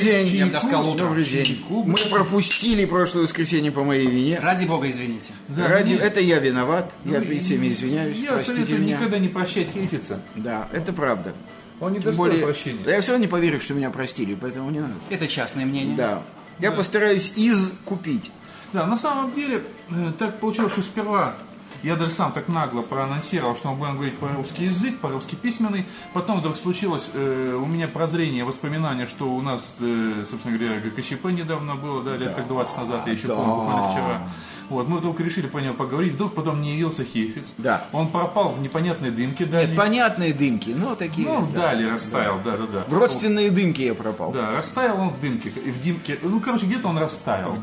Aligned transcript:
день. 0.00 0.26
Добрый 0.26 0.30
день. 0.30 0.36
Я 0.38 0.46
бы 0.46 0.52
даже 0.52 0.66
сказал, 0.66 0.90
утро. 0.90 1.04
Добрый 1.06 1.24
день. 1.24 1.44
Чайку. 1.46 1.82
Мы 1.84 1.94
пропустили 2.10 2.84
прошлое 2.84 3.22
воскресенье 3.24 3.70
по 3.72 3.82
моей 3.84 4.06
вине. 4.06 4.38
Ради 4.40 4.66
бога, 4.66 4.88
извините. 4.90 5.32
Да, 5.48 5.68
Ради... 5.68 5.94
мне- 5.94 6.02
Это 6.02 6.20
я 6.20 6.38
виноват. 6.38 6.92
я 7.04 7.18
Ну, 7.20 7.24
перед 7.24 7.42
всеми 7.42 7.68
извиняюсь. 7.72 8.16
Я 8.18 8.32
Простите 8.32 8.72
меня. 8.74 8.96
никогда 8.96 9.18
не 9.18 9.28
прощать 9.28 9.68
Хейфица. 9.72 10.20
Да, 10.36 10.68
это 10.72 10.92
правда. 10.92 11.32
Он 11.80 11.92
не 11.92 11.98
достоин 11.98 12.16
более, 12.30 12.44
прощения. 12.44 12.80
да 12.84 12.94
я 12.94 13.00
все 13.00 13.12
равно 13.12 13.24
не 13.24 13.30
поверю, 13.30 13.60
что 13.60 13.72
меня 13.74 13.90
простили, 13.90 14.36
поэтому 14.38 14.70
не 14.70 14.80
надо. 14.80 14.92
Это 15.08 15.26
частное 15.26 15.64
мнение. 15.64 15.96
Да. 15.96 16.22
Я 16.58 16.72
постараюсь 16.72 17.32
изкупить. 17.36 18.30
Да, 18.74 18.86
на 18.86 18.96
самом 18.98 19.34
деле, 19.34 19.62
э, 19.90 20.12
так 20.18 20.38
получилось, 20.38 20.72
что 20.72 20.82
сперва 20.82 21.34
я 21.82 21.96
даже 21.96 22.12
сам 22.12 22.32
так 22.32 22.48
нагло 22.48 22.82
проанонсировал, 22.82 23.54
что 23.54 23.70
мы 23.70 23.76
будем 23.76 23.94
говорить 23.94 24.18
по 24.18 24.28
русский 24.28 24.64
язык, 24.66 24.98
по 25.00 25.08
русский 25.08 25.36
письменный. 25.36 25.86
Потом 26.12 26.40
вдруг 26.40 26.56
случилось 26.56 27.10
э, 27.14 27.58
у 27.60 27.66
меня 27.66 27.88
прозрение, 27.88 28.44
воспоминание, 28.44 29.06
что 29.06 29.30
у 29.30 29.40
нас, 29.40 29.70
э, 29.80 30.24
собственно 30.28 30.56
говоря, 30.56 30.80
ГКЧП 30.80 31.26
недавно 31.26 31.74
было, 31.74 32.02
да, 32.02 32.16
лет 32.16 32.34
как 32.34 32.48
20 32.48 32.78
назад, 32.78 33.06
я 33.06 33.12
еще 33.12 33.28
да. 33.28 33.36
помню, 33.36 33.54
буквально 33.54 33.90
вчера. 33.90 34.22
Вот, 34.70 34.88
мы 34.88 34.98
вдруг 34.98 35.20
решили 35.20 35.46
по 35.46 35.58
нему 35.58 35.74
поговорить, 35.74 36.14
вдруг 36.14 36.34
потом 36.34 36.60
не 36.62 36.74
явился 36.74 37.04
Хейфиц. 37.04 37.46
Да. 37.58 37.84
Он 37.92 38.08
пропал 38.08 38.52
в 38.52 38.62
непонятной 38.62 39.10
дымке 39.10 39.44
дальней. 39.44 39.68
Нет, 39.68 39.76
понятные 39.76 40.32
дымки, 40.32 40.70
но 40.70 40.94
такие. 40.94 41.26
Ну, 41.28 41.40
да. 41.40 41.46
вдали 41.46 41.90
растаял, 41.90 42.38
да-да-да. 42.44 42.84
В 42.86 42.94
родственные 42.96 43.50
дымки 43.50 43.82
я 43.82 43.94
пропал. 43.94 44.32
Да, 44.32 44.52
растаял 44.52 45.00
он 45.00 45.10
в 45.10 45.20
дымке, 45.20 45.48
и 45.50 45.70
в 45.70 45.82
дымке, 45.82 46.18
ну, 46.22 46.40
короче, 46.40 46.66
где-то 46.66 46.88
он 46.88 46.98
растаял. 46.98 47.56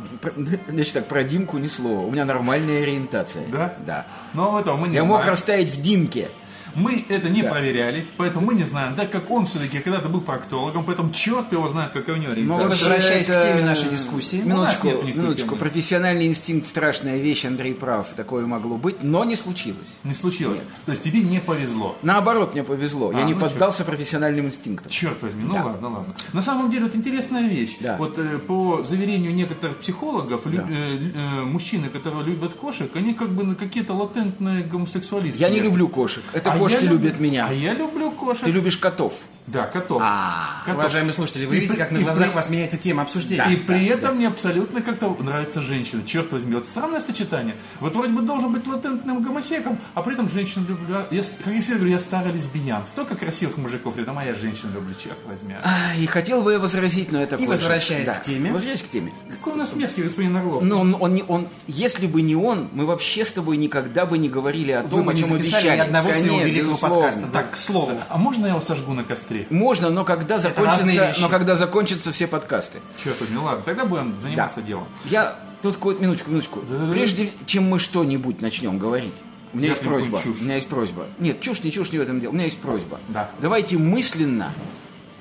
Значит 0.68 0.94
так, 0.94 1.08
про 1.08 1.24
Димку 1.24 1.58
ни 1.58 1.68
слова. 1.68 2.06
У 2.06 2.12
меня 2.12 2.26
нормальная 2.26 2.84
ориентация. 2.84 3.46
Да? 3.48 3.74
Да. 3.86 4.06
Но 4.34 4.60
этого 4.60 4.76
мы 4.76 4.90
не 4.90 4.96
Я 4.96 5.04
знаем. 5.04 5.18
мог 5.18 5.26
растаять 5.26 5.70
в 5.70 5.82
Димке. 5.82 6.28
Мы 6.76 7.06
это 7.10 7.30
не 7.30 7.42
Да. 7.42 7.52
проверяли, 7.52 8.06
поэтому 8.18 8.46
мы 8.48 8.54
не 8.56 8.64
знаем, 8.64 8.96
так 8.96 9.10
как 9.12 9.30
он 9.32 9.46
все-таки 9.46 9.80
когда-то 9.80 10.10
был 10.10 10.22
проктологом, 10.22 10.84
поэтому 10.84 11.12
черт 11.12 11.52
его 11.52 11.68
знает, 11.68 11.92
какая 11.92 12.16
у 12.16 12.20
него 12.20 12.28
Но 12.30 12.34
ориентация. 12.34 12.68
вообще- 12.68 12.86
Возвращаясь 12.86 13.28
к 13.28 13.44
теме 13.44 13.62
нашей 13.66 13.90
дискуссии. 13.90 14.42
Ну, 14.44 14.50
Минуточку, 14.56 14.88
нет 14.88 15.16
минуточку. 15.16 15.48
темы. 15.50 15.60
Профессиональный 15.60 16.28
инстинкт 16.28 16.68
страшная 16.68 17.18
вещь, 17.18 17.46
Андрей 17.46 17.74
прав. 17.74 18.08
Такое 18.16 18.46
могло 18.46 18.78
быть, 18.78 18.98
но 19.04 19.24
не 19.24 19.36
случилось. 19.36 19.96
Не 20.04 20.14
случилось. 20.14 20.60
То 20.86 20.92
есть 20.92 21.04
тебе 21.04 21.20
не 21.22 21.40
повезло. 21.40 21.96
Наоборот, 22.02 22.54
мне 22.54 22.64
повезло. 22.64 23.12
А, 23.14 23.20
я 23.20 23.24
не 23.24 23.34
ну 23.34 23.40
поддался 23.40 23.84
профессиональным 23.84 24.46
инстинктам. 24.48 24.92
Черт 24.92 25.22
возьми, 25.22 25.44
ну 25.46 25.54
Да. 25.54 25.64
ладно, 25.66 25.90
ладно. 25.90 26.14
На 26.34 26.42
самом 26.42 26.70
деле, 26.72 26.88
это 26.88 26.98
интересная 26.98 27.48
вещь. 27.48 27.78
Да. 27.80 27.96
Вот 27.98 28.18
э, 28.20 28.38
по 28.38 28.84
заверению 28.84 29.34
некоторых 29.34 29.78
психологов, 29.78 30.46
лю- 30.46 30.66
э, 30.70 31.12
э, 31.14 31.42
мужчины, 31.44 31.90
которые 31.90 32.24
любят 32.26 32.54
кошек, 32.54 32.90
они 32.96 33.14
как 33.14 33.30
бы 33.30 33.44
ну, 33.44 33.56
какие-то 33.56 33.94
латентные 33.94 34.64
гомосексуалисты. 34.64 35.40
Я 35.42 35.50
не 35.50 35.60
люблю 35.60 35.88
кошек. 35.88 36.24
Это 36.34 36.52
А 36.52 36.57
кошки 36.58 36.76
я 36.76 36.82
люблю- 36.82 36.98
любят 37.00 37.20
меня. 37.20 37.48
А 37.50 37.54
я 37.54 37.74
люблю 37.74 38.12
кошек. 38.12 38.44
Ты 38.44 38.52
любишь 38.52 38.78
котов. 38.78 39.14
Да, 39.48 39.64
котов. 39.66 40.02
А, 40.04 40.62
Котов. 40.66 40.80
Уважаемые 40.82 41.14
слушатели, 41.14 41.46
вы 41.46 41.56
И 41.56 41.60
видите, 41.62 41.78
как 41.78 41.92
на 41.92 42.02
глазах 42.02 42.32
при- 42.32 42.36
вас 42.36 42.50
меняется 42.50 42.76
тема 42.76 43.04
обсуждения. 43.04 43.50
И 43.54 43.56
при 43.56 43.86
этом 43.86 44.18
мне 44.18 44.28
абсолютно 44.28 44.82
как-то 44.82 45.16
нравится 45.22 45.62
женщина. 45.62 46.04
Черт 46.06 46.34
возьми, 46.34 46.54
вот 46.56 46.66
странное 46.66 47.00
сочетание. 47.00 47.56
Вот 47.80 47.96
вроде 47.96 48.12
бы 48.12 48.24
должен 48.24 48.52
быть 48.52 48.68
латентным 48.68 49.24
гомосеком, 49.24 49.80
а 49.94 50.02
при 50.02 50.16
этом 50.16 50.28
женщину 50.28 50.66
люблю. 50.68 50.98
Я, 51.12 51.24
как 51.46 51.54
я 51.54 51.62
всегда 51.62 51.76
говорю, 51.78 51.92
я 51.94 52.00
старый 52.00 52.34
лесбиян. 52.34 52.86
Столько 52.86 53.16
красивых 53.16 53.56
мужиков 53.56 53.96
рядом, 53.96 54.18
а 54.18 54.26
я 54.26 54.34
женщин 54.34 54.68
люблю, 54.76 54.94
черт 55.02 55.18
возьми. 55.26 55.54
а. 55.64 55.92
А, 55.94 55.98
И 55.98 56.06
хотел 56.08 56.42
бы 56.42 56.60
возразить, 56.60 57.14
но 57.14 57.22
это 57.24 57.38
И 57.38 57.48
возвращаясь 57.48 58.06
Да. 58.06 58.16
к 58.16 58.24
теме. 58.24 58.52
Возвращаясь 58.52 58.82
к 58.84 58.90
теме. 58.90 59.14
Какой 59.30 59.54
у 59.54 59.56
нас 59.56 59.74
мерзкий 59.74 60.04
господин 60.04 60.36
Орлов. 60.36 60.62
Но 60.62 60.82
он, 60.82 60.98
он, 61.00 61.14
не- 61.14 61.24
он, 61.26 61.48
если 61.68 62.06
бы 62.08 62.22
не 62.22 62.36
он, 62.36 62.68
мы 62.74 62.86
вообще 62.86 63.24
с 63.24 63.32
тобой 63.32 63.56
никогда 63.56 64.06
бы 64.06 64.18
не 64.18 64.28
говорили 64.28 64.74
о 64.74 64.82
Вы 64.82 64.90
том, 64.90 65.06
бы 65.06 65.14
о 65.14 65.16
чем 65.16 65.30
записали 65.30 65.56
обещали. 65.70 65.78
ни 65.78 65.82
одного 65.84 66.10
Конечно, 66.10 66.28
великого 66.50 66.72
безусловно. 66.76 67.02
подкаста. 67.04 67.28
Так, 67.32 67.52
к 67.52 67.56
слову. 67.56 68.00
А 68.10 68.18
можно 68.18 68.46
я 68.46 68.52
его 68.52 68.62
сожгу 68.62 68.94
на 68.94 69.04
костре? 69.04 69.48
Можно, 69.50 69.90
но 69.90 70.04
когда 70.04 70.38
вещи. 70.38 71.22
но 71.22 71.30
когда 71.30 71.56
закончатся 71.56 72.12
все 72.12 72.28
подкасты. 72.28 72.80
Черт 73.04 73.20
возьми, 73.20 73.38
ладно, 73.38 73.64
тогда 73.66 73.86
будем 73.86 74.16
заниматься 74.22 74.62
делом. 74.62 74.86
Я 75.06 75.36
тут 75.62 75.76
какую 75.76 76.00
минуточку, 76.00 76.30
минуточку. 76.32 76.62
Да-да-да. 76.70 76.92
Прежде 76.94 77.32
чем 77.46 77.64
мы 77.70 77.80
что-нибудь 77.80 78.42
начнем 78.42 78.78
говорить, 78.78 79.14
у 79.54 79.58
меня 79.58 79.68
Я 79.68 79.74
есть 79.74 79.84
просьба. 79.84 80.22
чушь. 80.22 80.40
У 80.40 80.44
меня 80.44 80.56
есть 80.56 80.68
просьба. 80.68 81.06
Нет, 81.20 81.40
чушь, 81.40 81.64
не 81.64 81.72
чушь, 81.72 81.92
не 81.92 82.00
в 82.00 82.02
этом 82.02 82.20
дело. 82.20 82.32
У 82.32 82.36
меня 82.36 82.46
есть 82.46 82.60
просьба. 82.60 83.00
Да. 83.08 83.30
Давайте 83.42 83.78
мысленно 83.78 84.54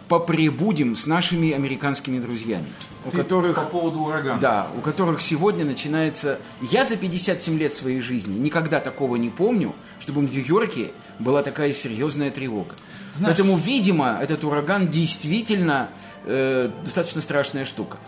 поприбудем 0.08 0.96
с 0.96 1.06
нашими 1.06 1.52
американскими 1.52 2.18
друзьями, 2.18 2.66
у 3.04 3.10
Ты 3.10 3.18
которых 3.18 3.56
по 3.56 3.62
поводу 3.62 4.00
урагана. 4.00 4.38
Да, 4.40 4.66
у 4.76 4.80
которых 4.80 5.20
сегодня 5.20 5.64
начинается... 5.64 6.38
Я 6.60 6.84
за 6.84 6.96
57 6.96 7.58
лет 7.58 7.74
своей 7.74 8.00
жизни 8.00 8.38
никогда 8.38 8.80
такого 8.80 9.16
не 9.16 9.30
помню, 9.30 9.74
чтобы 10.00 10.20
в 10.20 10.24
Нью-Йорке 10.30 10.90
была 11.18 11.42
такая 11.42 11.72
серьезная 11.74 12.30
тревога. 12.30 12.74
Знаешь- 13.16 13.36
Поэтому, 13.36 13.56
видимо, 13.58 14.18
этот 14.20 14.44
ураган 14.44 14.88
действительно 14.88 15.88
э, 16.24 16.70
достаточно 16.84 17.20
страшная 17.20 17.64
штука. 17.64 17.98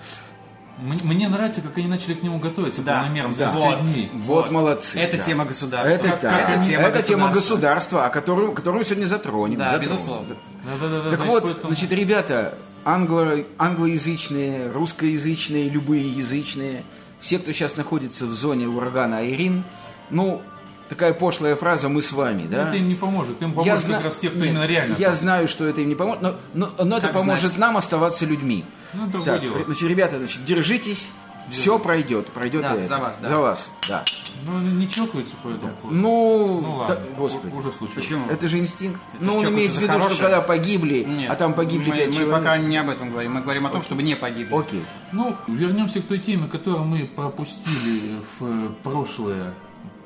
Мне 0.80 1.28
нравится, 1.28 1.60
как 1.60 1.76
они 1.78 1.88
начали 1.88 2.14
к 2.14 2.22
нему 2.22 2.38
готовиться 2.38 2.82
Да, 2.82 3.00
полномерно 3.00 3.34
за 3.34 3.40
да. 3.40 3.44
несколько 3.46 3.66
Вот. 3.78 3.82
дней. 3.92 4.10
Вот, 4.14 4.50
молодцы. 4.52 4.98
Это 5.00 5.16
да. 5.16 5.22
тема 5.24 5.44
государства. 5.44 5.92
Это, 5.96 6.08
Как- 6.10 6.20
да. 6.20 6.30
как 6.30 6.40
это, 6.50 6.60
они- 6.60 6.70
тема, 6.70 6.82
это 6.84 7.02
тема 7.02 7.28
государства. 7.28 7.34
государства, 7.56 8.06
о 8.06 8.10
котором, 8.10 8.54
которую 8.54 8.78
мы 8.80 8.84
сегодня 8.84 9.06
затронем. 9.06 9.58
Да, 9.58 9.70
затронем. 9.72 9.90
безусловно. 9.90 10.36
Да-да-да, 10.64 11.10
Так 11.10 11.18
значит, 11.20 11.32
вот, 11.32 11.42
поэтому- 11.44 11.74
значит, 11.74 11.92
ребята, 11.92 12.54
англо, 12.84 13.36
англоязычные, 13.58 14.70
русскоязычные, 14.70 15.68
любые 15.68 16.08
язычные, 16.08 16.84
все, 17.20 17.38
кто 17.38 17.52
сейчас 17.52 17.76
находится 17.76 18.26
в 18.26 18.32
зоне 18.32 18.68
урагана 18.68 19.18
Айрин, 19.18 19.64
ну, 20.10 20.42
такая 20.88 21.12
пошлая 21.12 21.56
фраза 21.56 21.88
«мы 21.88 22.02
с 22.02 22.12
вами», 22.12 22.46
да? 22.50 22.68
Это 22.68 22.76
им 22.76 22.88
не 22.88 22.94
поможет. 22.94 23.40
Им 23.42 23.52
поможет 23.52 23.80
зна- 23.84 23.96
как 23.96 24.04
раз 24.06 24.16
те, 24.16 24.30
кто 24.30 24.38
Нет, 24.40 24.48
именно 24.50 24.66
реально. 24.66 24.96
Я 24.98 25.08
там. 25.08 25.16
знаю, 25.16 25.48
что 25.48 25.66
это 25.66 25.80
им 25.80 25.88
не 25.88 25.94
поможет, 25.94 26.22
но, 26.22 26.34
но, 26.54 26.72
но 26.84 26.98
это 26.98 27.08
поможет 27.08 27.50
знать. 27.52 27.58
нам 27.58 27.76
оставаться 27.76 28.24
людьми. 28.24 28.64
Ну, 28.94 29.06
другое 29.06 29.32
Так, 29.34 29.42
дело. 29.42 29.58
значит, 29.66 29.88
ребята, 29.88 30.18
значит, 30.18 30.44
держитесь, 30.44 31.06
все 31.50 31.78
пройдет, 31.78 32.26
пройдет 32.28 32.62
Да, 32.62 32.74
и 32.74 32.78
это. 32.80 32.88
за 32.88 32.98
вас, 32.98 33.18
да. 33.22 33.28
За 33.28 33.38
вас, 33.38 33.72
да. 33.88 34.04
Ну, 34.46 34.58
не 34.60 34.88
чокаются 34.88 35.34
по 35.42 35.48
этому 35.48 35.72
поводу. 35.82 35.98
Ну, 36.00 36.60
Ну 36.62 36.72
да, 36.86 36.94
ладно, 36.94 37.06
господи. 37.16 37.52
у- 37.54 37.58
уже 37.58 37.72
случилось. 37.72 37.94
Почему? 38.06 38.26
Это 38.28 38.48
же 38.48 38.58
инстинкт. 38.58 39.00
Это 39.14 39.24
ну, 39.24 39.36
он 39.36 39.48
имеет 39.48 39.72
в 39.72 39.80
виду, 39.80 39.98
что 40.10 40.22
когда 40.22 40.40
погибли, 40.40 41.04
Нет. 41.08 41.30
а 41.30 41.34
там 41.34 41.54
погибли 41.54 41.90
мы, 41.90 41.96
пять 41.96 42.18
мы 42.18 42.26
пока 42.26 42.56
не 42.58 42.76
об 42.76 42.88
этом 42.90 43.10
говорим. 43.10 43.32
Мы 43.34 43.40
говорим 43.40 43.66
о 43.66 43.70
том, 43.70 43.82
чтобы 43.82 44.02
не 44.02 44.14
погибли. 44.14 44.54
Окей. 44.54 44.84
Ну, 45.12 45.34
вернемся 45.48 46.00
к 46.00 46.06
той 46.06 46.18
теме, 46.18 46.46
которую 46.48 46.84
мы 46.84 47.04
пропустили 47.06 48.20
в 48.38 48.72
прошлое, 48.82 49.54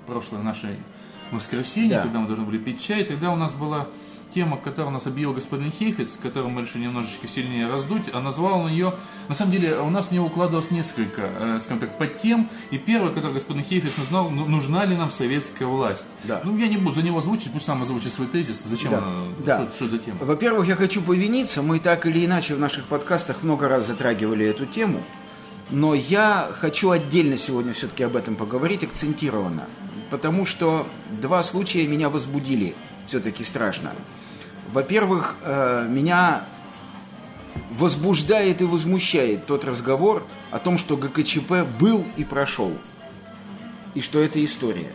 прошлое 0.07 0.43
наше 0.43 0.79
воскресенье, 1.31 1.91
Да. 1.97 2.03
когда 2.03 2.19
мы 2.21 2.27
должны 2.27 2.45
были 2.45 2.59
пить 2.59 2.83
чай. 2.83 3.05
Тогда 3.05 3.31
у 3.33 3.37
нас 3.37 3.53
была 3.53 3.87
тема, 4.35 4.57
которую 4.57 4.89
у 4.89 4.95
нас 4.95 5.07
объявил 5.07 5.33
господин 5.33 5.71
Хейфиц, 5.71 6.19
которую 6.23 6.51
мы 6.51 6.63
решили 6.63 6.85
немножечко 6.85 7.29
сильнее 7.29 7.69
раздуть, 7.69 8.05
а 8.13 8.21
назвал 8.21 8.61
он 8.61 8.71
ее, 8.71 8.95
на 9.29 9.35
самом 9.35 9.53
деле, 9.53 9.79
у 9.79 9.91
нас 9.91 10.07
в 10.09 10.11
нее 10.13 10.23
укладывалось 10.23 10.71
несколько, 10.71 11.23
э, 11.23 11.59
скажем 11.61 11.79
так, 11.81 11.99
подтем, 11.99 12.49
и 12.71 12.79
первое, 12.79 13.13
которое 13.13 13.35
господин 13.35 13.65
Хейфиц 13.65 13.99
узнал, 13.99 14.31
ну, 14.31 14.45
нужна 14.47 14.85
ли 14.85 14.97
нам 14.97 15.11
советская 15.11 15.69
власть. 15.69 16.05
Да. 16.25 16.41
Ну, 16.45 16.57
я 16.57 16.69
не 16.69 16.77
буду 16.77 16.95
за 16.97 17.03
него 17.03 17.19
озвучить, 17.19 17.53
пусть 17.53 17.67
сам 17.67 17.83
озвучит 17.83 18.13
свой 18.13 18.27
тезис, 18.29 18.63
зачем 18.65 18.91
Да. 18.91 18.99
она, 18.99 19.25
Да. 19.45 19.67
что, 19.67 19.75
что 19.87 19.89
за 19.89 19.99
тема. 19.99 20.19
Во-первых, 20.21 20.67
я 20.69 20.77
хочу 20.77 21.03
повиниться. 21.03 21.63
Мы 21.63 21.79
так 21.79 22.07
или 22.07 22.25
иначе 22.25 22.55
в 22.55 22.59
наших 22.61 22.85
подкастах 22.85 23.43
много 23.43 23.69
раз 23.69 23.87
затрагивали 23.87 24.47
эту 24.47 24.67
тему. 24.67 25.01
Но 25.71 25.95
я 25.95 26.51
хочу 26.61 26.91
отдельно 26.91 27.37
сегодня 27.39 27.73
все-таки 27.73 28.03
об 28.03 28.17
этом 28.17 28.35
поговорить, 28.37 28.85
акцентированно. 28.85 29.67
Потому 30.11 30.45
что 30.45 30.87
два 31.23 31.43
случая 31.43 31.87
меня 31.87 32.11
возбудили 32.11 32.75
все-таки 33.07 33.43
страшно. 33.45 33.93
Во-первых, 34.73 35.37
э, 35.43 35.87
меня 35.89 36.45
возбуждает 37.71 38.63
и 38.63 38.65
возмущает 38.65 39.47
тот 39.47 39.65
разговор 39.65 40.25
о 40.51 40.59
том, 40.59 40.79
что 40.79 40.97
ГКЧП 40.97 41.67
был 41.81 42.05
и 42.17 42.25
прошел. 42.25 42.73
И 43.95 44.01
что 44.01 44.21
это 44.21 44.43
история. 44.45 44.91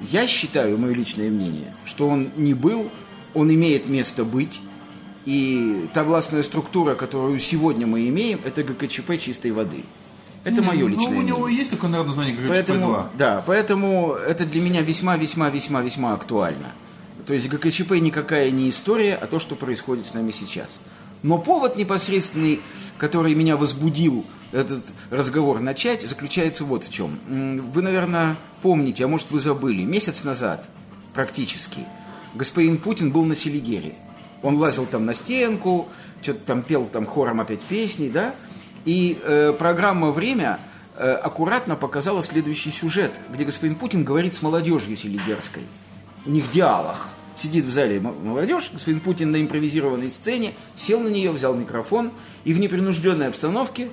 Я 0.00 0.26
считаю, 0.26 0.78
мое 0.78 0.94
личное 0.94 1.30
мнение, 1.30 1.72
что 1.84 2.08
он 2.08 2.30
не 2.36 2.54
был, 2.54 2.90
он 3.34 3.52
имеет 3.54 3.88
место 3.88 4.24
быть, 4.24 4.60
и 5.24 5.88
та 5.94 6.02
властная 6.02 6.42
структура, 6.42 6.94
которую 6.96 7.38
сегодня 7.38 7.86
мы 7.86 8.08
имеем, 8.08 8.40
это 8.44 8.64
ГКЧП 8.64 9.18
чистой 9.20 9.52
воды. 9.52 9.84
Это 10.42 10.60
Не, 10.60 10.66
мое 10.66 10.80
ну, 10.80 10.88
личное 10.88 11.18
у 11.18 11.22
него 11.22 11.38
мнение. 11.46 11.58
есть 11.60 11.70
такое 11.70 11.90
название, 11.90 12.36
как 12.36 12.48
Поэтому, 12.48 12.92
ГЧП-2. 12.94 13.06
да, 13.16 13.44
поэтому 13.46 14.14
это 14.14 14.44
для 14.44 14.60
меня 14.60 14.82
весьма-весьма-весьма-весьма 14.82 16.14
актуально. 16.14 16.66
То 17.26 17.34
есть 17.34 17.48
ГКЧП 17.48 17.92
никакая 17.92 18.50
не 18.50 18.68
история, 18.68 19.14
а 19.14 19.26
то, 19.26 19.38
что 19.38 19.54
происходит 19.54 20.06
с 20.06 20.14
нами 20.14 20.32
сейчас. 20.32 20.78
Но 21.22 21.38
повод 21.38 21.76
непосредственный, 21.76 22.60
который 22.98 23.34
меня 23.34 23.56
возбудил 23.56 24.24
этот 24.50 24.84
разговор 25.10 25.60
начать, 25.60 26.02
заключается 26.06 26.64
вот 26.64 26.84
в 26.84 26.90
чем. 26.90 27.18
Вы, 27.72 27.82
наверное, 27.82 28.36
помните, 28.60 29.04
а 29.04 29.08
может 29.08 29.30
вы 29.30 29.40
забыли, 29.40 29.84
месяц 29.84 30.24
назад 30.24 30.68
практически 31.14 31.86
господин 32.34 32.78
Путин 32.78 33.10
был 33.10 33.24
на 33.24 33.34
Селигере. 33.34 33.94
Он 34.42 34.56
лазил 34.56 34.86
там 34.86 35.06
на 35.06 35.14
стенку, 35.14 35.88
что-то 36.20 36.40
там 36.46 36.62
пел 36.62 36.86
там 36.86 37.06
хором 37.06 37.40
опять 37.40 37.60
песни, 37.60 38.08
да? 38.08 38.34
И 38.84 39.18
э, 39.22 39.54
программа 39.56 40.10
«Время» 40.10 40.58
э, 40.96 41.12
аккуратно 41.12 41.76
показала 41.76 42.22
следующий 42.22 42.70
сюжет, 42.70 43.12
где 43.32 43.44
господин 43.44 43.76
Путин 43.76 44.02
говорит 44.02 44.34
с 44.34 44.42
молодежью 44.42 44.96
селигерской. 44.96 45.62
У 46.24 46.30
них 46.30 46.50
диалог. 46.52 46.96
Сидит 47.36 47.64
в 47.64 47.72
зале 47.72 47.98
молодежь, 47.98 48.70
господин 48.72 49.00
Путин 49.00 49.32
на 49.32 49.40
импровизированной 49.40 50.10
сцене, 50.10 50.54
сел 50.76 51.00
на 51.00 51.08
нее, 51.08 51.32
взял 51.32 51.54
микрофон 51.54 52.12
и 52.44 52.52
в 52.52 52.60
непринужденной 52.60 53.28
обстановке, 53.28 53.88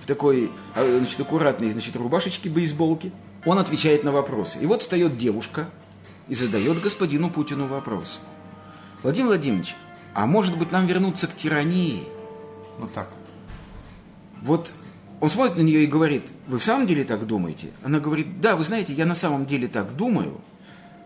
в 0.00 0.06
такой 0.06 0.50
э, 0.74 0.98
значит, 0.98 1.20
аккуратной 1.20 1.70
значит, 1.70 1.96
рубашечке 1.96 2.48
бейсболки, 2.48 3.12
он 3.44 3.58
отвечает 3.58 4.04
на 4.04 4.12
вопросы. 4.12 4.58
И 4.60 4.66
вот 4.66 4.82
встает 4.82 5.18
девушка 5.18 5.68
и 6.28 6.34
задает 6.34 6.80
господину 6.80 7.30
Путину 7.30 7.66
вопрос. 7.66 8.20
Владимир 9.02 9.28
Владимирович, 9.28 9.74
а 10.14 10.26
может 10.26 10.56
быть 10.56 10.72
нам 10.72 10.86
вернуться 10.86 11.26
к 11.26 11.36
тирании? 11.36 12.04
Вот 12.78 12.94
так. 12.94 13.10
Вот 14.40 14.70
он 15.20 15.28
смотрит 15.28 15.56
на 15.56 15.62
нее 15.62 15.84
и 15.84 15.86
говорит, 15.86 16.28
вы 16.46 16.58
в 16.58 16.64
самом 16.64 16.86
деле 16.86 17.04
так 17.04 17.26
думаете? 17.26 17.68
Она 17.82 17.98
говорит, 17.98 18.40
да, 18.40 18.56
вы 18.56 18.64
знаете, 18.64 18.94
я 18.94 19.04
на 19.04 19.14
самом 19.14 19.46
деле 19.46 19.68
так 19.68 19.96
думаю, 19.96 20.40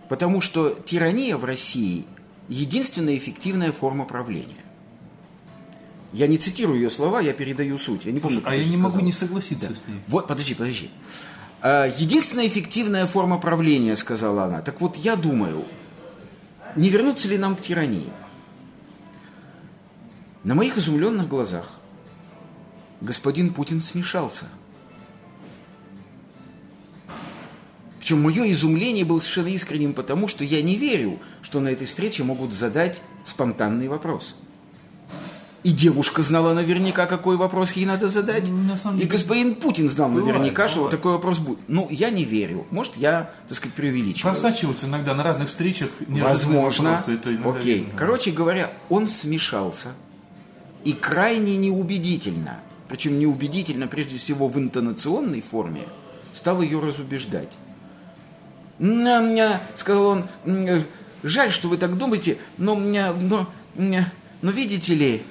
потому 0.09 0.41
что 0.41 0.71
тирания 0.71 1.37
в 1.37 1.45
России 1.45 2.05
единственная 2.49 3.17
эффективная 3.17 3.73
форма 3.73 4.05
правления. 4.05 4.65
Я 6.13 6.27
не 6.27 6.39
цитирую 6.39 6.81
ее 6.81 6.91
слова, 6.91 7.21
я 7.21 7.35
передаю 7.35 7.77
суть. 7.77 8.07
Я 8.07 8.13
не 8.13 8.21
помню, 8.21 8.41
а 8.45 8.55
я 8.55 8.65
не 8.65 8.71
сказала. 8.71 8.83
могу 8.83 9.01
не 9.01 9.13
согласиться 9.13 9.67
с 9.67 9.87
ней. 9.87 10.01
Вот, 10.07 10.27
подожди, 10.27 10.55
подожди. 10.55 10.91
А, 11.61 11.87
Единственная 11.87 12.47
эффективная 12.47 13.07
форма 13.07 13.39
правления, 13.39 13.95
сказала 13.97 14.45
она. 14.45 14.63
Так 14.63 14.81
вот, 14.81 14.97
я 14.97 15.17
думаю, 15.17 15.67
не 16.77 16.89
вернуться 16.89 17.29
ли 17.29 17.37
нам 17.37 17.57
к 17.57 17.61
тирании? 17.61 18.09
На 20.45 20.55
моих 20.55 20.79
изумленных 20.79 21.29
глазах 21.29 21.71
господин 23.03 23.53
Путин 23.53 23.83
смешался. 23.83 24.47
Причем 28.09 28.23
мое 28.23 28.51
изумление 28.53 29.05
было 29.05 29.19
совершенно 29.19 29.49
искренним, 29.49 29.93
потому 29.93 30.29
что 30.29 30.43
я 30.43 30.63
не 30.63 30.77
верю, 30.77 31.19
что 31.43 31.61
на 31.61 31.69
этой 31.69 31.87
встрече 31.87 32.25
могут 32.25 32.55
задать 32.55 33.03
спонтанный 33.27 33.87
вопрос. 33.89 34.35
И 35.63 35.73
девушка 35.73 36.23
знала 36.23 36.55
наверняка, 36.55 37.05
какой 37.05 37.37
вопрос 37.37 37.73
ей 37.73 37.85
надо 37.85 38.09
задать. 38.09 38.49
На 38.49 38.79
самом 38.79 38.97
И 38.97 39.01
деле, 39.01 39.11
господин 39.11 39.57
Путин 39.57 39.91
знал 39.91 40.09
бывает, 40.09 40.27
наверняка, 40.27 40.69
что 40.69 40.79
вот 40.79 40.85
бывает. 40.87 40.99
такой 40.99 41.13
вопрос 41.13 41.39
будет. 41.39 41.59
Ну, 41.69 41.87
я 41.91 42.09
не 42.09 42.25
верю. 42.25 42.67
Может, 42.71 42.97
я, 42.97 43.31
так 43.47 43.59
сказать, 43.59 43.75
преувеличиваю. 43.75 44.33
Просачиваются 44.33 44.87
иногда 44.87 45.15
на 45.15 45.23
разных 45.23 45.51
встречах 45.51 45.91
Возможно. 46.09 46.93
вопросы. 46.93 47.13
Это 47.13 47.51
Окей. 47.51 47.75
видно. 47.81 47.93
Короче 47.99 48.31
говоря, 48.31 48.73
он 48.89 49.07
смешался. 49.09 49.89
И 50.83 50.95
крайне 50.95 51.59
неубедительно, 51.59 52.61
причем 52.89 53.19
неубедительно 53.19 53.87
прежде 53.87 54.17
всего 54.17 54.49
в 54.49 54.59
интонационной 54.59 55.43
форме, 55.43 55.83
стал 56.33 56.63
ее 56.63 56.81
разубеждать. 56.81 57.51
«На 58.79 59.21
меня»,— 59.21 59.61
сказал 59.77 60.07
он, 60.07 60.29
«м, 60.45 60.85
«жаль, 61.23 61.53
что 61.53 61.69
вы 61.69 61.77
так 61.79 61.97
думаете, 61.97 62.39
но, 62.59 62.77
мне, 62.77 63.13
но, 63.13 63.49
но 63.75 64.51
видите 64.51 64.95
ли, 64.95 65.23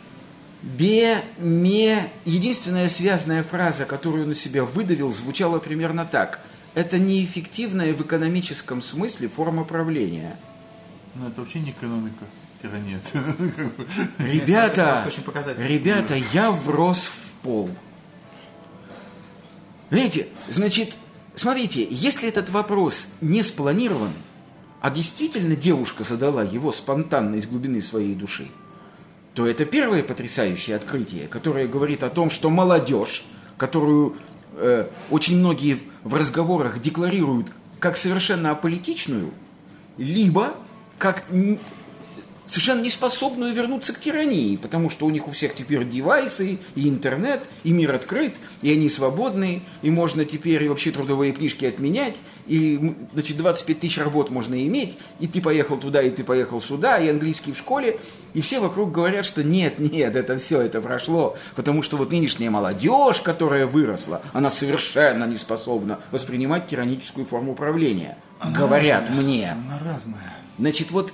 бе, 0.61 1.23
ме, 1.37 2.09
единственная 2.25 2.89
связанная 2.89 3.43
фраза, 3.43 3.85
которую 3.85 4.23
он 4.23 4.29
на 4.29 4.35
себя 4.35 4.63
выдавил, 4.63 5.13
звучала 5.13 5.59
примерно 5.59 6.05
так. 6.05 6.41
Это 6.73 6.99
неэффективная 6.99 7.93
в 7.93 8.01
экономическом 8.01 8.81
смысле 8.81 9.29
форма 9.29 9.63
правления. 9.63 10.37
Ну, 11.15 11.27
это 11.27 11.41
вообще 11.41 11.59
не 11.59 11.71
экономика. 11.71 12.25
Тирания. 12.61 12.99
Ребята, 14.17 15.07
ребята, 15.57 16.15
я 16.33 16.51
врос 16.51 17.05
в 17.05 17.31
пол. 17.43 17.69
Видите, 19.89 20.27
значит, 20.49 20.95
смотрите, 21.37 21.87
если 21.89 22.27
этот 22.27 22.49
вопрос 22.49 23.07
не 23.21 23.43
спланирован, 23.43 24.11
а 24.81 24.91
действительно 24.91 25.55
девушка 25.55 26.03
задала 26.03 26.43
его 26.43 26.71
спонтанно 26.71 27.35
из 27.35 27.47
глубины 27.47 27.81
своей 27.81 28.15
души, 28.15 28.47
то 29.33 29.47
это 29.47 29.65
первое 29.65 30.03
потрясающее 30.03 30.75
открытие, 30.75 31.27
которое 31.27 31.67
говорит 31.67 32.03
о 32.03 32.09
том, 32.09 32.29
что 32.29 32.49
молодежь, 32.49 33.23
которую 33.57 34.17
э, 34.53 34.87
очень 35.09 35.37
многие 35.37 35.79
в 36.03 36.13
разговорах 36.13 36.81
декларируют 36.81 37.51
как 37.79 37.97
совершенно 37.97 38.51
аполитичную, 38.51 39.31
либо 39.97 40.53
как 40.97 41.23
совершенно 42.47 42.81
не 42.81 42.89
способную 42.89 43.53
вернуться 43.53 43.93
к 43.93 43.99
тирании, 43.99 44.55
потому 44.55 44.89
что 44.89 45.05
у 45.05 45.09
них 45.09 45.27
у 45.27 45.31
всех 45.31 45.53
теперь 45.53 45.87
девайсы, 45.87 46.59
и 46.75 46.89
интернет, 46.89 47.41
и 47.63 47.71
мир 47.71 47.93
открыт, 47.93 48.35
и 48.61 48.71
они 48.71 48.89
свободны, 48.89 49.61
и 49.81 49.89
можно 49.89 50.25
теперь 50.25 50.63
и 50.63 50.69
вообще 50.69 50.91
трудовые 50.91 51.33
книжки 51.33 51.65
отменять, 51.65 52.15
и 52.47 52.95
значит, 53.13 53.37
25 53.37 53.79
тысяч 53.79 53.97
работ 53.97 54.29
можно 54.29 54.55
иметь, 54.65 54.97
и 55.19 55.27
ты 55.27 55.41
поехал 55.41 55.77
туда, 55.77 56.01
и 56.01 56.09
ты 56.09 56.23
поехал 56.23 56.61
сюда, 56.61 56.97
и 56.97 57.09
английский 57.09 57.51
в 57.51 57.57
школе, 57.57 57.99
и 58.33 58.41
все 58.41 58.59
вокруг 58.59 58.91
говорят, 58.91 59.25
что 59.25 59.43
нет, 59.43 59.79
нет, 59.79 60.15
это 60.15 60.39
все, 60.39 60.61
это 60.61 60.79
прошло, 60.79 61.35
потому 61.55 61.83
что 61.83 61.97
вот 61.97 62.11
нынешняя 62.11 62.49
молодежь, 62.49 63.19
которая 63.19 63.67
выросла, 63.67 64.21
она 64.31 64.49
совершенно 64.49 65.25
не 65.25 65.37
способна 65.37 65.99
воспринимать 66.11 66.67
тираническую 66.67 67.25
форму 67.25 67.51
управления. 67.51 68.17
говорят 68.41 69.09
мне. 69.09 69.51
Она 69.51 69.79
разная. 69.83 70.35
Значит, 70.57 70.91
вот 70.91 71.11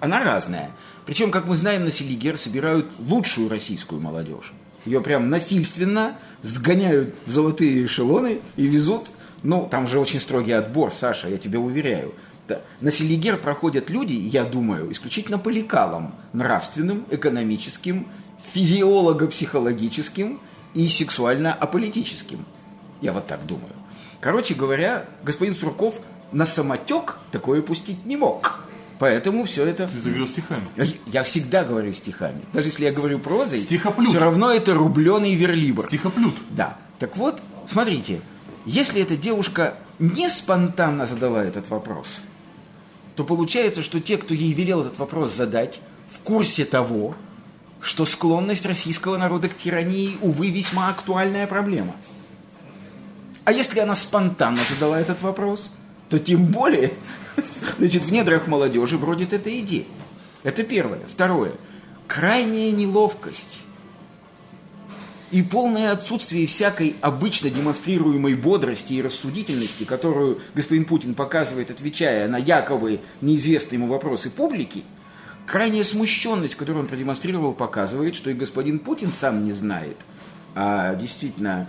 она 0.00 0.24
разная. 0.24 0.70
Причем, 1.06 1.30
как 1.30 1.46
мы 1.46 1.56
знаем, 1.56 1.84
на 1.84 1.90
Селигер 1.90 2.36
собирают 2.36 2.86
лучшую 2.98 3.48
российскую 3.48 4.00
молодежь. 4.00 4.52
Ее 4.84 5.00
прям 5.00 5.28
насильственно 5.28 6.16
сгоняют 6.42 7.14
в 7.26 7.32
золотые 7.32 7.84
эшелоны 7.84 8.40
и 8.56 8.66
везут. 8.66 9.10
Ну, 9.42 9.68
там 9.70 9.88
же 9.88 9.98
очень 9.98 10.20
строгий 10.20 10.52
отбор, 10.52 10.92
Саша, 10.92 11.28
я 11.28 11.38
тебя 11.38 11.58
уверяю. 11.60 12.14
На 12.80 12.90
Селигер 12.90 13.36
проходят 13.36 13.90
люди, 13.90 14.14
я 14.14 14.44
думаю, 14.44 14.90
исключительно 14.92 15.38
по 15.38 15.50
лекалам. 15.50 16.14
Нравственным, 16.32 17.04
экономическим, 17.10 18.06
физиолого-психологическим 18.52 20.40
и 20.74 20.88
сексуально-аполитическим. 20.88 22.44
Я 23.00 23.12
вот 23.12 23.26
так 23.26 23.44
думаю. 23.46 23.72
Короче 24.20 24.54
говоря, 24.54 25.04
господин 25.22 25.54
Сурков 25.54 26.00
на 26.32 26.46
самотек 26.46 27.18
такое 27.30 27.62
пустить 27.62 28.04
не 28.04 28.16
мог. 28.16 28.64
Поэтому 29.00 29.44
все 29.46 29.64
это... 29.64 29.88
Ты 29.88 29.98
заговорил 29.98 30.28
стихами. 30.28 30.68
Я- 31.06 31.22
всегда 31.24 31.64
говорю 31.64 31.94
стихами. 31.94 32.42
Даже 32.52 32.68
если 32.68 32.84
я 32.84 32.92
говорю 32.92 33.18
прозой, 33.18 33.60
Стихоплют. 33.60 34.10
все 34.10 34.18
равно 34.18 34.52
это 34.52 34.74
рубленый 34.74 35.34
верлибр. 35.34 35.86
Стихоплют. 35.86 36.34
Да. 36.50 36.76
Так 36.98 37.16
вот, 37.16 37.40
смотрите, 37.66 38.20
если 38.66 39.00
эта 39.00 39.16
девушка 39.16 39.74
не 39.98 40.28
спонтанно 40.28 41.06
задала 41.06 41.42
этот 41.42 41.70
вопрос, 41.70 42.08
то 43.16 43.24
получается, 43.24 43.82
что 43.82 44.00
те, 44.00 44.18
кто 44.18 44.34
ей 44.34 44.52
велел 44.52 44.82
этот 44.82 44.98
вопрос 44.98 45.34
задать, 45.34 45.80
в 46.14 46.18
курсе 46.18 46.66
того, 46.66 47.14
что 47.80 48.04
склонность 48.04 48.66
российского 48.66 49.16
народа 49.16 49.48
к 49.48 49.56
тирании, 49.56 50.18
увы, 50.20 50.50
весьма 50.50 50.90
актуальная 50.90 51.46
проблема. 51.46 51.94
А 53.46 53.52
если 53.52 53.80
она 53.80 53.94
спонтанно 53.94 54.60
задала 54.68 55.00
этот 55.00 55.22
вопрос, 55.22 55.70
то 56.10 56.18
тем 56.18 56.46
более, 56.46 56.92
значит, 57.78 58.02
в 58.02 58.12
недрах 58.12 58.48
молодежи 58.48 58.98
бродит 58.98 59.32
эта 59.32 59.58
идея. 59.60 59.84
Это 60.42 60.64
первое. 60.64 61.00
Второе. 61.06 61.52
Крайняя 62.08 62.72
неловкость 62.72 63.60
и 65.30 65.42
полное 65.42 65.92
отсутствие 65.92 66.48
всякой 66.48 66.96
обычно 67.00 67.50
демонстрируемой 67.50 68.34
бодрости 68.34 68.94
и 68.94 69.02
рассудительности, 69.02 69.84
которую 69.84 70.40
господин 70.54 70.84
Путин 70.84 71.14
показывает, 71.14 71.70
отвечая 71.70 72.26
на 72.26 72.38
якобы 72.38 72.98
неизвестные 73.20 73.78
ему 73.78 73.86
вопросы 73.86 74.28
публики, 74.28 74.82
крайняя 75.46 75.84
смущенность, 75.84 76.56
которую 76.56 76.82
он 76.82 76.88
продемонстрировал, 76.88 77.52
показывает, 77.52 78.16
что 78.16 78.30
и 78.30 78.34
господин 78.34 78.80
Путин 78.80 79.12
сам 79.12 79.44
не 79.44 79.52
знает, 79.52 79.96
а 80.56 80.96
действительно 80.96 81.68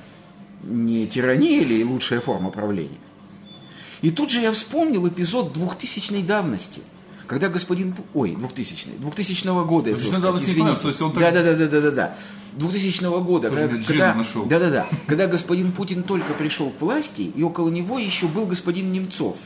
не 0.64 1.06
тирания 1.06 1.62
или 1.62 1.84
лучшая 1.84 2.20
форма 2.20 2.50
правления. 2.50 2.98
И 4.02 4.12
тут 4.12 4.32
же 4.32 4.40
я 4.42 4.52
вспомнил 4.52 5.08
эпизод 5.08 5.54
2000 5.54 6.22
давности, 6.24 6.82
когда 7.28 7.50
господин... 7.50 7.94
Ой, 8.14 8.36
2000 8.36 8.88
2000 8.98 9.66
года. 9.66 9.90
я 9.92 9.96
2000 9.96 10.10
хотел 10.16 10.22
давности 10.22 10.50
извините. 10.50 10.82
то 10.82 10.88
есть 10.88 11.02
он 11.02 11.14
так- 11.14 11.24
Да, 11.24 11.32
да, 11.32 11.44
да, 11.44 11.56
да, 11.56 11.68
да, 11.68 11.82
да, 11.82 11.92
да. 11.92 12.16
2000 12.54 13.22
года, 13.22 13.50
Тоже 13.50 13.62
когда, 13.68 13.84
когда- 13.84 14.14
нашел. 14.16 14.46
да, 14.46 14.60
да, 14.60 14.70
да, 14.70 14.88
когда 15.08 15.28
господин 15.28 15.72
Путин 15.72 16.04
только 16.04 16.34
пришел 16.34 16.70
к 16.72 16.82
власти, 16.82 17.32
и 17.34 17.44
около 17.44 17.70
него 17.70 18.00
еще 18.00 18.28
был 18.28 18.46
господин 18.46 18.92
Немцов. 18.92 19.38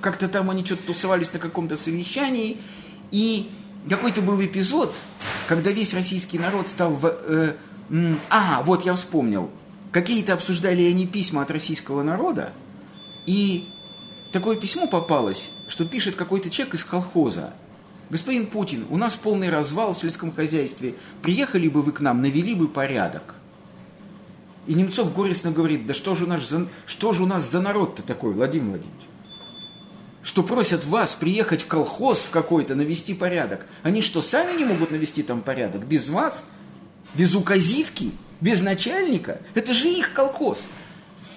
Как-то 0.00 0.28
там 0.28 0.50
они 0.50 0.64
что-то 0.64 0.84
тусовались 0.88 1.32
на 1.32 1.38
каком-то 1.38 1.76
совещании, 1.76 2.58
и 3.10 3.48
какой-то 3.88 4.20
был 4.20 4.40
эпизод, 4.44 4.94
когда 5.48 5.70
весь 5.72 5.94
российский 5.94 6.38
народ 6.38 6.68
стал... 6.68 6.92
в- 6.92 7.06
э, 7.26 7.54
а, 8.30 8.62
вот 8.64 8.84
я 8.84 8.94
вспомнил. 8.94 9.50
Какие-то 9.90 10.34
обсуждали 10.34 10.82
они 10.84 11.06
письма 11.06 11.42
от 11.42 11.50
российского 11.50 12.02
народа, 12.02 12.52
и 13.26 13.64
такое 14.32 14.56
письмо 14.56 14.86
попалось, 14.86 15.50
что 15.68 15.84
пишет 15.84 16.16
какой-то 16.16 16.50
человек 16.50 16.74
из 16.74 16.84
колхоза. 16.84 17.52
господин 18.10 18.46
Путин, 18.46 18.86
у 18.90 18.96
нас 18.96 19.14
полный 19.14 19.50
развал 19.50 19.94
в 19.94 20.00
сельском 20.00 20.32
хозяйстве, 20.32 20.94
приехали 21.22 21.68
бы 21.68 21.82
вы 21.82 21.92
к 21.92 22.00
нам, 22.00 22.20
навели 22.20 22.54
бы 22.54 22.68
порядок. 22.68 23.36
И 24.66 24.74
Немцов 24.74 25.12
горестно 25.12 25.50
говорит, 25.50 25.86
да 25.86 25.94
что 25.94 26.14
же 26.14 26.24
у 26.24 26.28
нас 26.28 26.48
за, 26.48 26.68
что 26.86 27.12
же 27.12 27.24
у 27.24 27.26
нас 27.26 27.50
за 27.50 27.60
народ-то 27.60 28.02
такой, 28.02 28.32
Владимир 28.32 28.68
Владимирович? 28.68 29.02
Что 30.22 30.44
просят 30.44 30.84
вас 30.84 31.14
приехать 31.14 31.62
в 31.62 31.66
колхоз 31.66 32.20
в 32.20 32.30
какой-то, 32.30 32.76
навести 32.76 33.12
порядок. 33.12 33.66
Они 33.82 34.02
что, 34.02 34.22
сами 34.22 34.56
не 34.56 34.64
могут 34.64 34.92
навести 34.92 35.24
там 35.24 35.40
порядок? 35.40 35.84
Без 35.84 36.08
вас? 36.08 36.44
Без 37.14 37.34
указивки? 37.34 38.12
Без 38.40 38.60
начальника? 38.60 39.40
Это 39.54 39.74
же 39.74 39.88
их 39.88 40.12
колхоз. 40.12 40.60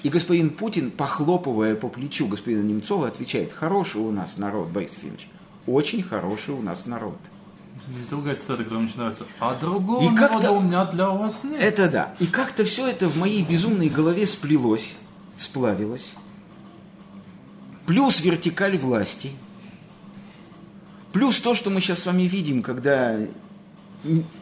И 0.05 0.09
господин 0.09 0.51
Путин, 0.51 0.91
похлопывая 0.91 1.73
по 1.73 1.89
плечу 1.89 2.27
господина 2.27 2.61
Немцова, 2.61 3.07
отвечает, 3.07 3.51
хороший 3.51 4.01
у 4.01 4.11
нас 4.11 4.37
народ, 4.37 4.67
Борис 4.67 4.91
Ефимович, 4.97 5.27
очень 5.65 6.03
хороший 6.03 6.53
у 6.53 6.61
нас 6.61 6.85
народ. 6.85 7.17
Есть 7.87 8.11
другая 8.11 8.35
цитата, 8.35 8.61
очень 8.61 8.97
нравится. 8.97 9.25
А 9.39 9.55
другого 9.55 10.03
И 10.03 10.09
народа 10.11 10.51
у 10.51 10.61
меня 10.61 10.85
для 10.85 11.09
вас 11.09 11.43
нет. 11.43 11.59
Это 11.59 11.89
да. 11.89 12.13
И 12.19 12.27
как-то 12.27 12.63
все 12.65 12.87
это 12.87 13.09
в 13.09 13.17
моей 13.17 13.41
безумной 13.41 13.89
голове 13.89 14.27
сплелось, 14.27 14.93
сплавилось. 15.35 16.13
Плюс 17.87 18.21
вертикаль 18.21 18.77
власти. 18.77 19.31
Плюс 21.13 21.39
то, 21.39 21.55
что 21.55 21.71
мы 21.71 21.81
сейчас 21.81 22.03
с 22.03 22.05
вами 22.05 22.27
видим, 22.27 22.61
когда, 22.61 23.17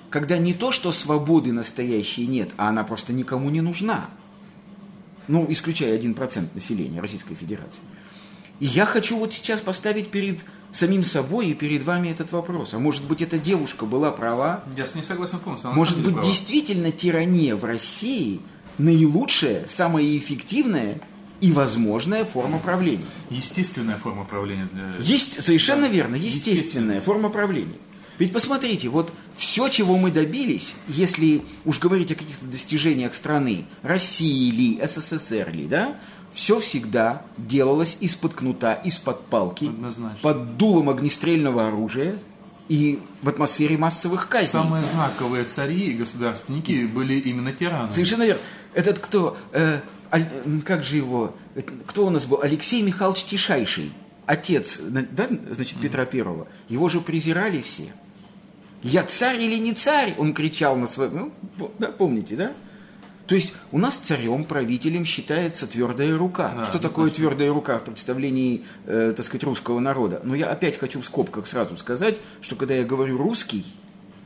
когда 0.10 0.38
не 0.38 0.53
то, 0.53 0.74
что 0.74 0.91
свободы 0.91 1.53
настоящей 1.53 2.27
нет, 2.27 2.50
а 2.58 2.67
она 2.67 2.84
просто 2.84 3.13
никому 3.13 3.50
не 3.50 3.62
нужна. 3.62 4.10
Ну, 5.27 5.45
исключая 5.49 5.97
1% 5.97 6.47
населения 6.53 6.99
Российской 7.01 7.35
Федерации. 7.35 7.79
И 8.59 8.65
я 8.65 8.85
хочу 8.85 9.17
вот 9.17 9.33
сейчас 9.33 9.61
поставить 9.61 10.09
перед 10.09 10.39
самим 10.71 11.03
собой 11.03 11.47
и 11.47 11.53
перед 11.53 11.83
вами 11.83 12.09
этот 12.09 12.31
вопрос. 12.31 12.73
А 12.73 12.79
может 12.79 13.03
быть, 13.05 13.21
эта 13.21 13.37
девушка 13.37 13.85
была 13.85 14.11
права? 14.11 14.63
Я 14.77 14.85
с 14.85 14.95
ней 14.95 15.03
согласен 15.03 15.39
полностью. 15.39 15.67
она 15.69 15.75
на 15.75 15.79
Может 15.79 15.99
быть, 15.99 16.13
права. 16.13 16.27
действительно 16.27 16.91
тирания 16.91 17.55
в 17.55 17.63
России 17.65 18.39
наилучшая, 18.77 19.65
самая 19.67 20.17
эффективная 20.17 20.99
и 21.41 21.51
возможная 21.51 22.25
форма 22.25 22.59
правления. 22.59 23.05
Естественная 23.29 23.97
форма 23.97 24.23
правления 24.23 24.67
для... 24.71 24.89
Есть, 24.99 25.43
совершенно 25.43 25.85
верно, 25.85 26.15
Естественно. 26.15 26.55
естественная 26.55 27.01
форма 27.01 27.29
правления. 27.29 27.73
Ведь 28.20 28.32
посмотрите, 28.32 28.89
вот 28.89 29.12
все, 29.38 29.70
чего 29.70 29.98
мы 29.98 30.12
добились, 30.12 30.75
если 30.88 31.41
уж 31.65 31.79
говорить 31.79 32.12
о 32.12 32.15
каких-то 32.15 32.46
достижениях 32.46 33.13
страны, 33.15 33.65
России 33.82 34.51
ли, 34.51 34.82
СССР 34.86 35.50
ли, 35.51 35.65
да, 35.65 35.96
все 36.34 36.60
всегда 36.60 37.24
делалось 37.38 37.98
из-под 38.00 38.34
кнута, 38.34 38.74
из-под 38.74 39.25
палки, 39.27 39.65
Однозначно. 39.65 40.20
под 40.22 40.58
дулом 40.58 40.89
огнестрельного 40.89 41.67
оружия 41.67 42.15
и 42.70 43.00
в 43.22 43.29
атмосфере 43.29 43.77
массовых 43.77 44.29
казней. 44.29 44.50
Самые 44.50 44.84
знаковые 44.84 45.43
цари 45.46 45.89
и 45.91 45.93
государственники 45.93 46.86
были 46.86 47.15
именно 47.15 47.51
тираны. 47.51 47.91
Совершенно 47.93 48.24
верно. 48.24 48.41
Этот 48.74 49.00
кто, 49.00 49.38
э, 49.51 49.79
Аль- 50.12 50.29
как 50.65 50.84
же 50.84 50.98
его, 50.98 51.36
э, 51.55 51.62
кто 51.88 52.05
у 52.05 52.10
нас 52.12 52.25
был? 52.25 52.39
Алексей 52.41 52.82
Михайлович 52.84 53.24
Тишайший, 53.25 53.91
отец, 54.25 54.79
да, 54.79 55.27
значит, 55.51 55.79
Петра 55.79 56.05
Первого. 56.05 56.48
Его 56.70 56.88
же 56.89 57.01
презирали 57.01 57.62
все. 57.62 57.91
Я 58.83 59.03
царь 59.03 59.41
или 59.41 59.57
не 59.57 59.73
царь? 59.73 60.13
Он 60.17 60.33
кричал 60.33 60.75
на 60.75 60.87
своем, 60.87 61.31
ну, 61.57 61.71
да, 61.79 61.87
помните, 61.87 62.35
да? 62.35 62.51
То 63.25 63.35
есть 63.35 63.53
у 63.71 63.77
нас 63.77 63.95
царем, 63.95 64.43
правителем 64.43 65.05
считается 65.05 65.65
твердая 65.65 66.17
рука. 66.17 66.53
Да, 66.57 66.65
Что 66.65 66.73
такое 66.79 67.05
однозначно. 67.05 67.15
твердая 67.29 67.53
рука 67.53 67.79
в 67.79 67.83
представлении, 67.85 68.63
э, 68.85 69.13
так 69.15 69.25
сказать, 69.25 69.45
русского 69.45 69.79
народа? 69.79 70.21
Но 70.25 70.35
я 70.35 70.47
опять 70.47 70.77
хочу 70.77 71.01
в 71.01 71.05
скобках 71.05 71.47
сразу 71.47 71.77
сказать, 71.77 72.17
что 72.41 72.57
когда 72.57 72.73
я 72.75 72.83
говорю 72.83 73.17
русский, 73.17 73.65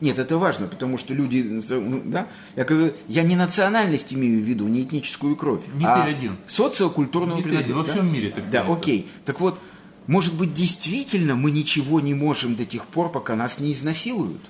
нет, 0.00 0.18
это 0.18 0.36
важно, 0.38 0.66
потому 0.66 0.98
что 0.98 1.14
люди, 1.14 1.42
ну, 1.70 2.02
да, 2.04 2.26
я 2.56 2.64
говорю, 2.64 2.92
я 3.06 3.22
не 3.22 3.36
национальность 3.36 4.12
имею 4.12 4.40
в 4.40 4.44
виду, 4.44 4.66
не 4.66 4.82
этническую 4.82 5.36
кровь, 5.36 5.62
Не 5.74 5.84
а 5.84 6.02
ты 6.04 6.10
один. 6.10 6.36
социокультурную 6.48 7.36
Не 7.36 7.42
один, 7.42 7.52
во 7.52 7.58
принадлежность, 7.84 7.90
всем 7.90 8.12
мире 8.12 8.30
так 8.30 8.50
Да, 8.50 8.62
принято. 8.62 8.80
окей. 8.80 9.08
Так 9.24 9.40
вот, 9.40 9.58
может 10.08 10.34
быть, 10.34 10.54
действительно 10.54 11.36
мы 11.36 11.50
ничего 11.52 12.00
не 12.00 12.14
можем 12.14 12.56
до 12.56 12.64
тех 12.64 12.86
пор, 12.86 13.12
пока 13.12 13.36
нас 13.36 13.60
не 13.60 13.72
изнасилуют? 13.74 14.40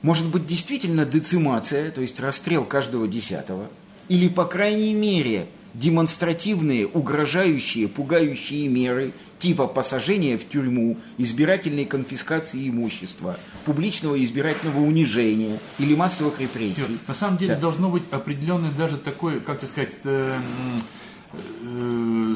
Может 0.00 0.26
быть, 0.28 0.46
действительно 0.46 1.04
децимация, 1.04 1.90
то 1.90 2.00
есть 2.00 2.18
расстрел 2.18 2.64
каждого 2.64 3.06
десятого, 3.06 3.68
или, 4.08 4.28
по 4.28 4.46
крайней 4.46 4.94
мере, 4.94 5.46
демонстративные, 5.74 6.86
угрожающие, 6.86 7.86
пугающие 7.86 8.66
меры 8.68 9.12
типа 9.38 9.66
посажения 9.66 10.38
в 10.38 10.48
тюрьму, 10.48 10.96
избирательной 11.18 11.84
конфискации 11.84 12.68
имущества, 12.70 13.38
публичного 13.66 14.24
избирательного 14.24 14.80
унижения 14.80 15.58
или 15.78 15.94
массовых 15.94 16.40
репрессий. 16.40 16.98
На 17.06 17.12
самом 17.14 17.36
деле 17.36 17.54
Да. 17.54 17.60
должно 17.60 17.90
быть 17.90 18.04
определенный 18.10 18.72
даже 18.72 18.96
такой, 18.96 19.40
как 19.40 19.58
тебе 19.58 19.68
сказать, 19.68 19.96
э, 20.04 20.38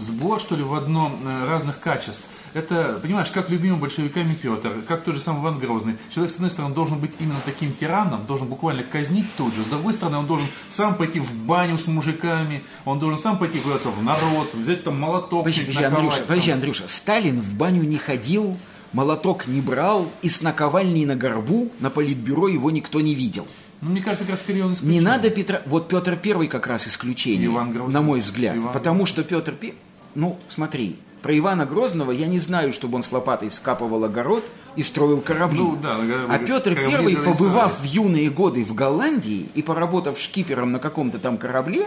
сбор, 0.00 0.40
что 0.40 0.56
ли, 0.56 0.62
в 0.62 0.74
одно 0.74 1.12
э, 1.24 1.48
разных 1.48 1.80
качеств. 1.80 2.22
Это, 2.54 2.98
понимаешь, 3.00 3.30
как 3.30 3.48
любимый 3.48 3.78
большевиками 3.78 4.34
Петр, 4.34 4.82
как 4.86 5.04
тот 5.04 5.14
же 5.14 5.20
самый 5.20 5.40
Иван 5.40 5.58
Грозный. 5.58 5.96
Человек, 6.10 6.32
с 6.32 6.34
одной 6.34 6.50
стороны, 6.50 6.74
должен 6.74 6.98
быть 6.98 7.12
именно 7.18 7.40
таким 7.46 7.72
тираном, 7.72 8.26
должен 8.26 8.46
буквально 8.46 8.82
казнить 8.82 9.26
тут 9.38 9.54
же. 9.54 9.64
С 9.64 9.68
другой 9.68 9.94
стороны, 9.94 10.18
он 10.18 10.26
должен 10.26 10.46
сам 10.68 10.96
пойти 10.96 11.18
в 11.18 11.32
баню 11.34 11.78
с 11.78 11.86
мужиками, 11.86 12.62
он 12.84 12.98
должен 12.98 13.18
сам 13.18 13.38
пойти 13.38 13.58
куда-то 13.58 13.88
в 13.90 14.04
народ, 14.04 14.52
взять 14.52 14.84
там 14.84 15.00
молоток, 15.00 15.44
Подожди, 15.44 15.62
подожди, 15.62 15.84
Андрюша, 15.84 16.16
там. 16.18 16.26
подожди, 16.26 16.50
Андрюша, 16.50 16.88
Сталин 16.88 17.40
в 17.40 17.54
баню 17.54 17.84
не 17.84 17.96
ходил, 17.96 18.58
молоток 18.92 19.46
не 19.46 19.62
брал, 19.62 20.10
и 20.20 20.28
с 20.28 20.42
наковальней 20.42 21.06
на 21.06 21.16
горбу 21.16 21.70
на 21.80 21.88
политбюро 21.88 22.48
его 22.48 22.70
никто 22.70 23.00
не 23.00 23.14
видел. 23.14 23.46
Ну, 23.82 23.90
мне 23.90 24.00
кажется, 24.00 24.24
как 24.24 24.32
раз 24.32 24.40
скорее 24.40 24.64
он 24.64 24.70
Не 24.70 24.74
исключение. 24.76 25.02
надо 25.02 25.30
Петра... 25.30 25.62
Вот 25.66 25.88
Петр 25.88 26.16
Первый 26.16 26.46
как 26.46 26.68
раз 26.68 26.86
исключение, 26.86 27.50
на 27.50 28.00
мой 28.00 28.20
взгляд. 28.20 28.56
Иван 28.56 28.72
потому 28.72 29.06
что 29.06 29.24
Петр 29.24 29.52
Первый... 29.52 29.76
Ну, 30.14 30.38
смотри, 30.48 30.96
про 31.20 31.36
Ивана 31.36 31.66
Грозного 31.66 32.12
я 32.12 32.28
не 32.28 32.38
знаю, 32.38 32.72
чтобы 32.72 32.96
он 32.96 33.02
с 33.02 33.10
лопатой 33.10 33.48
вскапывал 33.48 34.04
огород 34.04 34.44
и 34.76 34.84
строил 34.84 35.20
корабли. 35.20 35.58
Ну, 35.58 35.76
да, 35.76 35.98
а 36.28 36.38
Петр 36.38 36.74
Первый, 36.74 37.16
побывав 37.16 37.80
в 37.80 37.84
юные 37.84 38.30
годы 38.30 38.64
в 38.64 38.72
Голландии 38.72 39.48
и 39.54 39.62
поработав 39.62 40.18
шкипером 40.18 40.70
на 40.70 40.78
каком-то 40.78 41.18
там 41.18 41.36
корабле, 41.36 41.86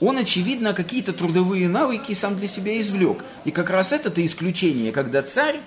он, 0.00 0.18
очевидно, 0.18 0.72
какие-то 0.72 1.12
трудовые 1.12 1.68
навыки 1.68 2.14
сам 2.14 2.36
для 2.36 2.46
себя 2.46 2.80
извлек. 2.80 3.24
И 3.44 3.50
как 3.50 3.70
раз 3.70 3.92
это-то 3.92 4.24
исключение, 4.24 4.92
когда 4.92 5.22
царь 5.22 5.60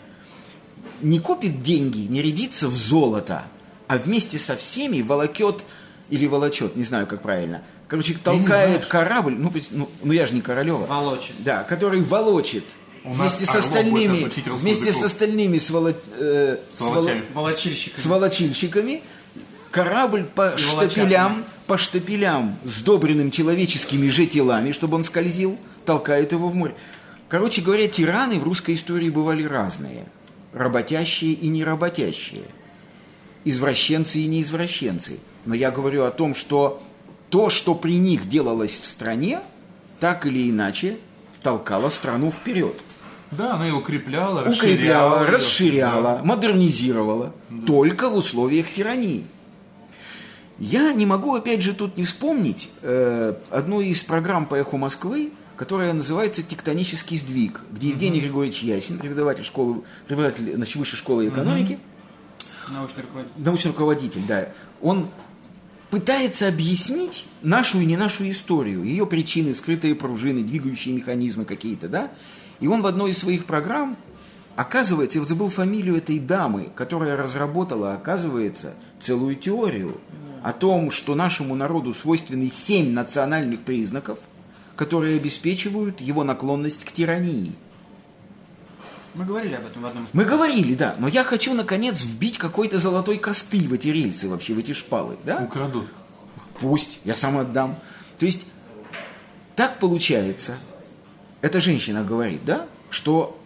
не 1.01 1.19
копит 1.19 1.61
деньги, 1.61 2.07
не 2.07 2.21
рядится 2.21 2.67
в 2.67 2.75
золото, 2.75 3.43
а 3.87 3.97
вместе 3.97 4.37
со 4.39 4.55
всеми 4.57 5.01
волокет 5.01 5.63
или 6.09 6.25
волочет, 6.27 6.75
не 6.75 6.83
знаю, 6.83 7.07
как 7.07 7.21
правильно. 7.21 7.61
Короче, 7.87 8.15
толкает 8.21 8.85
корабль, 8.85 9.33
ну, 9.37 9.51
ну, 9.71 9.89
ну 10.03 10.11
я 10.11 10.25
же 10.25 10.33
не 10.33 10.41
Королева. 10.41 10.85
Волочит. 10.85 11.35
Да, 11.39 11.63
который 11.63 12.01
волочит 12.01 12.65
У 13.05 13.11
вместе 13.13 13.45
с 13.45 13.55
остальными, 13.55 14.29
вместе 14.57 14.85
с 14.85 14.87
языку. 14.87 15.05
остальными 15.05 15.57
своло- 15.57 15.95
э, 16.19 16.57
С 16.69 16.81
волочами. 16.81 17.21
своло- 17.21 17.33
Волочильщик. 17.33 17.97
с 17.97 18.05
волочильщиками 18.05 19.01
корабль 19.71 20.23
по 20.25 20.53
И 20.55 20.57
штапелям, 20.57 21.45
по 21.65 21.77
штапелям, 21.77 22.57
сдобренным 22.65 23.31
человеческими 23.31 24.07
же 24.09 24.25
телами, 24.25 24.71
чтобы 24.73 24.95
он 24.97 25.03
скользил, 25.05 25.57
толкает 25.85 26.33
его 26.33 26.49
в 26.49 26.55
море. 26.55 26.75
Короче 27.29 27.61
говоря, 27.61 27.87
тираны 27.87 28.39
в 28.39 28.43
русской 28.43 28.75
истории 28.75 29.09
бывали 29.09 29.43
разные. 29.43 30.05
Работящие 30.53 31.33
и 31.33 31.47
неработящие. 31.49 32.43
Извращенцы 33.49 34.19
и 34.19 34.27
неизвращенцы. 34.27 35.19
Но 35.45 35.53
я 35.55 35.71
говорю 35.71 36.03
о 36.03 36.11
том, 36.11 36.35
что 36.35 36.81
то, 37.29 37.49
что 37.49 37.75
при 37.75 37.97
них 37.97 38.27
делалось 38.29 38.77
в 38.79 38.85
стране, 38.85 39.39
так 39.99 40.25
или 40.25 40.49
иначе 40.49 40.97
толкало 41.41 41.89
страну 41.89 42.31
вперед 42.31 42.75
Да, 43.31 43.53
она 43.55 43.67
и 43.67 43.71
укрепляла, 43.71 44.43
расширяла. 44.43 45.21
укрепляла, 45.21 45.25
расширяла, 45.27 46.17
Да. 46.17 46.23
модернизировала, 46.23 47.33
только 47.65 48.09
в 48.09 48.15
условиях 48.15 48.69
тирании. 48.71 49.25
Я 50.59 50.91
не 50.93 51.05
могу, 51.05 51.35
опять 51.35 51.61
же, 51.61 51.73
тут 51.73 51.97
не 51.97 52.03
вспомнить 52.03 52.69
э, 52.81 53.33
одну 53.51 53.79
из 53.81 54.03
программ 54.03 54.45
по 54.47 54.55
«Эху 54.55 54.77
Москвы», 54.77 55.31
которая 55.55 55.93
называется 55.93 56.41
«Тектонический 56.41 57.17
сдвиг», 57.17 57.61
где 57.71 57.89
Евгений 57.89 58.19
Григорьевич 58.21 58.61
Ясин, 58.63 58.97
преподаватель, 58.97 59.43
школы, 59.43 59.81
преподаватель 60.07 60.55
значит, 60.55 60.75
высшей 60.77 60.97
школы 60.97 61.27
экономики, 61.27 61.77
Научный 62.69 63.03
руководитель. 63.03 63.43
научный 63.43 63.67
руководитель, 63.69 64.21
да, 64.27 64.49
он 64.81 65.09
пытается 65.89 66.47
объяснить 66.47 67.25
нашу 67.41 67.79
и 67.79 67.85
не 67.85 67.97
нашу 67.97 68.29
историю, 68.29 68.83
ее 68.83 69.05
причины, 69.05 69.55
скрытые 69.55 69.95
пружины, 69.95 70.43
двигающие 70.43 70.93
механизмы 70.93 71.45
какие-то, 71.45 71.87
да. 71.87 72.11
И 72.59 72.67
он 72.67 72.81
в 72.81 72.87
одной 72.87 73.11
из 73.11 73.19
своих 73.19 73.45
программ, 73.45 73.97
оказывается, 74.55 75.19
я 75.19 75.25
забыл 75.25 75.49
фамилию 75.49 75.97
этой 75.97 76.19
дамы, 76.19 76.69
которая 76.75 77.15
разработала, 77.15 77.93
оказывается, 77.93 78.73
целую 78.99 79.35
теорию 79.35 79.99
о 80.43 80.53
том, 80.53 80.91
что 80.91 81.15
нашему 81.15 81.55
народу 81.55 81.93
свойственны 81.93 82.49
семь 82.49 82.91
национальных 82.93 83.61
признаков, 83.61 84.19
которые 84.75 85.17
обеспечивают 85.17 86.01
его 86.01 86.23
наклонность 86.23 86.83
к 86.83 86.91
тирании. 86.91 87.53
Мы 89.17 89.25
говорили 89.25 89.55
об 89.55 89.65
этом 89.65 89.81
в 89.81 89.85
одном 89.87 90.05
из 90.05 90.09
Мы 90.13 90.25
говорили, 90.25 90.75
да, 90.75 90.95
но 90.99 91.07
я 91.07 91.23
хочу, 91.23 91.55
наконец, 91.55 91.99
вбить 92.01 92.37
какой-то 92.37 92.77
золотой 92.77 93.17
костыль 93.17 93.67
в 93.67 93.73
эти 93.73 93.87
рельсы, 93.87 94.29
вообще, 94.29 94.53
в 94.53 94.59
эти 94.59 94.73
шпалы, 94.73 95.17
да? 95.23 95.39
Украдут. 95.43 95.87
Пусть, 96.59 96.99
я 97.03 97.15
сам 97.15 97.39
отдам. 97.39 97.77
То 98.19 98.27
есть, 98.27 98.41
так 99.55 99.79
получается, 99.79 100.57
эта 101.41 101.59
женщина 101.59 102.03
говорит, 102.03 102.45
да, 102.45 102.67
что, 102.91 103.41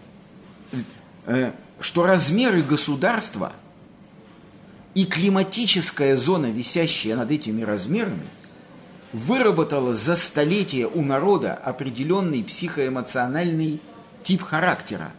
э, 1.25 1.53
что 1.79 2.03
размеры 2.03 2.63
государства 2.63 3.53
и 4.93 5.05
климатическая 5.05 6.17
зона, 6.17 6.47
висящая 6.47 7.15
над 7.15 7.31
этими 7.31 7.61
размерами, 7.61 8.27
выработала 9.13 9.95
за 9.95 10.17
столетия 10.17 10.85
у 10.85 11.01
народа 11.01 11.53
определенный 11.53 12.43
психоэмоциональный 12.43 13.79
тип 14.25 14.41
характера, 14.41 15.13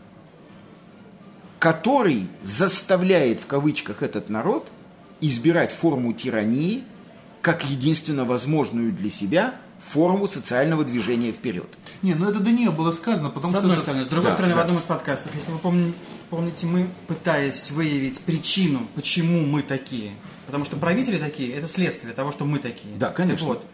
который 1.62 2.26
заставляет 2.42 3.40
в 3.40 3.46
кавычках 3.46 4.02
этот 4.02 4.28
народ 4.28 4.68
избирать 5.20 5.70
форму 5.70 6.12
тирании 6.12 6.82
как 7.40 7.64
единственно 7.64 8.24
возможную 8.24 8.90
для 8.90 9.08
себя 9.08 9.54
форму 9.78 10.26
социального 10.26 10.82
движения 10.82 11.30
вперед. 11.30 11.68
Не, 12.02 12.14
ну 12.16 12.28
это 12.28 12.40
до 12.40 12.50
нее 12.50 12.72
было 12.72 12.90
сказано, 12.90 13.30
потому 13.30 13.52
С 13.52 13.56
что... 13.58 13.58
одной 13.60 13.74
это- 13.76 13.82
стороны. 13.84 14.04
С 14.04 14.08
другой 14.08 14.30
Да, 14.30 14.34
стороны, 14.34 14.54
да. 14.54 14.58
в 14.58 14.62
одном 14.64 14.78
из 14.78 14.82
подкастов, 14.82 15.32
если 15.36 15.52
вы 15.52 15.58
помни- 15.58 15.92
помните, 16.30 16.66
мы 16.66 16.88
пытаясь 17.06 17.70
выявить 17.70 18.20
причину, 18.22 18.80
почему 18.96 19.46
мы 19.46 19.62
такие. 19.62 20.10
Потому 20.46 20.64
что 20.64 20.76
правители 20.76 21.16
такие, 21.16 21.52
это 21.52 21.68
следствие 21.68 22.12
того, 22.12 22.32
что 22.32 22.44
мы 22.44 22.58
такие. 22.58 22.96
Да, 22.96 23.10
конечно. 23.10 23.38
Так 23.38 23.46
вот, 23.46 23.64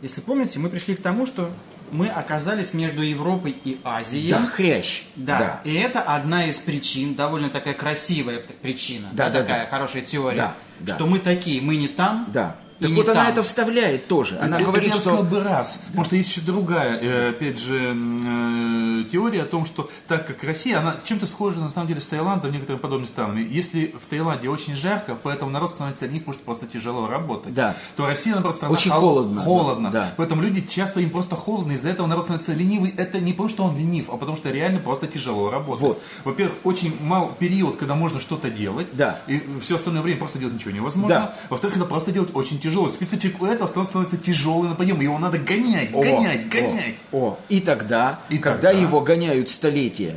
если 0.00 0.20
помните, 0.20 0.60
мы 0.60 0.68
пришли 0.70 0.94
к 0.94 1.02
тому, 1.02 1.26
что 1.26 1.50
мы 1.92 2.08
оказались 2.08 2.72
между 2.74 3.02
Европой 3.02 3.54
и 3.64 3.78
Азией. 3.84 4.30
Да, 4.30 4.46
хрящ. 4.46 5.02
Да. 5.14 5.60
И 5.64 5.74
это 5.74 6.00
одна 6.00 6.46
из 6.46 6.58
причин, 6.58 7.14
довольно 7.14 7.50
такая 7.50 7.74
красивая 7.74 8.42
причина, 8.62 9.08
Да, 9.12 9.26
да, 9.28 9.32
да, 9.34 9.40
такая 9.42 9.64
да. 9.64 9.70
хорошая 9.70 10.02
теория, 10.02 10.36
Да, 10.38 10.54
да. 10.80 10.94
что 10.94 11.06
мы 11.06 11.18
такие, 11.18 11.60
мы 11.60 11.76
не 11.76 11.88
там. 11.88 12.26
Да. 12.32 12.56
Так 12.82 12.96
вот 12.96 13.08
она 13.08 13.24
там. 13.24 13.32
это 13.32 13.42
вставляет 13.42 14.06
тоже. 14.08 14.38
Она 14.38 14.56
Это 14.56 14.66
говорит, 14.66 14.88
я 14.90 14.94
бы 14.94 15.00
сказал 15.00 15.18
что... 15.20 15.26
бы 15.26 15.42
раз. 15.42 15.80
Потому 15.88 16.04
что 16.04 16.16
есть 16.16 16.30
еще 16.30 16.40
другая, 16.40 16.98
э, 17.00 17.28
опять 17.30 17.58
же, 17.58 17.94
э, 17.94 19.04
теория 19.10 19.42
о 19.42 19.46
том, 19.46 19.64
что 19.64 19.88
так 20.08 20.26
как 20.26 20.42
Россия, 20.44 20.78
она 20.78 20.96
чем-то 21.04 21.26
схожа 21.26 21.58
на 21.60 21.68
самом 21.68 21.88
деле 21.88 22.00
с 22.00 22.06
Таиландом, 22.06 22.52
некоторыми 22.52 22.80
подобными 22.80 23.08
странами. 23.08 23.46
Если 23.48 23.94
в 24.00 24.06
Таиланде 24.06 24.48
очень 24.48 24.76
жарко, 24.76 25.16
поэтому 25.22 25.50
народ 25.50 25.70
становится 25.70 26.04
для 26.06 26.14
них 26.14 26.26
может 26.26 26.42
просто 26.42 26.66
тяжело 26.66 27.06
работать. 27.06 27.54
Да. 27.54 27.74
То 27.96 28.06
Россия, 28.06 28.32
наоборот, 28.34 28.56
страна 28.56 28.74
Очень 28.74 28.90
хол- 28.90 29.00
холодно, 29.00 29.42
Холодно. 29.42 29.90
да. 29.90 30.10
Поэтому 30.16 30.42
люди 30.42 30.62
часто 30.62 31.00
им 31.00 31.10
просто 31.10 31.36
холодно, 31.36 31.72
из-за 31.72 31.90
этого 31.90 32.06
народ 32.06 32.24
становится 32.24 32.52
ленивый. 32.52 32.92
Это 32.96 33.20
не 33.20 33.32
потому, 33.32 33.48
что 33.48 33.64
он 33.64 33.76
ленив, 33.76 34.06
а 34.10 34.16
потому 34.16 34.36
что 34.36 34.50
реально 34.50 34.80
просто 34.80 35.06
тяжело 35.06 35.50
работать. 35.50 35.82
Вот. 35.82 36.02
Во-первых, 36.24 36.56
очень 36.64 36.96
мал 37.02 37.34
период, 37.38 37.76
когда 37.76 37.94
можно 37.94 38.20
что-то 38.20 38.50
делать. 38.50 38.88
Да. 38.92 39.20
И 39.26 39.42
все 39.60 39.76
остальное 39.76 40.02
время 40.02 40.18
просто 40.18 40.38
делать 40.38 40.54
ничего 40.54 40.70
невозможно. 40.70 41.08
Да. 41.08 41.34
Во-вторых, 41.50 41.76
это 41.76 41.86
просто 41.86 42.12
делать 42.12 42.30
очень 42.34 42.58
тяжело. 42.58 42.71
Специфик 42.88 43.40
у 43.40 43.46
этого 43.46 43.66
становится 43.66 43.92
становится 44.02 44.16
тяжелый 44.16 44.68
на 44.68 44.74
подъем. 44.74 45.00
Его 45.00 45.18
надо 45.18 45.38
гонять, 45.38 45.90
О, 45.94 46.00
гонять, 46.00 46.46
о, 46.46 46.48
гонять. 46.48 46.96
О, 47.12 47.38
И 47.48 47.60
тогда, 47.60 48.20
И 48.28 48.38
когда 48.38 48.70
тогда. 48.70 48.80
его 48.80 49.00
гоняют 49.00 49.48
столетия, 49.50 50.16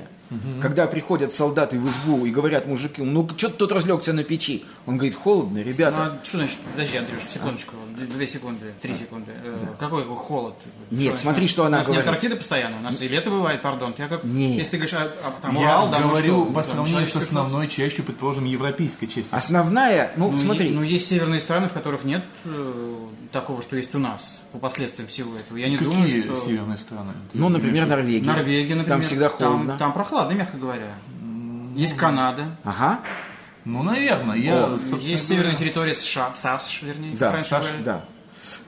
когда 0.61 0.87
приходят 0.87 1.33
солдаты 1.33 1.77
в 1.79 1.87
избу 1.89 2.25
и 2.25 2.31
говорят 2.31 2.67
мужики, 2.67 3.01
ну 3.01 3.27
что 3.37 3.49
ты 3.49 3.55
тут 3.57 3.71
разлегся 3.71 4.13
на 4.13 4.23
печи? 4.23 4.63
Он 4.85 4.97
говорит, 4.97 5.15
холодно, 5.15 5.59
Ну, 5.59 5.63
ребята. 5.65 6.17
а 6.21 6.25
что 6.25 6.37
значит, 6.37 6.57
подожди, 6.71 6.97
Андрюш, 6.97 7.21
секундочку, 7.23 7.75
две 7.97 8.27
секунды, 8.27 8.73
три 8.81 8.95
секунды. 8.95 9.31
Э, 9.43 9.57
Какой 9.79 10.01
какой 10.03 10.17
холод? 10.17 10.55
Нет, 10.91 11.01
значит, 11.09 11.19
смотри, 11.19 11.47
что 11.47 11.65
она 11.65 11.77
У 11.77 11.79
нас 11.79 11.87
говорит. 11.87 12.05
не 12.05 12.09
Антарктида 12.09 12.35
постоянно, 12.37 12.77
у 12.77 12.81
нас 12.81 13.01
и 13.01 13.07
лето 13.07 13.29
бывает, 13.29 13.61
пардон. 13.61 13.93
Тебя 13.93 14.07
как, 14.07 14.23
Нет. 14.23 14.57
Если 14.57 14.71
ты 14.71 14.77
говоришь, 14.77 14.93
а, 14.95 15.11
а, 15.23 15.41
там 15.41 15.55
Я 15.55 15.61
Урал, 15.61 15.89
да, 15.91 15.99
ну 15.99 16.09
говорю 16.09 16.43
что, 16.45 16.53
по 16.53 16.63
сравнению 16.63 17.07
с 17.07 17.15
основной 17.15 17.67
частью, 17.67 18.03
предположим, 18.05 18.45
европейской 18.45 19.05
частью. 19.07 19.27
Основная, 19.31 20.11
ну, 20.17 20.31
Ну, 20.31 20.37
смотри, 20.37 20.67
е- 20.67 20.71
ну, 20.73 20.81
есть 20.83 21.07
северные 21.07 21.39
страны, 21.41 21.67
в 21.69 21.73
которых 21.73 22.03
нет 22.03 22.23
э, 22.45 22.95
такого, 23.31 23.61
что 23.61 23.75
есть 23.75 23.93
у 23.95 23.99
нас, 23.99 24.39
по 24.51 24.57
последствиям 24.59 25.07
всего 25.07 25.35
этого. 25.35 25.57
Я 25.57 25.69
не 25.69 25.77
Какие 25.77 25.91
думаю, 25.93 26.09
что... 26.09 26.45
северные 26.47 26.77
страны? 26.77 27.13
Ты 27.31 27.37
ну, 27.37 27.49
например? 27.49 27.85
Норвегия. 27.87 28.25
Норвегия, 28.27 28.75
например. 28.75 28.85
Там 28.85 29.01
всегда 29.01 29.29
холодно. 29.29 29.67
Там, 29.69 29.77
там 29.79 29.93
прохладно, 29.93 30.14
мягко 30.33 30.57
говоря. 30.57 30.87
Есть 31.75 31.97
Канада. 31.97 32.45
Ага, 32.63 32.99
Ну, 33.65 33.83
наверное. 33.83 34.37
Я, 34.37 34.65
О, 34.65 34.73
Есть 34.73 34.89
говоря, 34.89 35.17
северная 35.17 35.55
территория 35.55 35.95
США, 35.95 36.33
САСШ, 36.33 36.83
вернее, 36.83 37.15
да, 37.17 37.31
говорили. 37.31 37.83
да. 37.83 38.05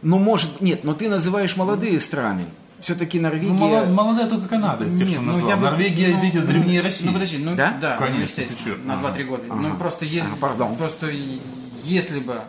Ну, 0.02 0.18
может, 0.20 0.60
нет, 0.62 0.84
но 0.84 0.94
ты 0.94 1.08
называешь 1.10 1.56
молодые 1.56 2.00
страны. 2.00 2.46
Все-таки 2.82 3.20
Норвегия... 3.20 3.48
Ну, 3.86 3.94
молодая 3.94 4.28
только 4.30 4.48
Канада 4.50 4.86
из 4.86 4.98
тех, 4.98 5.08
что 5.10 5.22
ну, 5.22 5.28
назвал. 5.32 5.50
я 5.50 5.56
бы- 5.58 5.64
Норвегия, 5.64 6.10
ну, 6.10 6.16
извините, 6.18 6.40
ну, 6.42 6.48
древнее 6.48 6.82
России. 6.82 7.06
Ну, 7.06 7.14
подожди, 7.14 7.38
ну, 7.38 7.56
Да? 7.56 7.76
да, 7.82 7.98
Конечно, 7.98 8.44
ну, 8.44 8.48
ты 8.56 8.64
чё? 8.64 8.76
на 8.84 8.94
2-3 8.98 9.24
года. 9.24 9.44
Ну, 9.54 9.76
просто, 9.78 10.06
е- 10.06 10.22
Ага, 10.22 10.36
пардон. 10.40 10.76
просто 10.76 11.10
если 11.84 12.20
бы 12.20 12.42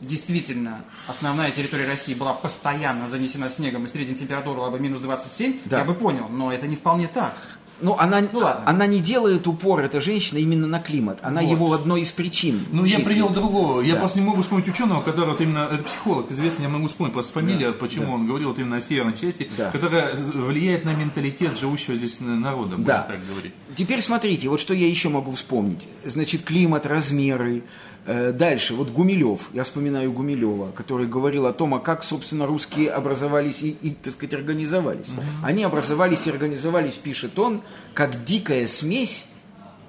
действительно 0.00 0.84
основная 1.08 1.50
территория 1.50 1.86
России 1.86 2.14
была 2.14 2.32
постоянно 2.34 3.06
занесена 3.08 3.48
снегом 3.50 3.84
и 3.84 3.88
средняя 3.88 4.16
температура 4.18 4.56
была 4.56 4.70
бы 4.70 4.78
минус 4.80 5.00
27, 5.00 5.60
Да. 5.64 5.78
я 5.78 5.84
бы 5.84 5.94
понял, 5.94 6.28
но 6.28 6.52
это 6.52 6.66
не 6.66 6.76
вполне 6.76 7.08
так. 7.08 7.34
Ну, 7.80 7.94
она, 7.98 8.22
Ну, 8.32 8.38
ладно. 8.38 8.62
она 8.66 8.86
не 8.86 9.00
делает 9.00 9.46
упор, 9.46 9.80
эта 9.80 10.00
женщина, 10.00 10.38
именно 10.38 10.66
на 10.66 10.80
климат. 10.80 11.18
Она 11.22 11.42
Вот. 11.42 11.50
его 11.50 11.72
одной 11.74 12.00
из 12.02 12.10
причин. 12.10 12.60
Ну, 12.72 12.84
я 12.84 13.00
привел 13.00 13.28
другого. 13.28 13.82
Я 13.82 13.94
Да. 13.94 14.00
просто 14.00 14.18
не 14.20 14.24
могу 14.26 14.42
вспомнить 14.42 14.66
ученого, 14.68 15.02
который 15.02 15.26
вот 15.30 15.40
именно, 15.40 15.68
это 15.70 15.82
психолог 15.84 16.30
известный, 16.32 16.62
я 16.62 16.68
могу 16.70 16.86
вспомнить 16.88 17.12
просто 17.12 17.32
фамилия, 17.32 17.72
почему 17.72 18.14
он 18.14 18.26
говорил 18.26 18.48
вот 18.48 18.58
именно 18.58 18.76
о 18.76 18.80
северной 18.80 19.16
части, 19.16 19.50
Да. 19.58 19.70
которая 19.70 20.16
влияет 20.16 20.84
на 20.86 20.94
менталитет 20.94 21.58
живущего 21.58 21.96
здесь 21.96 22.16
народа, 22.20 22.76
Да. 22.78 23.02
так 23.02 23.18
говорить. 23.26 23.52
Теперь 23.76 24.00
смотрите, 24.00 24.48
вот 24.48 24.60
что 24.60 24.72
я 24.72 24.88
еще 24.88 25.10
могу 25.10 25.32
вспомнить. 25.32 25.80
Значит, 26.04 26.44
климат, 26.44 26.86
размеры. 26.86 27.62
Э, 28.06 28.32
Дальше, 28.32 28.74
вот 28.74 28.90
Гумилев, 28.90 29.50
я 29.52 29.64
вспоминаю 29.64 30.12
Гумилева, 30.12 30.70
который 30.70 31.08
говорил 31.08 31.46
о 31.46 31.52
том, 31.52 31.74
а 31.74 31.80
как, 31.80 32.04
собственно, 32.04 32.46
русские 32.46 32.90
образовались 32.90 33.62
и, 33.62 33.70
и, 33.82 33.90
так 33.90 34.12
сказать, 34.12 34.34
организовались. 34.34 35.10
Они 35.42 35.64
образовались 35.64 36.26
и 36.26 36.30
организовались, 36.30 36.94
пишет 36.94 37.36
он, 37.38 37.62
как 37.94 38.24
дикая 38.24 38.68
смесь 38.68 39.24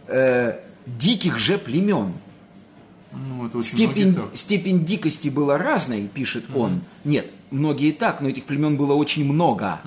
э, 0.07 0.57
диких 0.87 1.37
же 1.37 1.59
племен. 1.59 2.13
Ну, 3.13 3.47
это 3.47 3.61
Степень, 3.61 4.17
степень 4.33 4.83
дикости 4.83 5.29
была 5.29 5.57
разной, 5.57 6.09
пишет 6.11 6.45
он. 6.55 6.81
Нет, 7.03 7.27
многие 7.51 7.91
так, 7.91 8.21
но 8.21 8.29
этих 8.29 8.43
племен 8.43 8.75
было 8.77 8.93
очень 8.93 9.25
много. 9.25 9.79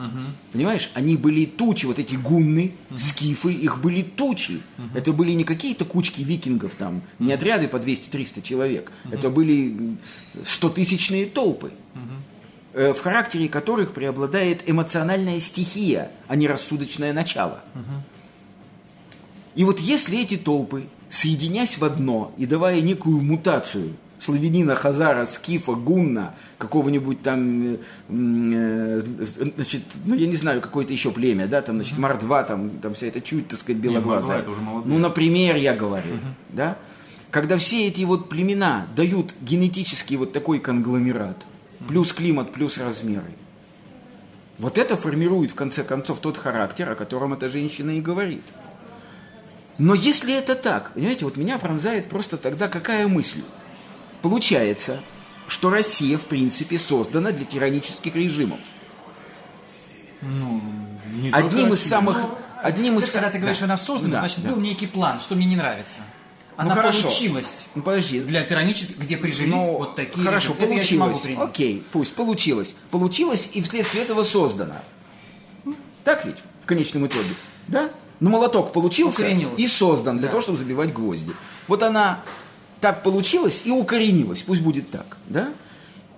Понимаешь, 0.53 0.90
они 0.94 1.16
были 1.16 1.44
тучи, 1.44 1.87
вот 1.87 1.99
эти 1.99 2.14
гунны, 2.14 2.73
скифы, 2.96 3.53
их 3.53 3.81
были 3.81 4.03
тучи. 4.03 4.61
Это 4.94 5.12
были 5.12 5.33
не 5.33 5.44
какие-то 5.44 5.85
кучки 5.85 6.23
викингов 6.23 6.75
там, 6.75 7.03
не 7.18 7.33
отряды 7.33 7.68
по 7.68 7.77
200-300 7.77 8.42
человек. 8.42 8.92
Это 9.11 9.29
были 9.31 9.96
стотысячные 10.44 11.27
толпы. 11.27 11.70
э, 12.73 12.92
В 12.92 13.01
характере 13.01 13.49
которых 13.49 13.92
преобладает 13.92 14.68
эмоциональная 14.70 15.40
стихия, 15.40 16.11
а 16.29 16.37
не 16.37 16.46
рассудочное 16.49 17.12
начало. 17.12 17.61
И 19.57 19.64
вот 19.64 19.81
если 19.81 20.18
эти 20.20 20.37
толпы, 20.37 20.85
соединясь 21.09 21.77
в 21.77 21.85
одно 21.85 22.33
и 22.38 22.46
давая 22.46 22.81
некую 22.81 23.20
мутацию 23.20 23.94
славянина, 24.21 24.77
хазара, 24.77 25.27
скифа, 25.27 25.73
гунна, 25.73 26.35
какого-нибудь 26.59 27.23
там, 27.23 27.75
э, 27.75 27.77
э, 28.09 29.03
значит, 29.57 29.83
ну 30.05 30.15
я 30.15 30.27
не 30.27 30.37
знаю, 30.37 30.61
какое-то 30.61 30.93
еще 30.93 31.11
племя, 31.11 31.47
да, 31.47 31.63
там, 31.63 31.77
значит, 31.77 31.99
мордва, 31.99 32.45
там, 32.45 32.71
там 32.83 32.95
вся 32.95 33.07
эта 33.07 33.21
чуть, 33.21 33.49
так 33.49 33.59
сказать, 33.59 33.81
белоглазая. 33.81 34.45
ну, 34.85 34.99
например, 34.99 35.57
я 35.57 35.75
говорю, 35.75 36.19
да, 36.51 36.77
когда 37.31 37.57
все 37.57 37.87
эти 37.87 38.03
вот 38.03 38.29
племена 38.29 38.87
дают 38.95 39.35
генетический 39.41 40.17
вот 40.17 40.33
такой 40.33 40.59
конгломерат, 40.59 41.47
плюс 41.89 42.13
климат, 42.13 42.53
плюс 42.53 42.79
размеры, 42.79 43.33
вот 44.59 44.77
это 44.77 44.97
формирует, 44.97 45.53
в 45.53 45.55
конце 45.55 45.83
концов, 45.83 46.19
тот 46.19 46.37
характер, 46.37 46.91
о 46.91 46.95
котором 46.95 47.33
эта 47.33 47.49
женщина 47.49 47.93
и 47.93 48.01
говорит. 48.03 48.43
Но 49.79 49.95
если 49.95 50.35
это 50.35 50.55
так, 50.55 50.93
понимаете, 50.93 51.25
вот 51.25 51.39
меня 51.39 51.57
пронзает 51.57 52.11
просто 52.11 52.37
тогда 52.37 52.69
какая 52.69 53.09
мысль? 53.09 53.41
Получается, 54.23 55.01
что 55.49 55.71
Россия, 55.71 56.19
в 56.19 56.23
принципе, 56.27 56.79
создана 56.79 57.33
для 57.33 57.45
тиранических 57.45 58.15
режимов. 58.15 58.61
Ну, 60.23 60.61
не 61.15 61.31
Одним 61.31 61.69
из 61.69 61.71
Россия. 61.79 61.91
самых... 61.91 62.19
Ну, 62.19 62.31
Одним 62.63 62.99
из... 62.99 63.11
Когда 63.11 63.31
ты 63.31 63.39
говоришь, 63.39 63.59
Да. 63.61 63.65
она 63.65 63.77
создана, 63.79 64.13
Да, 64.15 64.19
значит, 64.21 64.43
да. 64.43 64.51
был 64.51 64.59
некий 64.61 64.87
план, 64.87 65.19
что 65.21 65.35
мне 65.35 65.47
не 65.47 65.57
нравится. 65.57 66.01
Она 66.59 66.75
хорошо. 66.75 67.05
получилась 67.05 67.65
Ну, 67.75 67.81
подожди. 67.81 68.21
для 68.21 68.45
тиранических, 68.45 68.99
где 68.99 69.17
прижились 69.17 69.55
Ну, 69.55 69.79
вот 69.79 69.97
такие 69.97 70.23
Хорошо, 70.23 70.53
режимы. 70.53 70.65
Это 70.67 70.75
я 70.75 70.81
еще 70.83 70.95
могу 70.97 71.13
получилось. 71.13 71.23
принять. 71.37 71.49
Окей, 71.51 71.83
пусть 71.91 72.15
получилось. 72.15 72.75
Получилось 72.91 73.49
и 73.55 73.63
вследствие 73.63 74.05
этого 74.05 74.25
создано. 74.25 74.75
Так 76.05 76.27
ведь, 76.27 76.37
в 76.63 76.67
конечном 76.67 77.07
итоге? 77.07 77.31
Да? 77.67 77.89
Но 78.21 78.29
молоток 78.29 78.75
получился 78.75 79.21
Укоренилось. 79.21 79.59
и 79.59 79.67
создан 79.69 80.19
для 80.19 80.27
Да. 80.27 80.33
того, 80.33 80.43
чтобы 80.43 80.59
забивать 80.59 80.93
гвозди. 80.93 81.33
Вот 81.67 81.83
она 81.83 82.21
так 82.81 83.03
получилась 83.03 83.62
и 83.64 83.71
укоренилась, 83.71 84.43
пусть 84.43 84.62
будет 84.62 84.90
так, 84.90 85.16
да? 85.29 85.51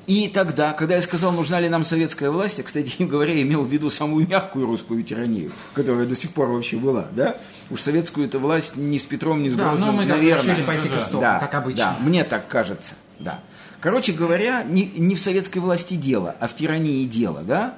И 0.07 0.29
тогда, 0.29 0.73
когда 0.73 0.97
я 0.97 1.01
сказал, 1.01 1.31
нужна 1.31 1.61
ли 1.61 1.69
нам 1.69 1.85
советская 1.85 2.31
власть, 2.31 2.59
я, 2.59 2.65
кстати 2.65 2.95
говоря, 3.03 3.41
имел 3.41 3.63
в 3.63 3.69
виду 3.69 3.91
самую 3.91 4.27
мягкую 4.27 4.67
русскую 4.67 5.03
тиранию, 5.03 5.53
которая 5.75 6.07
до 6.07 6.17
сих 6.17 6.33
пор 6.33 6.49
вообще 6.49 6.77
была, 6.77 7.07
да? 7.13 7.37
Уж 7.71 7.81
советскую 7.81 8.27
эту 8.27 8.39
власть 8.41 8.77
ни 8.77 8.99
с 8.99 9.07
Петром, 9.07 9.43
ни 9.43 9.49
с 9.49 9.55
Да, 9.55 9.69
Грозным, 9.69 9.89
но 9.89 9.93
мы 9.93 10.05
наверное. 10.05 10.55
решили 10.55 10.67
пойти 10.67 10.89
к 10.89 10.97
истокам, 10.97 11.21
да, 11.21 11.39
как 11.39 11.55
обычно. 11.55 11.97
Да, 11.99 12.05
мне 12.05 12.25
так 12.25 12.49
кажется, 12.49 12.95
да. 13.19 13.41
Короче 13.81 14.13
говоря, 14.13 14.63
не, 14.63 14.85
не 14.97 15.15
в 15.17 15.21
советской 15.21 15.59
власти 15.59 15.95
дело, 15.95 16.37
а 16.39 16.47
в 16.47 16.55
тирании 16.55 17.05
дело, 17.07 17.43
да? 17.43 17.77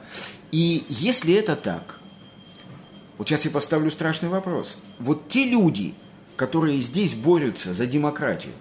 И 0.51 0.85
если 0.88 1.35
это 1.35 1.57
так, 1.57 1.99
вот 3.18 3.29
сейчас 3.29 3.44
я 3.44 3.51
поставлю 3.51 3.90
страшный 3.90 4.29
вопрос. 4.29 4.77
Вот 4.99 5.29
те 5.29 5.44
люди, 5.44 5.94
которые 6.37 6.79
здесь 6.81 7.14
борются 7.14 7.73
за 7.75 7.87
демократию, 7.87 8.53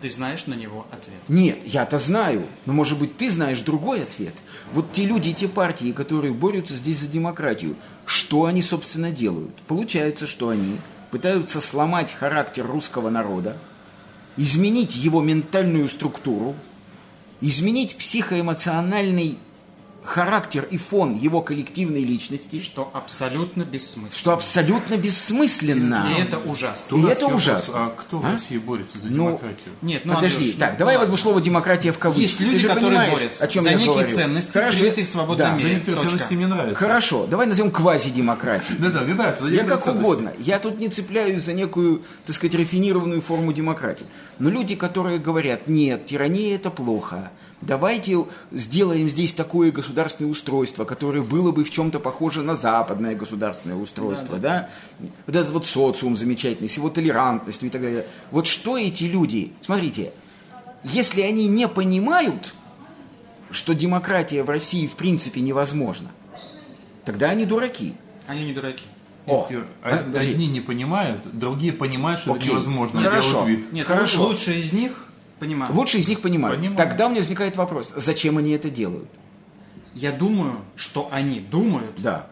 Ты 0.00 0.10
знаешь 0.10 0.46
на 0.46 0.54
него 0.54 0.86
ответ. 0.92 1.18
нет, 1.28 1.58
я-то 1.64 1.98
знаю, 1.98 2.46
но 2.66 2.72
может 2.72 2.98
быть 2.98 3.16
ты 3.16 3.30
знаешь 3.30 3.60
другой 3.60 4.02
ответ. 4.02 4.34
Вот 4.72 4.92
те 4.92 5.04
люди, 5.04 5.32
те 5.32 5.48
партии, 5.48 5.92
которые 5.92 6.32
борются 6.32 6.74
здесь 6.74 7.00
за 7.00 7.08
демократию, 7.08 7.74
что 8.06 8.44
они, 8.44 8.62
собственно, 8.62 9.10
делают? 9.10 9.54
Получается, 9.66 10.26
что 10.26 10.50
они 10.50 10.76
пытаются 11.10 11.60
сломать 11.60 12.12
характер 12.12 12.66
русского 12.66 13.10
народа, 13.10 13.56
изменить 14.36 14.94
его 14.94 15.20
ментальную 15.20 15.88
структуру, 15.88 16.54
изменить 17.40 17.96
психоэмоциональный 17.96 19.38
характер 20.08 20.66
и 20.70 20.76
фон 20.78 21.14
его 21.16 21.40
коллективной 21.42 22.02
личности, 22.04 22.60
Что 22.62 22.90
абсолютно 22.94 23.62
бессмысленно. 23.62 24.10
что 24.18 24.32
абсолютно 24.32 24.96
бессмысленно. 24.96 26.06
И 26.16 26.20
это 26.22 26.38
ужасно. 26.38 26.96
И 26.96 26.98
это 27.00 27.02
Дурацкий 27.02 27.24
вопрос, 27.24 27.42
ужасно. 27.42 27.74
А 27.76 27.88
кто 27.90 28.18
в 28.18 28.26
А? 28.26 28.32
России 28.32 28.58
борется 28.58 28.98
за 28.98 29.08
Ну, 29.08 29.28
демократию? 29.28 29.74
Нет, 29.82 30.02
ну, 30.04 30.14
Подожди, 30.14 30.36
Андрюш, 30.38 30.54
так, 30.58 30.72
ну, 30.72 30.78
давай 30.78 30.98
возьму 30.98 31.16
слово 31.16 31.40
демократия 31.40 31.92
в 31.92 31.98
кавычки. 31.98 32.20
Есть 32.22 32.40
люди, 32.40 32.66
которые 32.66 33.10
борются 33.10 33.44
о 33.44 33.48
чем 33.48 33.64
за 33.64 33.70
я 33.70 33.76
некие 33.76 33.92
говорю. 33.92 34.16
ценности, 34.16 34.52
Хорошо. 34.52 34.78
привитые 34.78 35.04
в 35.04 35.08
свободном 35.08 35.48
Да. 35.50 35.56
За 35.56 35.62
мире. 35.62 35.74
некоторые 35.74 36.02
Точка. 36.02 36.16
ценности 36.18 36.34
мне 36.34 36.46
нравится. 36.46 36.78
Хорошо, 36.78 37.26
давай 37.26 37.46
назовем 37.46 37.70
квазидемократией. 37.70 38.78
Да, 38.78 38.90
да, 38.90 39.04
не 39.04 39.12
нравится. 39.14 39.44
за 39.44 39.50
Я 39.50 39.64
как 39.64 39.86
угодно. 39.86 40.32
Я 40.38 40.58
тут 40.58 40.78
не 40.78 40.88
цепляюсь 40.88 41.42
за 41.42 41.52
некую, 41.52 42.02
так 42.26 42.34
сказать, 42.34 42.54
рафинированную 42.54 43.20
форму 43.20 43.52
демократии. 43.52 44.06
Но 44.38 44.50
люди, 44.50 44.74
которые 44.74 45.18
говорят, 45.18 45.66
нет, 45.68 46.06
тирания 46.06 46.54
это 46.56 46.70
плохо, 46.70 47.30
давайте 47.60 48.24
сделаем 48.52 49.08
здесь 49.08 49.32
такое 49.32 49.72
государственное 49.72 50.30
устройство, 50.30 50.84
которое 50.84 51.22
было 51.22 51.50
бы 51.52 51.64
в 51.64 51.70
чем-то 51.70 51.98
похоже 51.98 52.42
на 52.42 52.56
западное 52.56 53.14
государственное 53.14 53.76
устройство, 53.76 54.38
да, 54.38 54.70
Вот 55.26 55.36
этот 55.36 55.50
вот 55.50 55.66
социум 55.66 56.16
замечательный, 56.16 56.68
с 56.68 56.76
его 56.76 56.88
толерантностью 56.90 57.68
и 57.68 57.70
так 57.70 57.82
далее. 57.82 58.06
Вот 58.30 58.46
что 58.46 58.78
эти 58.78 59.04
люди, 59.04 59.52
смотрите, 59.62 60.12
если 60.84 61.22
они 61.22 61.46
не 61.48 61.68
понимают, 61.68 62.54
что 63.50 63.74
демократия 63.74 64.42
в 64.42 64.50
России 64.50 64.86
в 64.86 64.94
принципе 64.94 65.40
невозможна, 65.40 66.10
тогда 67.04 67.30
они 67.30 67.44
дураки. 67.44 67.94
Они 68.26 68.44
не 68.46 68.52
дураки. 68.52 68.84
О, 69.26 69.46
а, 69.82 69.94
од- 69.94 70.04
подожди. 70.06 70.32
Одни 70.32 70.46
не 70.46 70.60
понимают, 70.60 71.20
другие 71.38 71.72
понимают, 71.72 72.20
что 72.20 72.30
это 72.30 72.40
Окей. 72.40 72.50
невозможно, 72.52 73.00
и 73.00 73.02
Хорошо. 73.02 73.30
делают 73.30 73.48
вид. 73.48 73.72
Нет, 73.72 73.86
Хорошо. 73.86 74.26
лучшие 74.26 74.60
из 74.60 74.72
них 74.72 75.07
понимают. 75.38 75.74
Лучшие 75.74 76.00
из 76.00 76.08
них 76.08 76.20
понимают. 76.20 76.58
Понимаю. 76.60 76.76
Тогда 76.76 77.06
у 77.06 77.10
меня 77.10 77.20
возникает 77.20 77.56
вопрос, 77.56 77.92
зачем 77.96 78.38
они 78.38 78.50
это 78.52 78.70
делают? 78.70 79.08
Я 79.94 80.12
думаю, 80.12 80.60
что 80.76 81.08
они 81.10 81.40
думают, 81.40 81.94
Да. 81.98 82.26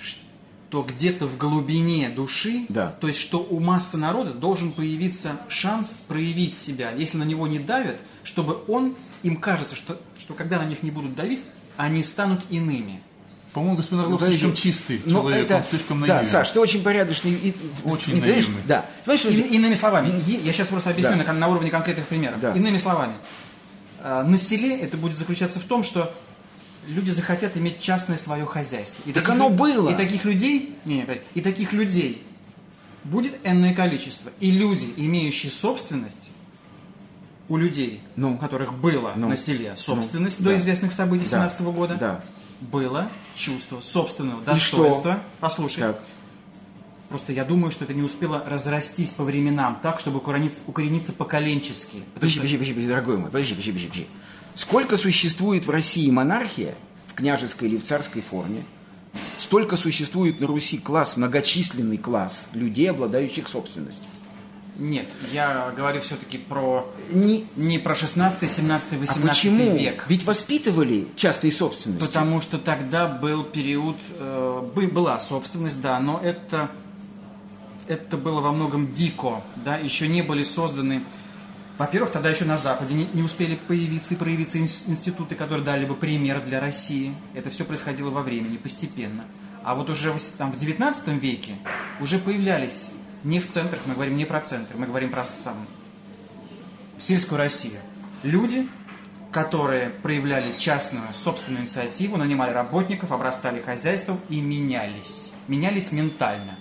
что 0.00 0.82
где-то 0.82 1.26
в 1.26 1.36
глубине 1.38 2.10
души, 2.10 2.66
Да. 2.68 2.92
то 2.92 3.06
есть 3.08 3.18
что 3.18 3.38
у 3.38 3.58
массы 3.60 3.96
народа 3.96 4.32
должен 4.34 4.72
появиться 4.72 5.40
шанс 5.48 6.00
проявить 6.06 6.54
себя, 6.54 6.90
если 6.92 7.16
на 7.16 7.24
него 7.24 7.46
не 7.46 7.58
давят, 7.58 7.96
чтобы 8.22 8.58
он, 8.68 8.94
им 9.22 9.36
кажется, 9.36 9.74
что, 9.76 9.98
что 10.18 10.34
когда 10.34 10.58
на 10.58 10.66
них 10.66 10.82
не 10.82 10.90
будут 10.90 11.14
давить, 11.14 11.40
они 11.76 12.02
станут 12.02 12.42
иными. 12.50 13.02
По-моему, 13.52 13.76
господин 13.76 14.04
Орлов 14.04 14.20
Подожди. 14.20 14.38
слишком 14.40 14.56
чистый 14.56 15.00
Ну, 15.04 15.20
человек, 15.22 15.44
это- 15.46 15.56
он 15.56 15.64
слишком 15.64 16.00
Да, 16.06 16.16
наивен. 16.16 16.30
Саш, 16.30 16.52
ты 16.52 16.60
очень 16.60 16.82
порядочный. 16.82 17.32
и- 17.32 17.54
Очень 17.84 18.12
понимаешь? 18.12 18.34
наивный. 18.46 18.62
Да. 18.66 18.86
Понимаешь, 19.04 19.24
И- 19.24 19.54
иными 19.56 19.74
словами, 19.74 20.12
я 20.26 20.52
сейчас 20.52 20.68
просто 20.68 20.90
объясню 20.90 21.16
Да. 21.16 21.32
на, 21.32 21.32
на 21.32 21.48
уровне 21.48 21.70
конкретных 21.70 22.06
примеров. 22.06 22.40
Да. 22.40 22.52
Иными 22.52 22.76
словами, 22.78 23.14
э, 24.02 24.22
на 24.22 24.38
селе 24.38 24.78
это 24.78 24.96
будет 24.96 25.16
заключаться 25.18 25.60
в 25.60 25.64
том, 25.64 25.82
что 25.82 26.12
люди 26.86 27.10
захотят 27.10 27.56
иметь 27.56 27.80
частное 27.80 28.18
свое 28.18 28.44
хозяйство. 28.44 29.02
И 29.06 29.12
Так 29.12 29.24
таких 29.24 29.30
оно 29.30 29.48
было. 29.48 29.88
И 29.90 29.96
таких 29.96 30.24
людей, 30.24 30.76
не, 30.84 30.96
не, 30.96 31.06
и 31.34 31.40
таких 31.40 31.72
людей 31.72 32.22
будет 33.04 33.32
энное 33.44 33.74
количество. 33.74 34.30
И 34.40 34.50
люди, 34.50 34.92
имеющие 34.96 35.50
собственность, 35.50 36.30
у 37.48 37.56
людей, 37.56 38.02
Ну. 38.16 38.34
у 38.34 38.36
которых 38.36 38.74
было 38.74 39.14
Ну. 39.16 39.28
на 39.30 39.36
селе 39.38 39.72
собственность 39.74 40.38
Ну. 40.38 40.44
до 40.44 40.50
Да. 40.50 40.56
известных 40.58 40.92
событий 40.92 41.24
Да. 41.24 41.30
17 41.30 41.72
года, 41.72 41.94
Да. 41.94 42.20
Было 42.60 43.10
чувство 43.34 43.80
собственного 43.80 44.40
И 44.40 44.58
что? 44.58 44.76
достоинства. 44.78 45.20
Послушай, 45.40 45.80
Так. 45.80 46.00
Просто 47.08 47.32
я 47.32 47.46
думаю, 47.46 47.70
что 47.72 47.84
это 47.84 47.94
не 47.94 48.02
успело 48.02 48.44
разрастись 48.46 49.12
по 49.12 49.24
временам 49.24 49.78
так, 49.82 49.98
чтобы 49.98 50.18
укорениться, 50.18 50.60
укорениться 50.66 51.14
поколенчески. 51.14 52.02
Подожди, 52.12 52.32
что- 52.34 52.40
подожди, 52.40 52.56
подожди, 52.58 52.72
подожди, 52.74 52.88
дорогой 52.90 53.16
мой, 53.16 53.30
подожди, 53.30 53.54
подожди, 53.54 53.72
подожди, 53.72 53.88
подожди. 53.88 54.06
Сколько 54.54 54.96
существует 54.98 55.64
в 55.64 55.70
России 55.70 56.10
монархия 56.10 56.74
в 57.06 57.14
княжеской 57.14 57.68
или 57.68 57.78
в 57.78 57.84
царской 57.84 58.20
форме, 58.20 58.64
столько 59.38 59.76
существует 59.78 60.38
на 60.40 60.46
Руси 60.48 60.76
класс, 60.76 61.16
многочисленный 61.16 61.96
класс 61.96 62.46
людей, 62.52 62.90
обладающих 62.90 63.48
собственностью. 63.48 64.04
Нет, 64.78 65.06
я 65.32 65.72
говорю 65.76 66.00
все-таки 66.02 66.38
про 66.38 66.88
Не, 67.10 67.46
не 67.56 67.78
про 67.80 67.96
16, 67.96 68.48
17, 68.50 68.92
а 68.92 68.96
18 68.96 69.28
почему? 69.28 69.76
век. 69.76 70.04
Ведь 70.08 70.24
воспитывали 70.24 71.08
частной 71.16 71.50
собственностью. 71.50 72.06
Потому 72.06 72.40
что 72.40 72.58
тогда 72.58 73.08
был 73.08 73.42
период, 73.42 73.96
э, 74.18 74.62
бы- 74.74 74.86
была 74.86 75.18
собственность, 75.18 75.80
да, 75.80 75.98
но 75.98 76.20
это, 76.22 76.70
это 77.88 78.16
было 78.16 78.40
во 78.40 78.52
многом 78.52 78.92
дико, 78.92 79.42
да, 79.56 79.76
еще 79.78 80.06
не 80.06 80.22
были 80.22 80.44
созданы, 80.44 81.02
во-первых, 81.76 82.10
тогда 82.12 82.28
еще 82.30 82.44
на 82.44 82.56
Западе 82.56 82.94
не, 82.94 83.08
не 83.14 83.22
успели 83.22 83.56
появиться 83.56 84.14
и 84.14 84.16
проявиться 84.16 84.58
инс- 84.58 84.82
институты, 84.86 85.34
которые 85.34 85.64
дали 85.64 85.86
бы 85.86 85.94
пример 85.94 86.40
для 86.40 86.60
России. 86.60 87.14
Это 87.34 87.50
все 87.50 87.64
происходило 87.64 88.10
во 88.10 88.22
времени, 88.22 88.56
постепенно. 88.56 89.24
А 89.64 89.74
вот 89.74 89.90
уже 89.90 90.12
в, 90.12 90.20
там, 90.36 90.52
в 90.52 90.58
19 90.58 91.08
веке 91.20 91.56
уже 92.00 92.18
появлялись 92.18 92.88
не 93.28 93.40
в 93.40 93.46
центрах, 93.46 93.82
мы 93.84 93.94
говорим 93.94 94.16
не 94.16 94.24
про 94.24 94.40
центр, 94.40 94.74
мы 94.76 94.86
говорим 94.86 95.10
про 95.10 95.24
сам, 95.24 95.66
сельскую 96.96 97.38
Россию. 97.38 97.78
Люди, 98.22 98.66
которые 99.30 99.90
проявляли 99.90 100.56
частную 100.56 101.12
собственную 101.12 101.64
инициативу, 101.64 102.16
нанимали 102.16 102.52
работников, 102.52 103.12
обрастали 103.12 103.60
хозяйством 103.60 104.18
и 104.30 104.40
менялись. 104.40 105.30
Менялись 105.46 105.92
ментально. 105.92 106.56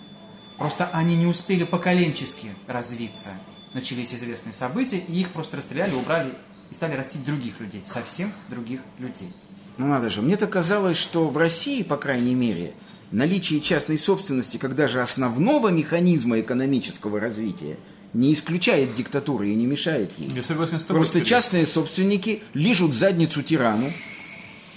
Просто 0.57 0.89
они 0.91 1.15
не 1.15 1.25
успели 1.25 1.63
поколенчески 1.63 2.49
развиться. 2.67 3.29
Начались 3.73 4.13
известные 4.13 4.53
события, 4.53 4.97
и 4.97 5.21
их 5.21 5.29
просто 5.29 5.57
расстреляли, 5.57 5.93
убрали 5.93 6.33
и 6.69 6.73
стали 6.73 6.95
растить 6.95 7.23
других 7.23 7.61
людей, 7.61 7.81
совсем 7.85 8.33
других 8.49 8.81
людей. 8.99 9.31
Ну 9.77 9.87
надо 9.87 10.09
же, 10.09 10.21
мне-то 10.21 10.47
казалось, 10.47 10.97
что 10.97 11.29
в 11.29 11.37
России, 11.37 11.83
по 11.83 11.95
крайней 11.95 12.33
мере, 12.33 12.73
наличие 13.11 13.59
частной 13.61 13.97
собственности, 13.97 14.57
как 14.57 14.75
даже 14.75 15.01
основного 15.01 15.69
механизма 15.69 16.39
экономического 16.39 17.19
развития, 17.19 17.77
не 18.13 18.33
исключает 18.33 18.95
диктатуры 18.95 19.49
и 19.49 19.55
не 19.55 19.65
мешает 19.65 20.11
ей. 20.17 20.29
Я 20.35 20.43
согласен 20.43 20.79
с 20.79 20.83
тобой. 20.83 21.01
Просто 21.03 21.21
частные 21.23 21.65
собственники 21.67 22.41
лижут 22.53 22.93
задницу 22.93 23.43
тирану 23.43 23.91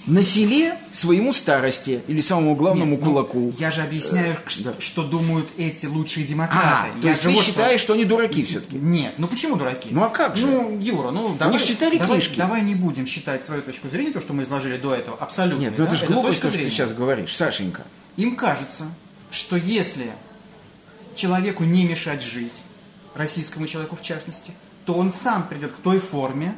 на 0.07 0.23
селе 0.23 0.75
своему 0.93 1.31
старости 1.31 2.01
или 2.07 2.21
самому 2.21 2.55
главному 2.55 2.95
Нет, 2.95 3.01
ну, 3.03 3.07
кулаку. 3.09 3.53
я 3.59 3.69
же 3.69 3.81
объясняю, 3.81 4.35
да. 4.59 4.73
что 4.79 5.03
думают 5.03 5.47
эти 5.57 5.85
лучшие 5.85 6.25
А, 6.25 6.27
демократы. 6.27 6.89
то 7.01 7.07
Я 7.07 7.09
есть 7.11 7.21
же 7.21 7.29
ты 7.29 7.33
вот 7.35 7.43
что- 7.43 7.51
считаешь, 7.51 7.81
что 7.81 7.93
они 7.93 8.05
дураки 8.05 8.43
все-таки? 8.43 8.77
Нет, 8.77 9.13
ну 9.19 9.27
почему 9.27 9.55
дураки? 9.57 9.89
Ну, 9.91 10.03
а 10.03 10.09
как 10.09 10.35
же? 10.37 10.47
Ну, 10.47 10.79
Юра, 10.79 11.11
ну 11.11 11.35
давай, 11.37 11.59
же 11.59 11.65
читали 11.67 11.97
давай, 11.99 12.17
книжки. 12.19 12.37
давай 12.37 12.63
не 12.63 12.73
будем 12.73 13.05
считать 13.05 13.45
свою 13.45 13.61
точку 13.61 13.89
зрения, 13.89 14.11
то, 14.11 14.21
что 14.21 14.33
мы 14.33 14.41
изложили 14.43 14.77
до 14.77 14.95
этого, 14.95 15.17
абсолютно. 15.17 15.61
Нет, 15.61 15.73
ну 15.77 15.83
это 15.83 15.93
да? 15.93 15.99
же 15.99 16.05
глупость, 16.07 16.41
то, 16.41 16.49
что 16.49 16.57
ты 16.57 16.69
сейчас 16.69 16.93
говоришь, 16.93 17.35
Сашенька. 17.35 17.85
Им 18.17 18.35
кажется, 18.35 18.85
что 19.31 19.55
если 19.55 20.11
человеку 21.15 21.63
не 21.63 21.85
мешать 21.85 22.21
жить, 22.21 22.61
российскому 23.15 23.67
человеку 23.67 23.95
в 23.95 24.01
частности, 24.01 24.51
то 24.85 24.93
он 24.93 25.11
сам 25.11 25.43
придет 25.47 25.71
к 25.71 25.77
той 25.77 25.99
форме, 25.99 26.55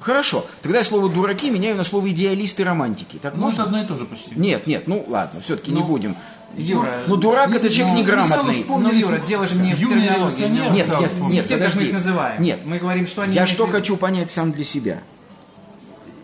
Хорошо, 0.00 0.44
тогда 0.60 0.78
я 0.78 0.84
слово 0.84 1.08
дураки 1.08 1.48
меняю 1.50 1.76
на 1.76 1.84
слово 1.84 2.10
идеалисты 2.10 2.60
и 2.60 2.64
романтики. 2.66 3.16
Так 3.16 3.36
Может, 3.36 3.60
можно? 3.60 3.64
одно 3.64 3.82
и 3.84 3.86
то 3.86 3.96
же 3.96 4.04
почти. 4.04 4.34
Нет, 4.34 4.66
нет, 4.66 4.86
ну 4.86 5.02
ладно, 5.08 5.40
все-таки 5.40 5.70
не 5.70 5.80
Ну, 5.80 5.86
будем. 5.86 6.14
Юра, 6.58 7.04
ну, 7.06 7.16
дурак 7.16 7.54
это 7.54 7.70
человек 7.70 7.94
ну, 7.96 8.00
неграмотный. 8.02 8.64
Ну, 8.68 8.92
Юра, 8.92 9.18
дело 9.18 9.46
же 9.46 9.54
не 9.54 9.72
в 9.74 9.78
терминологии. 9.78 10.42
не- 10.42 10.68
Нет, 10.76 10.88
нет, 11.00 11.10
вспомнили. 11.12 11.36
нет, 11.36 11.46
те, 11.46 11.56
как 11.56 11.60
мы 11.60 11.70
подожди. 11.70 11.86
их 11.88 11.94
называем. 11.94 12.42
Нет. 12.42 12.60
Мы 12.66 12.78
говорим, 12.78 13.06
что 13.06 13.22
они 13.22 13.34
Я 13.34 13.46
что 13.46 13.64
виду. 13.64 13.76
хочу 13.78 13.96
понять 13.96 14.30
сам 14.30 14.52
для 14.52 14.64
себя. 14.64 15.00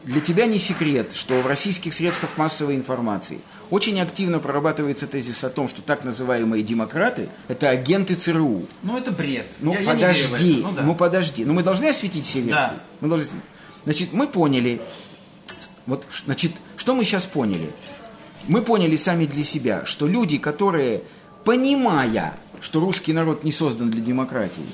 для 0.05 0.21
тебя 0.21 0.45
не 0.47 0.59
секрет, 0.59 1.13
что 1.15 1.41
в 1.41 1.47
российских 1.47 1.95
средствах 1.95 2.33
массовой 2.37 2.75
информации 2.75 3.41
очень 3.71 4.01
активно 4.01 4.39
прорабатывается 4.41 5.07
тезис 5.07 5.45
о 5.45 5.51
том, 5.51 5.69
что 5.69 5.81
так 5.83 6.05
называемые 6.05 6.63
демократы– 6.63 7.29
это 7.49 7.69
агенты 7.71 8.17
ЦРУ. 8.17 8.67
Ну, 8.83 8.99
это 8.99 9.13
бред. 9.13 9.47
Ну, 9.61 9.73
Я- 9.73 9.81
я 9.81 9.95
не 9.95 10.01
верю 10.03 10.29
подожди. 10.29 10.61
Ну, 10.63 10.73
да. 10.73 10.83
ну, 10.83 10.95
подожди. 10.95 11.45
Ну, 11.45 11.53
мы 11.53 11.63
должны 11.63 11.87
осветить 11.87 12.27
все 12.27 12.41
версии? 12.41 12.53
Да. 12.53 12.75
Мы 13.01 13.09
должны... 13.09 13.27
Значит, 13.85 14.13
мы 14.13 14.27
поняли, 14.27 14.81
вот, 15.87 16.05
значит, 16.25 16.53
что 16.77 16.95
мы 16.95 17.05
сейчас 17.05 17.25
поняли? 17.25 17.71
Мы 18.49 18.63
поняли 18.63 18.97
сами 18.97 19.27
для 19.27 19.45
себя, 19.45 19.87
что 19.87 20.07
люди, 20.07 20.39
которые, 20.39 21.03
понимая, 21.45 22.35
что 22.61 22.81
русский 22.81 23.13
народ 23.13 23.45
не 23.45 23.53
создан 23.53 23.91
для 23.91 24.01
демократии, 24.01 24.67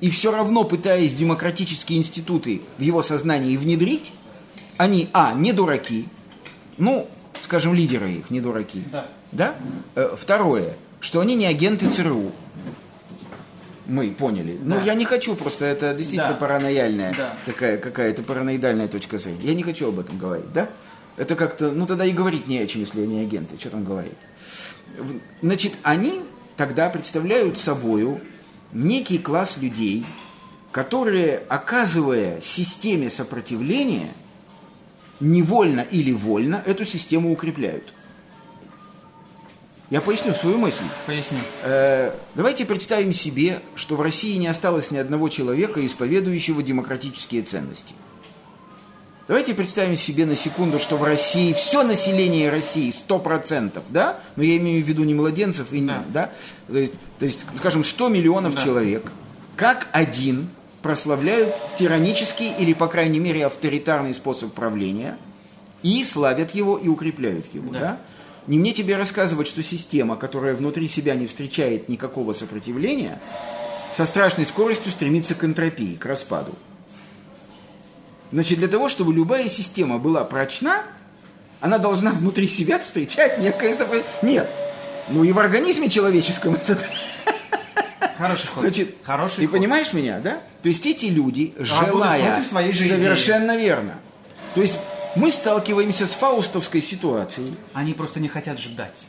и 0.00 0.10
все 0.10 0.30
равно 0.30 0.64
пытаясь 0.64 1.14
демократические 1.14 1.98
институты 1.98 2.62
в 2.78 2.82
его 2.82 3.02
сознании 3.02 3.56
внедрить, 3.56 4.12
они, 4.76 5.08
а, 5.12 5.34
не 5.34 5.52
дураки, 5.52 6.06
ну, 6.76 7.08
скажем, 7.48 7.72
лидеры 7.72 8.10
их 8.12 8.30
не 8.30 8.42
дураки, 8.42 8.82
Да. 8.92 9.06
да? 9.32 9.54
Э, 9.94 10.14
Второе, 10.20 10.74
что 11.00 11.20
они 11.20 11.34
не 11.34 11.46
агенты 11.46 11.88
ЦРУ. 11.90 12.30
Мы 13.86 14.10
поняли. 14.10 14.58
Ну, 14.62 14.74
Да. 14.76 14.82
я 14.82 14.92
не 14.92 15.06
хочу 15.06 15.34
просто, 15.34 15.64
это 15.64 15.94
действительно 15.94 16.32
Да. 16.34 16.38
паранояльная 16.38 17.14
Да. 17.16 17.32
такая 17.46 17.78
какая-то 17.78 18.22
параноидальная 18.22 18.86
точка 18.86 19.16
зрения. 19.16 19.40
Я 19.44 19.54
не 19.54 19.62
хочу 19.62 19.88
об 19.88 19.98
этом 19.98 20.18
говорить, 20.18 20.52
да? 20.52 20.68
Это 21.16 21.36
как-то, 21.36 21.70
ну 21.70 21.86
тогда 21.86 22.04
и 22.04 22.12
говорить 22.12 22.46
не 22.48 22.58
о 22.58 22.66
чем, 22.66 22.82
если 22.82 23.00
они 23.00 23.18
агенты. 23.20 23.58
Что 23.58 23.70
там 23.70 23.84
говорить? 23.84 24.12
Значит, 25.40 25.72
они 25.82 26.20
тогда 26.58 26.90
представляют 26.90 27.56
собою 27.56 28.20
некий 28.74 29.16
класс 29.16 29.56
людей, 29.58 30.04
которые, 30.70 31.40
оказывая 31.48 32.42
системе 32.42 33.08
сопротивления, 33.08 34.10
невольно 35.20 35.80
или 35.80 36.12
вольно 36.12 36.62
эту 36.66 36.84
систему 36.84 37.32
укрепляют. 37.32 37.92
Я 39.90 40.02
поясню 40.02 40.34
свою 40.34 40.58
мысль. 40.58 40.84
Поясню. 41.06 41.38
Э, 41.62 42.12
давайте 42.34 42.66
представим 42.66 43.14
себе, 43.14 43.60
что 43.74 43.96
в 43.96 44.02
России 44.02 44.36
не 44.36 44.46
осталось 44.46 44.90
ни 44.90 44.98
одного 44.98 45.30
человека, 45.30 45.84
исповедующего 45.84 46.62
демократические 46.62 47.42
ценности. 47.42 47.94
Давайте 49.28 49.54
представим 49.54 49.96
себе 49.96 50.26
на 50.26 50.36
секунду, 50.36 50.78
что 50.78 50.96
в 50.96 51.04
России 51.04 51.52
все 51.54 51.82
население 51.82 52.50
России 52.50 52.94
100%, 53.08 53.82
да? 53.88 54.20
Но 54.36 54.42
я 54.42 54.56
имею 54.58 54.82
в 54.84 54.88
виду 54.88 55.04
не 55.04 55.14
младенцев, 55.14 55.72
и 55.72 55.80
не, 55.80 55.86
Да. 55.86 56.04
да? 56.08 56.30
То, 56.68 56.78
есть, 56.78 56.92
то 57.18 57.24
есть, 57.26 57.44
скажем, 57.56 57.82
100 57.84 58.08
миллионов 58.08 58.54
Да. 58.54 58.62
человек, 58.64 59.10
как 59.56 59.86
один 59.92 60.48
прославляют 60.82 61.54
тиранический 61.78 62.52
или, 62.58 62.72
по 62.72 62.88
крайней 62.88 63.18
мере, 63.18 63.46
авторитарный 63.46 64.14
способ 64.14 64.52
правления 64.52 65.16
и 65.82 66.04
славят 66.04 66.54
его 66.54 66.76
и 66.76 66.88
укрепляют 66.88 67.52
его, 67.54 67.72
да? 67.72 67.78
Да. 67.78 68.00
Не 68.46 68.58
мне 68.58 68.72
тебе 68.72 68.96
рассказывать, 68.96 69.46
что 69.46 69.62
система, 69.62 70.16
которая 70.16 70.54
внутри 70.54 70.88
себя 70.88 71.14
не 71.14 71.26
встречает 71.26 71.88
никакого 71.88 72.32
сопротивления, 72.32 73.20
со 73.92 74.06
страшной 74.06 74.46
скоростью 74.46 74.90
стремится 74.90 75.34
к 75.34 75.44
энтропии, 75.44 75.96
к 75.96 76.06
распаду. 76.06 76.54
Значит, 78.32 78.58
для 78.58 78.68
того, 78.68 78.88
чтобы 78.88 79.12
любая 79.12 79.48
система 79.48 79.98
была 79.98 80.24
прочна, 80.24 80.82
она 81.60 81.78
должна 81.78 82.12
внутри 82.12 82.48
себя 82.48 82.78
встречать 82.78 83.38
некое 83.38 83.76
сопротивление. 83.76 84.08
Нет. 84.22 84.50
Ну 85.10 85.24
и 85.24 85.32
в 85.32 85.38
организме 85.38 85.88
человеческом 85.88 86.54
это... 86.54 86.78
Хороший 88.16 88.46
ход. 88.48 88.62
Значит, 88.64 88.94
Хороший 89.04 89.36
ты 89.40 89.46
ход. 89.46 89.52
понимаешь 89.56 89.92
меня, 89.92 90.18
да? 90.20 90.40
То 90.62 90.68
есть 90.68 90.84
эти 90.86 91.06
люди, 91.06 91.54
желая... 91.58 92.42
своей 92.42 92.72
же 92.72 92.84
идеи. 92.86 92.96
Совершенно 92.96 93.56
верно. 93.56 93.94
То 94.54 94.60
есть 94.62 94.74
мы 95.16 95.30
сталкиваемся 95.30 96.06
с 96.06 96.12
фаустовской 96.12 96.82
ситуацией, 96.82 97.54
Они 97.74 97.94
просто 97.94 98.20
не 98.20 98.28
хотят 98.28 98.58
ждать. 98.58 99.04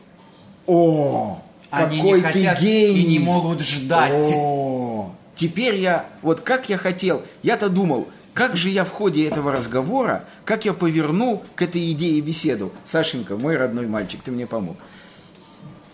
О, 0.67 1.41
Они 1.71 1.97
какой 1.97 2.19
не 2.19 2.21
ты 2.21 2.27
хотят 2.33 2.59
гений! 2.61 3.01
и 3.01 3.07
не 3.07 3.19
могут 3.19 3.61
ждать. 3.61 4.31
О, 4.35 5.11
теперь 5.35 5.75
я, 5.75 6.05
вот 6.21 6.41
как 6.41 6.69
я 6.69 6.77
хотел, 6.77 7.23
я-то 7.43 7.69
думал, 7.69 8.07
как 8.33 8.55
же 8.55 8.69
я 8.69 8.85
в 8.85 8.91
ходе 8.91 9.27
этого 9.27 9.51
разговора, 9.51 10.23
как 10.45 10.65
я 10.65 10.73
поверну 10.73 11.43
к 11.55 11.61
этой 11.61 11.91
идее 11.91 12.21
беседу. 12.21 12.71
Сашенька, 12.85 13.35
мой 13.35 13.57
родной 13.57 13.87
мальчик, 13.87 14.21
ты 14.23 14.31
мне 14.31 14.45
помог. 14.47 14.77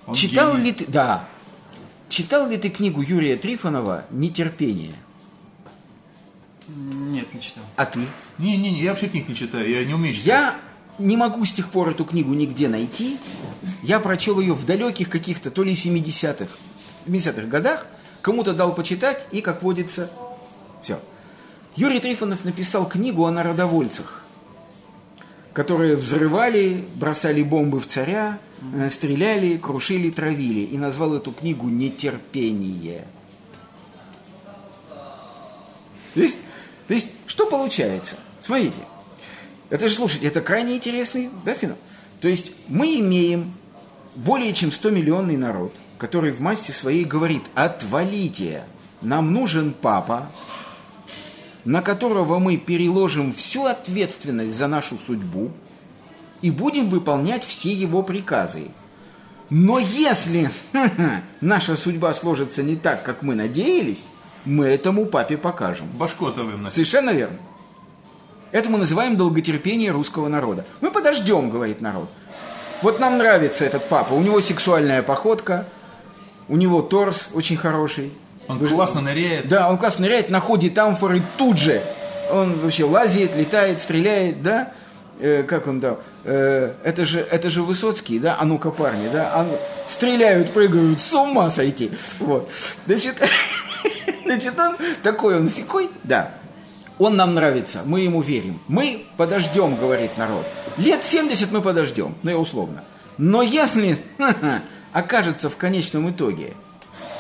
Он 0.06 0.14
Читал 0.14 0.54
гений. 0.54 0.66
ли 0.66 0.72
ты, 0.74 0.86
да, 0.88 1.24
читал 2.10 2.48
ли 2.48 2.58
ты 2.58 2.70
книгу 2.70 3.02
Юрия 3.02 3.38
Трифонова 3.38 4.06
«Нетерпение»? 4.10 4.94
Нет, 6.68 7.32
не 7.34 7.42
читал. 7.42 7.64
А 7.76 7.86
ты? 7.86 8.00
Не-не-не, 8.38 8.82
я 8.82 8.92
вообще 8.92 9.08
книг 9.08 9.30
не 9.30 9.36
читаю, 9.36 9.70
я 9.70 9.86
не 9.86 9.94
умею 9.94 10.16
читать. 10.16 10.28
Я 10.28 10.56
не 10.98 11.18
могу 11.18 11.46
с 11.46 11.54
тех 11.54 11.70
пор 11.70 11.90
эту 11.90 12.06
книгу 12.06 12.34
нигде 12.34 12.68
найти. 12.68 13.18
Я 13.84 14.00
прочел 14.00 14.40
ее 14.40 14.54
в 14.54 14.66
далеких 14.66 15.10
каких-то, 15.10 15.52
то 15.52 15.64
ли 15.64 15.74
70-х, 15.74 16.48
70-х 17.06 17.48
годах, 17.48 17.86
кому-то 18.22 18.54
дал 18.54 18.74
почитать, 18.74 19.26
и, 19.32 19.42
как 19.42 19.62
водится, 19.62 20.10
все. 20.82 21.00
Юрий 21.76 22.00
Трифонов 22.00 22.46
написал 22.46 22.88
книгу 22.88 23.26
о 23.26 23.32
народовольцах, 23.32 24.24
которые 25.54 25.96
взрывали, 25.96 26.86
бросали 26.96 27.44
бомбы 27.44 27.80
в 27.80 27.88
царя, 27.88 28.40
стреляли, 28.92 29.58
крушили, 29.58 30.10
травили. 30.10 30.62
И 30.62 30.78
назвал 30.78 31.16
эту 31.16 31.32
книгу 31.32 31.68
«Нетерпение». 31.68 33.06
То 36.14 36.22
есть, 36.22 36.38
то 36.88 36.94
есть, 36.94 37.08
что 37.28 37.46
получается? 37.46 38.16
Смотрите, 38.42 38.78
это 39.70 39.90
же, 39.90 39.96
слушайте, 39.96 40.28
это 40.28 40.42
крайне 40.42 40.78
интересный, 40.78 41.30
да, 41.44 41.54
феномен? 41.54 41.78
То 42.22 42.30
есть 42.30 42.54
мы 42.68 43.00
имеем 43.00 43.54
более 44.16 44.54
чем 44.54 44.72
100 44.72 44.90
миллионный 44.92 45.36
народ, 45.36 45.74
который 45.98 46.32
в 46.32 46.40
массе 46.40 46.72
своей 46.72 47.04
говорит, 47.04 47.44
отвалите, 47.54 48.64
нам 49.02 49.34
нужен 49.34 49.74
папа, 49.74 50.32
на 51.66 51.82
которого 51.82 52.40
мы 52.40 52.58
переложим 52.58 53.34
всю 53.34 53.66
ответственность 53.66 54.56
за 54.56 54.68
нашу 54.68 54.98
судьбу 54.98 55.52
и 56.46 56.52
будем 56.52 56.90
выполнять 56.90 57.44
все 57.44 57.74
его 57.74 58.04
приказы. 58.04 58.68
Но 59.50 59.80
если 59.80 60.52
наша 61.42 61.76
судьба 61.76 62.14
сложится 62.14 62.62
не 62.62 62.76
так, 62.76 63.02
как 63.02 63.24
мы 63.24 63.34
надеялись, 63.34 64.04
мы 64.46 64.68
этому 64.68 65.08
папе 65.08 65.38
покажем. 65.38 65.88
Башку 65.94 66.28
оторвем 66.28 66.62
на 66.62 66.70
Совершенно 66.70 67.10
верно. 67.10 67.38
Это 68.52 68.70
мы 68.70 68.78
называем 68.78 69.18
долготерпение 69.18 69.90
русского 69.90 70.28
народа. 70.28 70.66
Мы 70.82 70.92
подождем, 70.92 71.50
говорит 71.50 71.82
народ. 71.82 72.10
Вот 72.84 73.00
нам 73.00 73.18
нравится 73.18 73.66
этот 73.66 73.90
папа. 73.90 74.14
У 74.14 74.22
него 74.22 74.40
сексуальная 74.40 75.02
походка, 75.02 75.66
у 76.48 76.58
него 76.58 76.84
торс 76.84 77.30
очень 77.34 77.58
хороший. 77.58 78.14
Он 78.48 78.60
Вы 78.60 78.68
же- 78.68 78.76
классно 78.76 79.02
ныряет. 79.02 79.48
Да, 79.48 79.68
он 79.72 79.80
классно 79.80 80.06
ныряет, 80.06 80.30
находит 80.30 80.78
амфоры 80.78 81.24
тут 81.38 81.58
же. 81.58 81.82
Он 82.32 82.54
вообще 82.60 82.84
лазит, 82.84 83.36
летает, 83.36 83.82
стреляет, 83.82 84.44
да? 84.44 84.74
Э, 85.20 85.44
как 85.44 85.68
он 85.68 85.80
там? 85.80 85.98
Э, 86.24 86.74
это, 86.84 87.06
же, 87.06 87.20
это 87.20 87.50
же 87.50 87.64
Высоцкий, 87.64 88.20
да? 88.20 88.38
А 88.40 88.46
ну-ка, 88.46 88.72
парни, 88.72 89.10
да? 89.10 89.32
А 89.34 89.44
ну- 89.44 89.58
стреляют, 89.88 90.52
прыгают, 90.52 91.02
с 91.02 91.14
ума 91.14 91.50
сойти. 91.50 91.92
Вот. 92.20 92.50
Значит, 92.86 93.16
значит, 94.26 94.60
он 94.60 94.76
такой, 95.04 95.38
он 95.38 95.50
секой, 95.50 95.90
да. 96.04 96.32
Он 96.98 97.16
нам 97.18 97.34
нравится, 97.34 97.82
мы 97.86 98.02
ему 98.02 98.22
верим. 98.22 98.60
Мы 98.68 99.06
подождем, 99.18 99.76
говорит 99.76 100.18
народ. 100.18 100.46
Лет 100.78 101.04
70 101.04 101.52
мы 101.52 101.62
подождем, 101.62 102.16
ну 102.24 102.32
я 102.32 102.38
условно. 102.38 102.84
Но 103.18 103.42
если 103.42 103.98
окажется 104.94 105.50
в 105.50 105.58
конечном 105.58 106.10
итоге, 106.12 106.54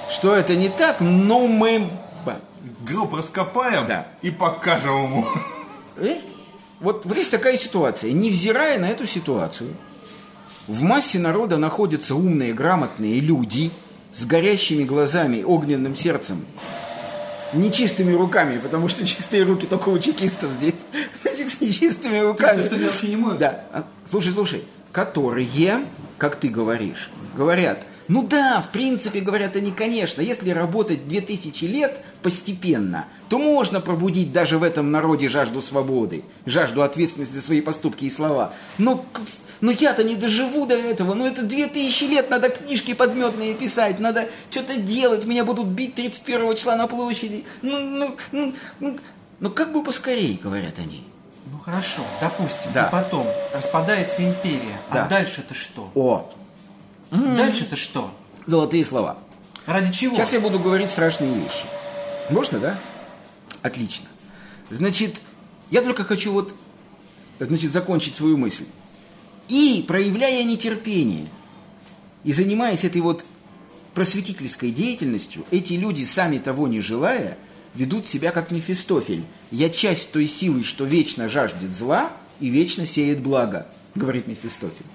что 0.09 0.33
это 0.35 0.55
не 0.55 0.69
так, 0.69 0.99
ну 0.99 1.47
мы... 1.47 1.89
Гроб 2.81 3.13
раскопаем 3.13 3.85
Да. 3.87 4.07
и 4.21 4.31
покажем 4.31 5.03
ему. 5.05 5.27
Вот, 6.79 7.05
вот 7.05 7.17
есть 7.17 7.31
такая 7.31 7.57
ситуация. 7.57 8.11
Невзирая 8.11 8.79
на 8.79 8.89
эту 8.89 9.07
ситуацию, 9.07 9.69
в 10.67 10.81
массе 10.81 11.19
народа 11.19 11.57
находятся 11.57 12.15
умные, 12.15 12.53
грамотные 12.53 13.19
люди 13.19 13.71
с 14.13 14.25
горящими 14.25 14.83
глазами, 14.83 15.43
огненным 15.43 15.95
сердцем, 15.95 16.45
нечистыми 17.53 18.13
руками, 18.13 18.57
потому 18.57 18.87
что 18.89 19.05
чистые 19.07 19.43
руки 19.43 19.67
только 19.67 19.89
у 19.89 19.99
чекистов 19.99 20.51
здесь, 20.53 20.85
с 21.23 21.61
нечистыми 21.61 22.19
руками. 22.19 22.63
Да. 23.37 23.65
А, 23.71 23.85
Слушай, 24.09 24.33
слушай, 24.33 24.63
которые, 24.91 25.85
как 26.17 26.35
ты 26.37 26.47
говоришь, 26.47 27.09
говорят, 27.35 27.79
ну 28.07 28.23
да, 28.23 28.61
в 28.61 28.69
принципе, 28.69 29.19
говорят 29.19 29.55
они, 29.55 29.71
конечно, 29.71 30.21
если 30.21 30.51
работать 30.51 31.07
2000 31.07 31.65
лет 31.65 31.97
постепенно, 32.25 33.05
то 33.29 33.37
можно 33.37 33.79
пробудить 33.79 34.33
даже 34.33 34.57
в 34.57 34.63
этом 34.63 34.89
народе 34.89 35.29
жажду 35.29 35.61
свободы, 35.61 36.23
жажду 36.47 36.81
ответственности 36.81 37.35
за 37.35 37.43
свои 37.43 37.61
поступки 37.61 38.05
и 38.05 38.09
слова. 38.09 38.51
Но, 38.79 39.05
но 39.61 39.69
я-то 39.69 40.03
не 40.03 40.15
доживу 40.15 40.65
до 40.65 40.73
этого, 40.73 41.13
ну 41.13 41.27
это 41.27 41.43
2000 41.43 42.03
лет, 42.05 42.31
надо 42.31 42.49
книжки 42.49 42.95
подметные 42.95 43.53
писать, 43.53 43.99
надо 43.99 44.27
что-то 44.49 44.75
делать, 44.75 45.25
меня 45.25 45.45
будут 45.45 45.67
бить 45.67 45.93
31 45.93 46.55
числа 46.55 46.75
на 46.75 46.87
площади. 46.87 47.45
Ну, 47.61 47.79
ну, 47.79 48.15
ну, 48.31 48.55
ну, 48.79 48.97
ну 49.39 49.49
как 49.51 49.71
бы 49.71 49.83
поскорей, 49.83 50.39
говорят 50.41 50.79
они. 50.79 51.03
Ну 51.51 51.59
хорошо, 51.59 52.01
допустим. 52.19 52.71
Да. 52.73 52.87
И 52.87 52.91
потом 52.91 53.27
распадается 53.53 54.23
империя. 54.23 54.79
Да. 54.91 55.05
А 55.05 55.07
дальше-то 55.07 55.53
что? 55.53 55.91
О, 55.93 56.31
Дальше-то 57.11 57.75
что? 57.75 58.09
золотые 58.47 58.83
слова. 58.83 59.17
Ради 59.67 59.91
чего? 59.91 60.15
Сейчас 60.15 60.33
я 60.33 60.39
буду 60.39 60.57
говорить 60.57 60.89
страшные 60.89 61.31
вещи. 61.35 61.65
Можно, 62.29 62.59
да? 62.59 62.79
Отлично. 63.61 64.07
Значит, 64.69 65.15
я 65.71 65.81
только 65.81 66.03
хочу 66.03 66.31
вот, 66.31 66.53
значит, 67.39 67.71
закончить 67.71 68.15
свою 68.15 68.37
мысль. 68.37 68.65
И, 69.47 69.83
проявляя 69.87 70.43
нетерпение, 70.43 71.27
и 72.23 72.33
занимаясь 72.33 72.83
этой 72.83 73.01
вот 73.01 73.23
просветительской 73.93 74.71
деятельностью, 74.71 75.45
эти 75.51 75.73
люди, 75.73 76.03
сами 76.03 76.39
того 76.39 76.67
не 76.67 76.81
желая, 76.81 77.37
ведут 77.75 78.07
себя 78.07 78.31
как 78.31 78.51
Мефистофель. 78.51 79.23
Я 79.51 79.69
часть 79.69 80.11
той 80.11 80.27
силы, 80.27 80.63
что 80.63 80.85
вечно 80.85 81.29
жаждет 81.29 81.75
зла 81.75 82.11
и 82.39 82.49
вечно 82.49 82.85
сеет 82.85 83.19
благо, 83.19 83.67
говорит 83.93 84.27
Мефистофель. 84.27 84.85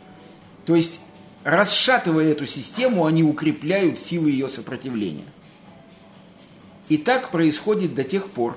То 0.67 0.75
есть, 0.75 0.99
расшатывая 1.45 2.33
эту 2.33 2.47
систему, 2.47 3.07
они 3.07 3.23
укрепляют 3.23 4.01
силы 4.01 4.31
ее 4.31 4.49
сопротивления. 4.49 5.25
И 6.91 6.97
так 6.97 7.31
происходит 7.31 7.95
до 7.95 8.03
тех 8.03 8.29
пор, 8.29 8.57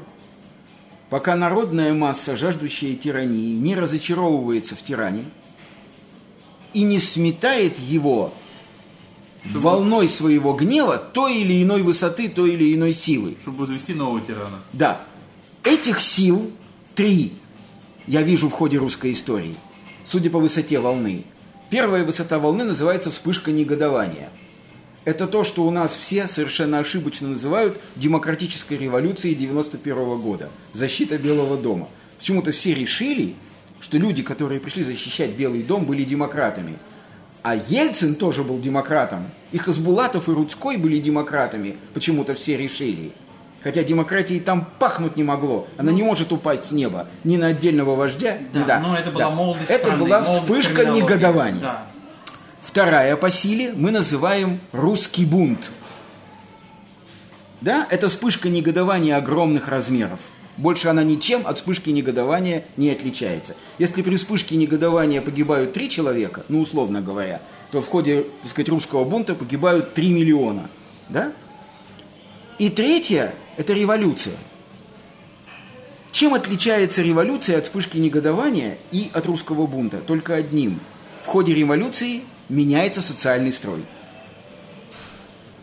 пока 1.11 1.35
народная 1.35 1.93
масса, 1.93 2.35
жаждущая 2.35 2.95
тирании, 2.95 3.53
не 3.53 3.75
разочаровывается 3.75 4.75
в 4.75 4.81
тиране 4.81 5.25
и 6.73 6.81
не 6.81 6.97
сметает 6.97 7.77
его 7.77 8.33
волной 9.45 10.09
своего 10.09 10.53
гнева 10.53 10.97
той 10.97 11.41
или 11.41 11.61
иной 11.61 11.83
высоты, 11.83 12.27
той 12.27 12.53
или 12.53 12.73
иной 12.73 12.93
силы. 12.93 13.35
Чтобы 13.43 13.59
возвести 13.59 13.93
нового 13.93 14.19
тирана. 14.19 14.61
Да, 14.73 14.99
этих 15.63 16.01
сил 16.01 16.51
три 16.95 17.33
я 18.07 18.23
вижу 18.23 18.49
в 18.49 18.53
ходе 18.53 18.79
русской 18.79 19.13
истории, 19.13 19.55
судя 20.05 20.31
по 20.31 20.39
высоте 20.39 20.79
волны. 20.79 21.23
Первая 21.69 22.03
высота 22.03 22.39
волны 22.39 22.63
называется 22.63 23.11
вспышка 23.11 23.51
негодования. 23.51 24.29
Это 25.05 25.27
то, 25.27 25.43
что 25.43 25.65
у 25.65 25.71
нас 25.71 25.95
все 25.95 26.27
совершенно 26.27 26.79
ошибочно 26.79 27.27
называют 27.27 27.77
демократической 27.97 28.77
революцией 28.77 29.35
91 29.35 30.21
года, 30.21 30.49
защита 30.73 31.17
Белого 31.17 31.57
дома. 31.57 31.89
Почему-то 32.17 32.51
все 32.51 32.73
решили, 32.73 33.35
что 33.81 33.97
люди, 33.97 34.23
которые 34.23 34.61
пришли 34.61 34.83
защищать 34.83 35.31
Белый 35.31 35.61
дом, 35.61 35.85
были 35.85 36.05
демократами. 36.05 36.77
А 37.41 37.55
Ельцин 37.55 38.15
тоже 38.15 38.43
был 38.43 38.59
демократом. 38.59 39.25
И 39.51 39.57
Хасбулатов, 39.57 40.29
и 40.29 40.31
Рудской 40.31 40.77
были 40.77 40.99
демократами. 40.99 41.75
Почему-то 41.93 42.33
все 42.33 42.55
решили. 42.55 43.11
Хотя 43.61 43.83
демократии 43.83 44.39
там 44.39 44.65
пахнуть 44.79 45.17
не 45.17 45.23
могло. 45.23 45.67
Она 45.77 45.91
не 45.91 46.03
может 46.03 46.31
упасть 46.31 46.65
с 46.65 46.71
неба. 46.71 47.07
Ни 47.25 47.35
на 47.35 47.47
отдельного 47.47 47.95
вождя. 47.95 48.37
Да, 48.53 48.63
да, 48.65 48.79
но 48.79 48.95
это 48.95 49.11
была 49.11 49.25
да. 49.25 49.29
молодость 49.31 49.69
Это 49.69 49.85
страны, 49.85 50.03
была 50.03 50.23
вспышка 50.23 50.85
негодования. 50.85 51.61
Да. 51.61 51.87
Вторая 52.73 53.15
по 53.17 53.29
силе 53.29 53.71
мы 53.77 53.91
называем 53.91 54.59
русский 54.71 55.25
бунт. 55.25 55.69
Да, 57.61 57.85
это 57.91 58.09
вспышка 58.09 58.49
негодования 58.49 59.15
огромных 59.15 59.67
размеров. 59.67 60.19
Больше 60.57 60.87
она 60.87 61.03
ничем 61.03 61.45
от 61.45 61.59
вспышки 61.59 61.91
негодования 61.91 62.65
не 62.75 62.89
отличается. 62.89 63.55
Если 63.77 64.01
при 64.01 64.15
вспышке 64.15 64.55
негодования 64.55 65.21
погибают 65.21 65.73
три 65.73 65.87
человека, 65.87 66.45
ну, 66.49 66.61
условно 66.61 66.99
говоря, 66.99 67.41
то 67.71 67.79
в 67.79 67.87
ходе, 67.87 68.23
так 68.41 68.49
сказать, 68.49 68.69
русского 68.69 69.03
бунта 69.03 69.35
погибают 69.35 69.93
3 69.93 70.11
миллиона. 70.11 70.67
Да? 71.09 71.31
И 72.57 72.71
третье– 72.71 73.35
это 73.57 73.73
революция. 73.73 74.33
Чем 76.11 76.33
отличается 76.33 77.03
революция 77.03 77.59
от 77.59 77.65
вспышки 77.65 77.99
негодования 77.99 78.79
и 78.91 79.11
от 79.13 79.27
русского 79.27 79.67
бунта? 79.67 79.97
Только 79.99 80.33
одним. 80.33 80.79
В 81.21 81.27
ходе 81.27 81.53
революции 81.53 82.23
меняется 82.49 83.01
социальный 83.01 83.51
строй. 83.51 83.83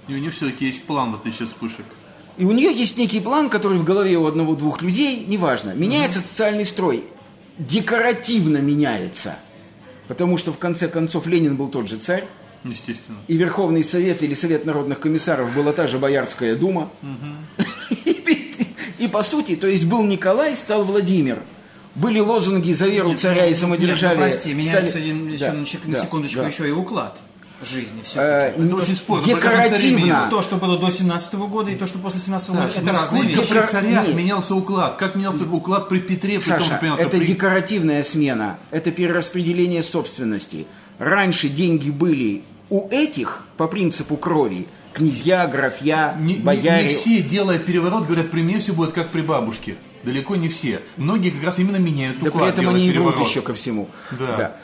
И 0.08 0.14
у 0.14 0.18
них 0.18 0.34
все-таки 0.34 0.66
есть 0.66 0.82
план, 0.84 1.12
в 1.12 1.16
отличие 1.16 1.44
от 1.44 1.50
вспышек. 1.50 1.86
И 2.36 2.44
у 2.44 2.52
нее 2.52 2.72
есть 2.72 2.96
некий 2.96 3.20
план, 3.20 3.48
который 3.50 3.78
в 3.78 3.84
голове 3.84 4.16
у 4.16 4.26
одного-двух 4.26 4.82
людей, 4.82 5.24
неважно, 5.26 5.70
меняется 5.72 6.20
социальный 6.20 6.64
строй, 6.66 7.04
декоративно 7.58 8.58
меняется. 8.58 9.36
Потому 10.08 10.38
что 10.38 10.52
в 10.52 10.58
конце 10.58 10.88
концов 10.88 11.26
Ленин 11.26 11.56
был 11.56 11.68
тот 11.68 11.88
же 11.88 11.98
царь, 11.98 12.24
Естественно. 12.64 13.18
и 13.28 13.36
Верховный 13.36 13.84
Совет 13.84 14.22
или 14.22 14.34
Совет 14.34 14.64
народных 14.64 15.00
комиссаров 15.00 15.54
была 15.54 15.72
та 15.72 15.86
же 15.86 15.98
Боярская 15.98 16.56
дума. 16.56 16.90
И, 18.04 19.04
и 19.04 19.08
по 19.08 19.22
сути, 19.22 19.56
то 19.56 19.66
есть 19.66 19.86
был 19.86 20.02
Николай, 20.04 20.54
стал 20.54 20.84
Владимир. 20.84 21.42
Были 21.94 22.20
лозунги 22.20 22.72
за 22.72 22.86
веру 22.86 23.14
царя 23.14 23.46
и 23.46 23.50
Нет, 23.50 23.58
самодержавия. 23.58 24.16
ну, 24.16 24.22
прости, 24.22 24.54
меняется 24.54 24.90
стали- 24.90 25.02
один- 25.04 25.28
еще 25.28 25.44
Да, 25.46 25.52
на, 25.52 25.66
сек- 25.66 25.84
на 25.86 25.94
да, 25.96 26.02
секундочку 26.02 26.40
да. 26.42 26.48
еще 26.48 26.68
и 26.68 26.70
уклад 26.70 27.16
жизни. 27.62 28.00
Все. 28.04 28.20
Э, 28.20 28.52
Это 28.56 28.76
очень 28.76 28.94
спорно. 28.96 29.24
Декоративно. 29.24 30.28
то, 30.30 30.40
что 30.42 30.56
было 30.56 30.78
до 30.78 30.88
17 30.90 31.34
года, 31.46 31.70
и 31.70 31.74
то, 31.74 31.86
что 31.86 31.98
после 31.98 32.20
17 32.20 32.50
года, 32.50 32.70
это 32.74 32.80
ну 32.82 32.92
разные 32.92 33.22
вещи. 33.24 33.40
при 33.40 33.44
Декора- 33.58 33.66
царях 33.66 34.06
Нет. 34.06 34.16
менялся 34.16 34.54
уклад? 34.54 34.96
Как 34.96 35.14
менялся 35.16 35.44
уклад 35.44 35.88
при 35.88 35.98
Петре, 35.98 36.38
при 36.40 36.48
том, 36.48 36.58
Саша, 36.60 36.72
например, 36.74 36.96
это 36.98 37.18
при- 37.18 37.26
декоративная 37.26 38.02
смена, 38.04 38.58
это 38.70 38.90
перераспределение 38.92 39.82
собственности. 39.82 40.66
Раньше 40.98 41.48
деньги 41.48 41.90
были 41.90 42.42
у 42.70 42.88
этих 42.88 43.44
по 43.56 43.66
принципу 43.66 44.16
крови. 44.16 44.66
Князья, 44.92 45.46
графья, 45.46 46.16
Не, 46.18 46.34
не- 46.34 46.40
бояре. 46.40 46.88
не 46.88 46.94
все, 46.94 47.20
делая 47.22 47.58
переворот, 47.58 48.06
говорят, 48.06 48.30
при 48.30 48.42
мне 48.42 48.58
все 48.58 48.72
будет 48.72 48.92
как 48.92 49.10
при 49.10 49.20
бабушке. 49.22 49.76
Далеко 50.02 50.36
не 50.36 50.48
все. 50.48 50.80
Многие 50.96 51.30
как 51.30 51.44
раз 51.44 51.58
именно 51.58 51.76
меняют 51.76 52.20
Да 52.20 52.30
уклад, 52.30 52.54
при 52.54 52.62
этом 52.62 52.74
они 52.74 52.86
и 52.86 52.92
врут 52.92 53.08
переворот. 53.14 53.28
еще 53.28 53.42
ко 53.42 53.54
всему. 53.54 53.88
Да. 54.18 54.56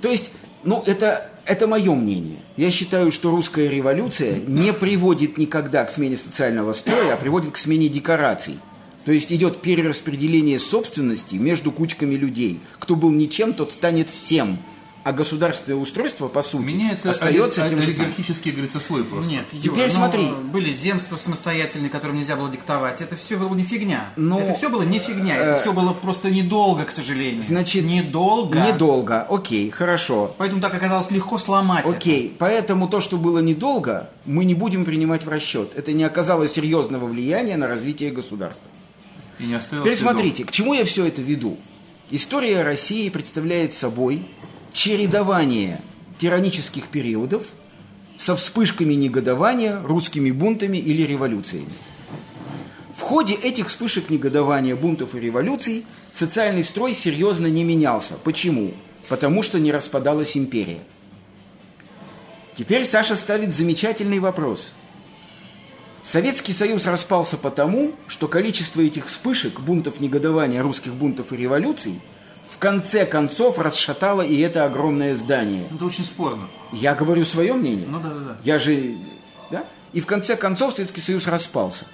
То 0.00 0.08
есть, 0.10 0.30
ну, 0.64 0.82
это, 0.86 1.30
это 1.44 1.66
мое 1.66 1.94
мнение. 1.94 2.38
Я 2.56 2.70
считаю, 2.70 3.12
что 3.12 3.30
русская 3.30 3.68
революция 3.68 4.36
не 4.46 4.72
приводит 4.72 5.38
никогда 5.38 5.84
к 5.84 5.92
смене 5.92 6.16
социального 6.16 6.72
строя, 6.72 7.14
а 7.14 7.16
приводит 7.16 7.52
к 7.52 7.56
смене 7.56 7.88
декораций. 7.88 8.58
То 9.04 9.12
есть 9.12 9.32
идет 9.32 9.62
перераспределение 9.62 10.58
собственности 10.58 11.36
между 11.36 11.72
кучками 11.72 12.16
людей. 12.16 12.60
Кто 12.78 12.96
был 12.96 13.10
ничем, 13.10 13.54
тот 13.54 13.72
станет 13.72 14.08
всем. 14.10 14.58
А 15.02 15.12
государственное 15.12 15.78
устройство, 15.78 16.28
по 16.28 16.42
сути, 16.42 16.62
Меняется 16.62 17.08
остается 17.10 17.62
оли- 17.64 17.70
тем 17.70 17.78
же 17.82 17.88
олигархический, 17.88 18.50
говорится, 18.50 18.80
слой 18.80 19.02
просто. 19.02 19.30
Нет, 19.30 19.46
Теперь 19.50 19.64
Юра, 19.64 19.82
ну, 19.84 19.88
смотри. 19.94 20.28
были 20.52 20.70
земства 20.70 21.16
самостоятельные, 21.16 21.88
которым 21.88 22.16
нельзя 22.16 22.36
было 22.36 22.50
диктовать. 22.50 23.00
Это 23.00 23.16
все 23.16 23.38
было 23.38 23.54
не 23.54 23.62
фигня. 23.62 24.10
Ну, 24.16 24.38
это 24.38 24.52
все 24.54 24.68
было 24.68 24.82
не 24.82 24.98
фигня. 24.98 25.36
э, 25.36 25.40
это 25.40 25.60
все 25.62 25.72
было 25.72 25.94
просто 25.94 26.30
недолго, 26.30 26.84
к 26.84 26.90
сожалению. 26.90 27.42
Значит, 27.42 27.84
недолго. 27.84 28.58
Недолго, 28.60 29.22
окей, 29.22 29.70
хорошо. 29.70 30.34
Поэтому 30.36 30.60
так 30.60 30.74
оказалось 30.74 31.10
легко 31.10 31.38
сломать. 31.38 31.86
это. 31.86 31.96
Окей, 31.96 32.36
поэтому 32.38 32.86
то, 32.86 33.00
что 33.00 33.16
было 33.16 33.38
недолго, 33.38 34.10
мы 34.26 34.44
не 34.44 34.54
будем 34.54 34.84
принимать 34.84 35.24
в 35.24 35.28
расчет. 35.30 35.70
Это 35.76 35.92
не 35.94 36.04
оказало 36.04 36.46
серьезного 36.46 37.06
влияния 37.06 37.56
на 37.56 37.68
развитие 37.68 38.10
государства. 38.10 38.62
И 39.38 39.44
не 39.44 39.58
Теперь 39.58 39.80
следов. 39.80 39.98
смотрите, 39.98 40.44
к 40.44 40.50
чему 40.50 40.74
я 40.74 40.84
все 40.84 41.06
это 41.06 41.22
веду? 41.22 41.56
История 42.10 42.62
России 42.62 43.08
представляет 43.08 43.72
собой 43.72 44.22
чередование 44.72 45.80
тиранических 46.18 46.88
периодов 46.88 47.44
со 48.18 48.36
вспышками 48.36 48.94
негодования, 48.94 49.80
русскими 49.82 50.30
бунтами 50.30 50.76
или 50.76 51.02
революциями. 51.02 51.72
В 52.94 53.00
ходе 53.00 53.34
этих 53.34 53.68
вспышек 53.68 54.10
негодования, 54.10 54.76
бунтов 54.76 55.14
и 55.14 55.20
революций 55.20 55.86
социальный 56.12 56.64
строй 56.64 56.94
серьезно 56.94 57.46
не 57.46 57.64
менялся. 57.64 58.14
Почему? 58.22 58.72
Потому 59.08 59.42
что 59.42 59.58
не 59.58 59.72
распадалась 59.72 60.36
империя. 60.36 60.80
Теперь 62.56 62.84
Саша 62.84 63.16
ставит 63.16 63.54
замечательный 63.54 64.18
вопрос. 64.18 64.72
Советский 66.04 66.52
Союз 66.52 66.86
распался 66.86 67.36
потому, 67.36 67.92
что 68.06 68.28
количество 68.28 68.82
этих 68.82 69.06
вспышек, 69.06 69.60
бунтов 69.60 70.00
негодования, 70.00 70.62
русских 70.62 70.92
бунтов 70.92 71.32
и 71.32 71.36
революций 71.36 72.00
конце 72.60 73.06
концов 73.06 73.58
расшатало 73.58 74.22
и 74.22 74.38
это 74.38 74.64
огромное 74.64 75.16
здание. 75.16 75.64
Это 75.74 75.84
очень 75.84 76.04
спорно. 76.04 76.48
Я 76.72 76.94
говорю 76.94 77.24
свое 77.24 77.54
мнение. 77.54 77.86
Ну 77.88 77.98
да, 77.98 78.10
да, 78.10 78.20
да. 78.20 78.36
Я 78.44 78.60
же... 78.60 78.96
Да? 79.50 79.64
И 79.92 80.00
в 80.00 80.06
конце 80.06 80.36
концов 80.36 80.74
Советский 80.74 81.00
Союз 81.00 81.26
распался. 81.26 81.86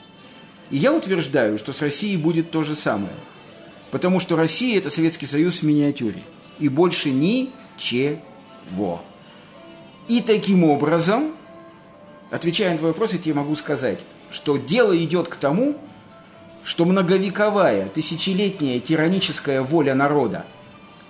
И 0.71 0.77
я 0.77 0.93
утверждаю, 0.93 1.59
что 1.59 1.73
с 1.73 1.81
Россией 1.81 2.19
будет 2.19 2.51
то 2.51 2.63
же 2.63 2.75
самое. 2.75 3.15
Потому 3.91 4.21
что 4.21 4.37
Россия– 4.37 4.77
это 4.79 4.91
Советский 4.91 5.27
Союз 5.27 5.61
в 5.61 5.63
миниатюре. 5.63 6.23
И 6.59 6.69
больше 6.69 7.11
ничего. 7.11 9.01
И 10.09 10.21
таким 10.21 10.65
образом, 10.65 11.33
отвечая 12.31 12.73
на 12.73 12.79
твой 12.79 12.91
вопрос, 12.91 13.13
я 13.13 13.19
тебе 13.19 13.35
могу 13.35 13.55
сказать, 13.57 14.01
что 14.31 14.57
дело 14.57 14.97
идет 14.97 15.29
к 15.29 15.37
тому, 15.37 15.77
что 16.65 16.85
многовековая, 16.85 17.89
тысячелетняя 17.89 18.81
тираническая 18.81 19.63
воля 19.63 19.95
народа, 19.95 20.45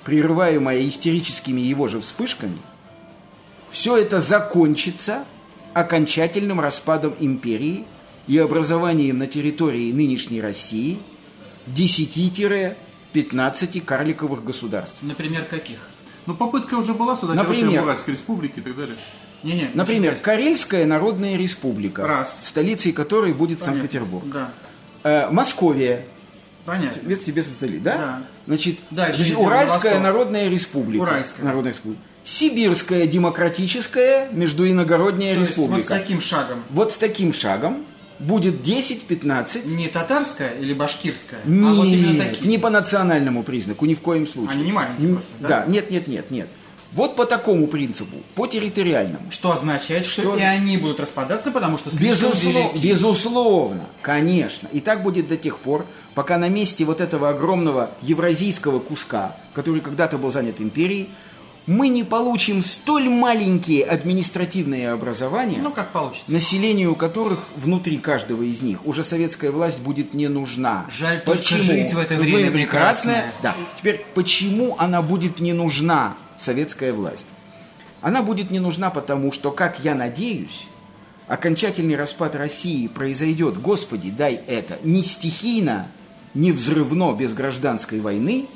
прерываемая 0.07 0.87
истерическими 0.87 1.61
его 1.61 1.89
же 1.89 2.01
вспышками, 2.01 2.59
все 3.71 3.97
это 3.97 4.21
закончится 4.21 5.25
окончательным 5.75 6.61
распадом 6.61 7.17
империи 7.19 7.85
и 8.29 8.39
образованием 8.39 9.19
на 9.19 9.27
территории 9.27 9.91
нынешней 9.91 10.41
России 10.41 11.01
15 13.15 13.85
карликовых 13.85 14.45
государств. 14.45 14.99
Например, 15.03 15.45
каких? 15.45 15.79
Ну, 16.27 16.35
попытка 16.37 16.75
уже 16.75 16.95
была 16.95 17.17
создать 17.17 17.37
Например? 17.37 17.83
Уральской 17.83 18.15
республики 18.15 18.61
и 18.61 18.63
так 18.63 18.77
далее. 18.77 18.97
Не-не. 19.43 19.71
Например, 19.75 20.13
значит, 20.13 20.25
Карельская 20.25 20.87
Народная 20.87 21.37
Республика, 21.37 22.07
Раз. 22.07 22.45
столицей 22.47 22.93
которой 22.93 23.33
будет. 23.33 23.61
Санкт-Петербург. 23.61 24.25
Да. 24.33 24.53
Э, 25.03 25.31
Московия, 25.31 26.07
Понятно. 26.67 27.09
без 27.09 27.21
тебе 27.21 27.43
социли, 27.43 27.79
да? 27.79 27.97
Да. 27.97 28.23
Значит, 28.47 28.77
Дальше 28.91 29.19
значит, 29.19 29.39
Уральская. 29.39 30.01
Народная 30.01 30.49
Республика. 30.49 31.03
Уральская. 31.03 31.45
Народная 31.47 31.73
Республика. 31.73 32.03
Сибирская 32.25 33.07
Демократическая 33.07 34.29
Междуиногородняя 34.33 35.35
То 35.35 35.41
есть 35.41 35.51
Республика. 35.53 35.75
вот 35.77 35.83
с 35.85 35.87
таким 35.87 36.21
шагом. 36.21 36.63
Вот 36.71 36.93
с 36.93 36.97
таким 36.97 37.33
шагом 37.33 37.85
будет 38.19 38.63
10-15. 38.67 39.67
Не 39.75 39.89
татарская 39.89 40.51
или 40.59 40.73
башкирская, 40.75 41.41
а 41.45 41.49
вот 41.49 41.85
именно 41.85 42.13
Нет, 42.13 42.31
такие. 42.33 42.49
не 42.49 42.59
по 42.59 42.71
национальному 42.71 43.43
признаку, 43.43 43.87
ни 43.87 43.95
в 43.95 44.01
коем 44.01 44.27
случае. 44.27 44.57
Они 44.57 44.65
не 44.65 44.73
маленькие 44.73 45.09
просто, 45.11 45.31
да? 45.41 45.49
Да, 45.49 45.65
нет, 45.67 45.91
нет, 45.91 46.09
нет, 46.09 46.31
нет. 46.31 46.49
Вот 46.93 47.15
по 47.15 47.27
такому 47.27 47.67
принципу, 47.67 48.17
по 48.35 48.47
территориальному. 48.47 49.31
Что 49.31 49.53
означает, 49.53 50.07
что, 50.07 50.23
Что- 50.23 50.37
и 50.37 50.41
они 50.41 50.79
будут 50.79 50.99
распадаться, 50.99 51.51
потому 51.51 51.77
что 51.79 51.91
слишком 51.91 52.31
Безусловно, 52.31 52.59
велики. 52.73 52.87
безусловно, 52.87 53.85
конечно. 54.01 54.69
И 54.73 54.81
так 54.81 55.03
будет 55.03 55.29
до 55.29 55.37
тех 55.37 55.59
пор, 55.59 55.85
пока 56.17 56.39
на 56.39 56.49
месте 56.49 56.87
вот 56.87 57.03
этого 57.03 57.29
огромного 57.29 57.91
евразийского 58.01 58.81
куска, 58.81 59.37
который 59.53 59.83
когда-то 59.83 60.17
был 60.17 60.33
занят 60.33 60.63
империей, 60.63 61.11
мы 61.67 61.89
не 61.89 62.05
получим 62.05 62.63
столь 62.63 63.11
маленькие 63.11 63.85
административные 63.85 64.93
образования, 64.93 65.59
Ну, 65.61 65.73
как 65.73 65.89
получится. 65.91 66.25
населению 66.33 66.95
которых 66.95 67.41
внутри 67.57 67.99
каждого 67.99 68.43
из 68.45 68.63
них 68.63 68.87
уже 68.87 69.05
советская 69.05 69.51
власть 69.51 69.79
будет 69.81 70.15
не 70.15 70.29
нужна. 70.29 70.87
Жаль 70.91 71.21
только 71.21 71.43
жить 71.43 71.93
в 71.93 71.99
это 71.99 72.15
время 72.15 72.51
прекрасное. 72.51 73.31
Да. 73.43 73.55
Теперь, 73.79 74.07
почему 74.15 74.75
она 74.79 75.03
будет 75.03 75.39
не 75.39 75.53
нужна, 75.53 76.15
советская 76.39 76.95
власть? 76.95 77.27
Она 78.01 78.23
будет 78.23 78.51
не 78.51 78.61
нужна 78.61 78.89
потому, 78.89 79.33
что, 79.33 79.51
как 79.51 79.81
я 79.81 79.95
надеюсь, 79.95 80.67
окончательный 81.27 81.97
распад 81.97 82.37
России 82.37 82.87
произойдет, 82.87 83.61
Господи, 83.61 84.11
дай 84.11 84.41
это, 84.47 84.79
не 84.83 85.03
стихийно, 85.03 85.89
не 86.37 86.53
взрывно, 86.53 87.15
без 87.15 87.33
гражданской 87.33 87.99
войны, 88.01 88.47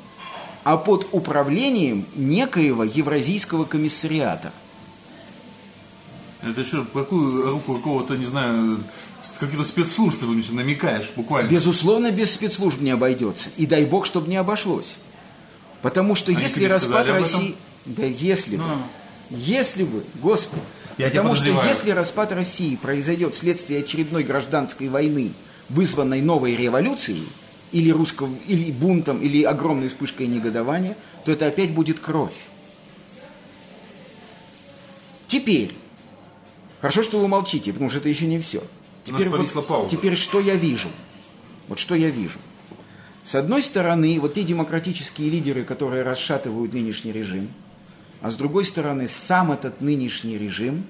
а 0.63 0.77
под 0.77 1.07
управлением 1.11 2.05
некоего 2.15 2.83
Евразийского 2.83 3.65
комиссариата. 3.65 4.51
Это 6.43 6.63
что, 6.63 6.85
какую 6.85 7.49
руку 7.49 7.75
какого-то, 7.75 8.15
не 8.15 8.25
знаю, 8.25 8.83
каких-то 9.39 9.63
спецслужб 9.63 10.19
ты 10.19 10.53
намекаешь 10.53 11.11
буквально? 11.15 11.49
Безусловно, 11.49 12.11
без 12.11 12.31
спецслужб 12.31 12.79
не 12.79 12.91
обойдется. 12.91 13.49
И 13.57 13.65
дай 13.65 13.85
бог, 13.85 14.05
чтобы 14.05 14.29
не 14.29 14.37
обошлось. 14.37 14.95
Потому 15.81 16.15
что 16.15 16.31
Они 16.31 16.41
если 16.41 16.65
распад? 16.65 17.09
России... 17.09 17.55
Да 17.85 18.05
если 18.05 18.57
бы. 18.57 18.63
Ну. 18.63 18.77
Если 19.31 19.83
бы, 19.83 20.03
Господи. 20.21 20.61
Я 20.97 21.07
Потому 21.07 21.35
что 21.35 21.49
если 21.67 21.91
распад 21.91 22.31
России 22.31 22.75
произойдет 22.75 23.33
вследствие 23.33 23.79
очередной 23.79 24.23
гражданской 24.23 24.87
войны, 24.87 25.31
вызванной 25.69 26.21
новой 26.21 26.55
революцией, 26.55 27.27
или 27.71 27.89
русского, 27.91 28.29
или 28.47 28.71
бунтом, 28.71 29.21
или 29.21 29.43
огромной 29.43 29.89
вспышкой 29.89 30.27
негодования, 30.27 30.95
то 31.25 31.31
это 31.31 31.47
опять 31.47 31.71
будет 31.71 31.99
кровь. 31.99 32.35
Теперь, 35.27 35.73
хорошо, 36.81 37.03
что 37.03 37.19
вы 37.19 37.27
молчите, 37.27 37.71
потому 37.71 37.89
что 37.89 37.99
это 37.99 38.09
еще 38.09 38.25
не 38.25 38.39
все. 38.39 38.63
Повисла 39.05 39.61
пауза. 39.61 39.89
теперь 39.89 40.15
что 40.15 40.39
я 40.39 40.55
вижу? 40.55 40.89
Вот 41.67 41.79
что 41.79 41.95
я 41.95 42.09
вижу. 42.09 42.37
С 43.23 43.35
одной 43.35 43.63
стороны, 43.63 44.19
вот 44.19 44.33
те 44.33 44.43
демократические 44.43 45.29
лидеры, 45.29 45.63
которые 45.63 46.03
расшатывают 46.03 46.73
нынешний 46.73 47.11
режим, 47.11 47.47
а 48.21 48.29
с 48.29 48.35
другой 48.35 48.65
стороны, 48.65 49.07
сам 49.07 49.51
этот 49.51 49.81
нынешний 49.81 50.37
режим 50.37 50.83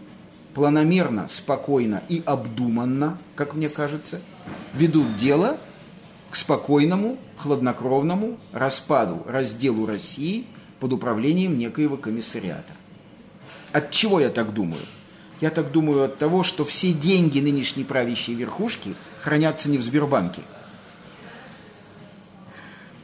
планомерно, 0.53 1.27
спокойно 1.29 2.03
и 2.09 2.21
обдуманно, 2.25 3.17
как 3.35 3.53
мне 3.53 3.69
кажется, 3.69 4.21
ведут 4.73 5.17
дело 5.17 5.57
к 6.31 6.35
спокойному, 6.35 7.17
хладнокровному 7.37 8.37
распаду, 8.53 9.21
разделу 9.27 9.85
России 9.85 10.45
под 10.79 10.93
управлением 10.93 11.57
некоего 11.57 11.97
комиссариата. 11.97 12.73
От 13.73 13.91
чего 13.91 14.19
я 14.19 14.29
так 14.29 14.53
думаю? 14.53 14.81
Я 15.41 15.49
так 15.49 15.71
думаю 15.71 16.03
от 16.03 16.17
того, 16.17 16.43
что 16.43 16.65
все 16.65 16.93
деньги 16.93 17.39
нынешней 17.39 17.83
правящей 17.83 18.33
верхушки 18.33 18.95
хранятся 19.21 19.69
не 19.69 19.77
в 19.77 19.81
Сбербанке. 19.81 20.41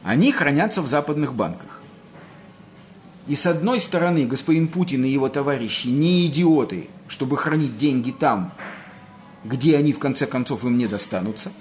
Они 0.02 0.32
хранятся 0.32 0.80
в 0.80 0.86
западных 0.86 1.34
банках. 1.34 1.82
И 3.26 3.36
с 3.36 3.44
одной 3.44 3.78
стороны, 3.80 4.24
господин 4.24 4.68
Путин 4.68 5.04
и 5.04 5.10
его 5.10 5.28
товарищи 5.28 5.88
не 5.88 6.26
идиоты, 6.26 6.88
чтобы 7.08 7.36
хранить 7.36 7.76
деньги 7.76 8.10
там, 8.10 8.52
где 9.44 9.76
они 9.76 9.92
в 9.92 9.98
конце 9.98 10.26
концов 10.26 10.64
им 10.64 10.78
не 10.78 10.86
достанутся. 10.86 11.52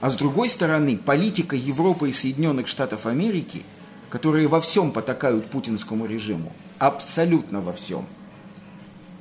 А 0.00 0.10
с 0.10 0.16
другой 0.16 0.48
стороны, 0.48 0.96
политика 0.96 1.56
Европы 1.56 2.10
и 2.10 2.12
Соединенных 2.12 2.68
Штатов 2.68 3.06
Америки, 3.06 3.62
которые 4.10 4.46
во 4.46 4.60
всем 4.60 4.92
потакают 4.92 5.46
путинскому 5.46 6.06
режиму, 6.06 6.52
абсолютно 6.78 7.60
во 7.60 7.72
всем, 7.72 8.06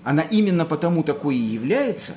она 0.03 0.21
именно 0.21 0.65
потому 0.65 1.03
такой 1.03 1.35
и 1.37 1.39
является, 1.39 2.13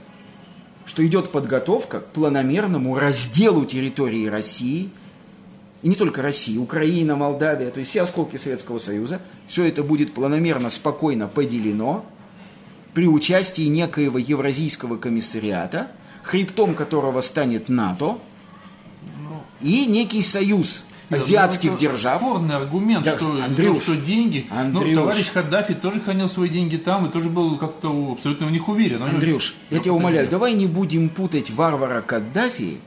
что 0.85 1.07
идет 1.07 1.31
подготовка 1.31 2.01
к 2.01 2.07
планомерному 2.09 2.95
разделу 2.99 3.65
территории 3.65 4.27
России, 4.27 4.91
и 5.83 5.89
не 5.89 5.95
только 5.95 6.23
России, 6.23 6.59
Украина, 6.59 7.15
Молдавия, 7.15 7.71
то 7.71 7.79
есть 7.79 7.91
все 7.91 8.03
осколки 8.03 8.37
Советского 8.37 8.81
Союза, 8.81 9.21
все 9.47 9.65
это 9.65 9.85
будет 9.85 10.13
планомерно, 10.13 10.71
спокойно 10.71 11.29
поделено 11.29 12.05
при 12.95 13.07
участии 13.07 13.69
некоего 13.69 14.19
Евразийского 14.19 14.97
комиссариата, 14.97 15.89
хребтом 16.25 16.75
которого 16.75 17.21
станет 17.21 17.69
НАТО, 17.69 18.19
и 19.61 19.87
некий 19.87 20.23
союз 20.23 20.83
Нет, 21.11 21.23
азиатских 21.23 21.71
ну, 21.71 21.77
это 21.77 21.83
держав. 21.83 22.21
Спорный 22.23 22.57
аргумент, 22.57 23.05
Да, 23.05 23.17
что, 23.17 23.43
Андрюш, 23.43 23.83
что 23.83 23.97
деньги. 23.97 24.47
Андрюш. 24.51 24.89
Ну, 24.91 24.95
товарищ 24.95 25.31
Каддафи 25.33 25.75
тоже 25.75 26.01
хранил 26.01 26.29
свои 26.29 26.49
деньги 26.49 26.77
там 26.77 27.07
и 27.07 27.11
тоже 27.11 27.29
был 27.31 27.57
как-то 27.59 28.13
абсолютно 28.13 28.47
в 28.47 28.51
них 28.51 28.69
уверен. 28.69 29.03
Андрюш, 29.03 29.55
я 29.71 29.79
Ну, 29.79 29.83
тебя 29.83 29.93
умоляю, 29.95 30.29
давай 30.29 30.53
не 30.55 30.67
будем 30.67 31.09
путать 31.09 31.51
варвара 31.51 32.01
Каддафи 32.03 32.79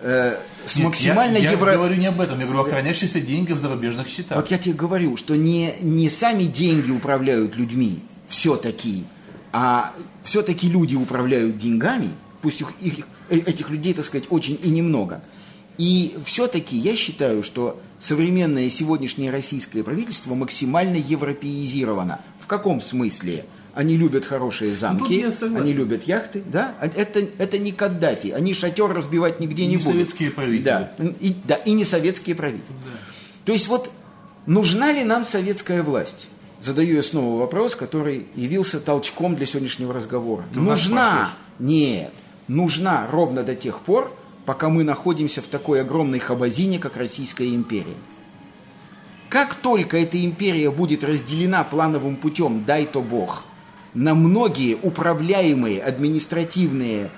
э, 0.00 0.36
с 0.66 0.76
Нет, 0.76 0.84
максимально 0.86 1.36
я, 1.36 1.44
я 1.44 1.50
евро... 1.52 1.72
говорю 1.72 1.94
не 1.96 2.06
об 2.06 2.20
этом, 2.20 2.38
я 2.40 2.46
говорю 2.46 2.62
о 2.62 2.64
хранящихся 2.64 3.20
деньгах 3.20 3.56
в 3.58 3.60
зарубежных 3.60 4.08
счетах. 4.08 4.36
Вот 4.36 4.50
я 4.50 4.58
тебе 4.58 4.74
говорю, 4.74 5.16
что 5.16 5.36
не, 5.36 5.74
не 5.80 6.10
сами 6.10 6.44
деньги 6.44 6.90
управляют 6.90 7.56
людьми, 7.56 8.00
все-таки, 8.28 9.04
а 9.52 9.92
все-таки 10.22 10.68
люди 10.68 10.94
управляют 10.96 11.58
деньгами, 11.58 12.10
пусть 12.42 12.60
их, 12.60 12.72
их- 12.80 13.06
этих 13.28 13.70
людей, 13.70 13.94
так 13.94 14.04
сказать, 14.04 14.26
очень 14.30 14.58
и 14.62 14.70
немного. 14.70 15.22
И 15.80 16.14
все-таки 16.26 16.76
я 16.76 16.94
считаю, 16.94 17.42
что 17.42 17.80
современное 17.98 18.68
сегодняшнее 18.68 19.30
российское 19.30 19.82
правительство 19.82 20.34
максимально 20.34 20.96
европеизировано. 20.96 22.20
В 22.38 22.46
каком 22.46 22.82
смысле? 22.82 23.46
Они 23.72 23.96
любят 23.96 24.26
хорошие 24.26 24.74
замки, 24.74 25.20
я 25.20 25.32
согласен. 25.32 25.62
они 25.62 25.72
любят 25.72 26.02
яхты, 26.02 26.42
да? 26.44 26.74
А 26.80 26.86
Это, 26.86 27.20
это 27.38 27.56
не 27.56 27.72
Каддафи, 27.72 28.28
они 28.28 28.52
шатер 28.52 28.92
разбивать 28.92 29.40
нигде 29.40 29.62
не, 29.62 29.68
Не 29.68 29.76
будут. 29.78 29.92
советские 29.92 30.30
правители. 30.32 30.64
Да, 30.64 30.92
и, 31.18 31.34
да, 31.44 31.54
и 31.54 31.72
не 31.72 31.86
советские 31.86 32.36
правители. 32.36 32.62
То 33.46 33.52
есть 33.52 33.66
вот 33.66 33.90
нужна 34.44 34.92
ли 34.92 35.02
нам 35.02 35.24
советская 35.24 35.82
власть? 35.82 36.28
Задаю 36.60 36.94
я 36.94 37.02
снова 37.02 37.40
вопрос, 37.40 37.74
который 37.74 38.26
явился 38.34 38.80
толчком 38.80 39.34
для 39.34 39.46
сегодняшнего 39.46 39.94
разговора. 39.94 40.44
Ты 40.52 40.60
нужна? 40.60 41.30
Нет. 41.58 42.12
Нужна 42.48 43.08
ровно 43.10 43.44
до 43.44 43.54
тех 43.54 43.80
пор, 43.80 44.12
пока 44.50 44.68
мы 44.68 44.82
находимся 44.82 45.42
в 45.42 45.46
такой 45.46 45.80
огромной 45.80 46.18
хабазине, 46.18 46.80
как 46.80 46.96
Российская 46.96 47.54
империя. 47.54 47.94
Как 49.28 49.54
только 49.54 49.96
эта 49.96 50.24
империя 50.24 50.72
будет 50.72 51.04
разделена 51.04 51.62
плановым 51.62 52.16
путем, 52.16 52.64
дай 52.64 52.84
то 52.84 53.00
Бог, 53.00 53.44
на 53.94 54.16
многие 54.16 54.76
управляемые 54.82 55.80
административные 55.80 57.12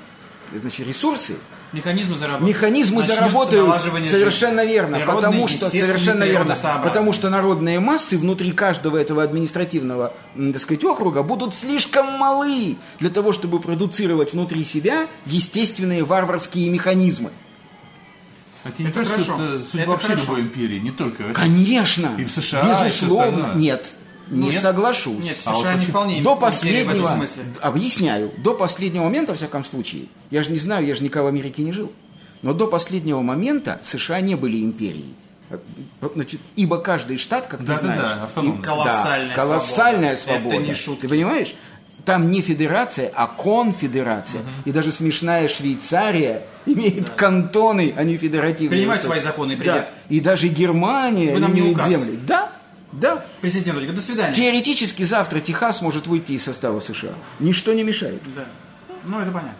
значит, 0.54 0.86
ресурсы, 0.86 1.36
Механизмы 1.72 2.16
заработают. 2.16 2.48
Механизмы 2.48 3.00
Начнется 3.00 3.20
заработают 3.22 3.82
совершенно 4.10 4.62
жизни. 4.62 4.72
верно, 4.74 5.00
потому 5.00 5.48
что 5.48 5.70
совершенно 5.70 6.24
верно, 6.24 6.54
потому 6.84 7.12
что 7.12 7.30
народные 7.30 7.80
массы 7.80 8.18
внутри 8.18 8.52
каждого 8.52 8.98
этого 8.98 9.22
административного, 9.22 10.12
так 10.36 10.60
сказать, 10.60 10.84
округа 10.84 11.22
будут 11.22 11.54
слишком 11.54 12.06
малы 12.18 12.76
для 13.00 13.08
того, 13.10 13.32
чтобы 13.32 13.58
продуцировать 13.58 14.32
внутри 14.34 14.64
себя 14.64 15.06
естественные 15.24 16.04
варварские 16.04 16.68
механизмы. 16.68 17.30
Хотя 18.64 18.82
не 18.84 18.90
Это 18.90 19.04
что 19.04 19.10
хорошо. 19.14 19.32
это 19.34 19.62
судьба 19.64 19.80
Это 19.82 19.90
вообще 19.90 20.06
хорошо. 20.08 20.24
любой 20.26 20.40
империи, 20.42 20.78
не 20.78 20.90
только 20.92 21.22
России. 21.24 21.34
Конечно, 21.34 22.10
И 22.18 22.24
в 22.24 22.30
США, 22.30 22.60
и 22.86 22.88
безусловно, 22.88 23.26
остальное. 23.38 23.54
нет, 23.56 23.92
не 24.32 24.50
Нет? 24.50 24.62
соглашусь. 24.62 25.22
Нет, 25.24 25.36
А 25.44 25.54
США 25.54 25.72
вот 25.72 25.80
не 25.80 25.86
вполне 25.86 26.14
До 26.14 26.18
империя 26.20 26.34
в 26.36 26.40
последнего, 26.40 26.90
этом 27.06 27.16
смысле. 27.16 27.42
объясняю, 27.60 28.30
до 28.38 28.54
последнего 28.54 29.04
момента, 29.04 29.32
во 29.32 29.36
всяком 29.36 29.64
случае, 29.64 30.04
я 30.30 30.42
же 30.42 30.50
не 30.50 30.58
знаю, 30.58 30.86
я 30.86 30.94
же 30.94 31.02
никогда 31.04 31.24
в 31.24 31.26
Америке 31.28 31.62
не 31.62 31.72
жил, 31.72 31.92
но 32.42 32.52
до 32.52 32.66
последнего 32.66 33.20
момента 33.20 33.80
США 33.84 34.20
не 34.20 34.34
были 34.34 34.62
империей. 34.62 35.14
Значит, 36.14 36.40
ибо 36.56 36.78
каждый 36.78 37.18
штат, 37.18 37.46
как 37.46 37.64
Да, 37.64 37.76
ты 37.76 37.86
да, 37.86 37.94
знаешь, 37.94 38.12
да, 38.12 38.24
автономный. 38.24 38.56
им- 38.56 38.62
Колоссальная 38.62 39.28
да, 39.28 39.34
колоссальная 39.34 40.16
свобода. 40.16 40.40
свобода. 40.42 40.56
Это 40.56 40.66
не 40.68 40.74
шутки. 40.74 41.00
Ты 41.02 41.08
понимаешь? 41.08 41.54
Там 42.04 42.30
не 42.30 42.40
федерация, 42.40 43.12
а 43.14 43.26
конфедерация. 43.28 44.42
И 44.64 44.72
даже 44.72 44.90
смешная 44.92 45.46
Швейцария 45.48 46.42
имеет 46.66 47.10
кантоны, 47.10 47.94
а 47.96 48.02
не 48.02 48.16
федеративные. 48.16 48.70
Принимает 48.70 49.02
штаты. 49.02 49.14
свои 49.20 49.24
законы 49.24 49.52
и 49.52 49.56
Да. 49.56 49.60
придет. 49.62 49.86
И 50.08 50.20
даже 50.20 50.48
Германия 50.48 51.32
Вы 51.34 51.40
нам 51.40 51.54
не 51.54 51.60
имеет 51.60 51.76
указ. 51.76 51.90
земли. 51.90 52.18
Да, 52.26 52.51
да. 52.92 53.24
Президент 53.40 53.78
Родик, 53.78 53.94
до 53.94 54.00
свидания. 54.00 54.34
Теоретически 54.34 55.02
завтра 55.02 55.40
Техас 55.40 55.82
может 55.82 56.06
выйти 56.06 56.32
из 56.32 56.44
состава 56.44 56.80
США. 56.80 57.14
Ничто 57.40 57.72
не 57.72 57.82
мешает. 57.82 58.20
Да. 58.36 58.46
Ну, 59.04 59.18
это 59.18 59.30
понятно. 59.30 59.54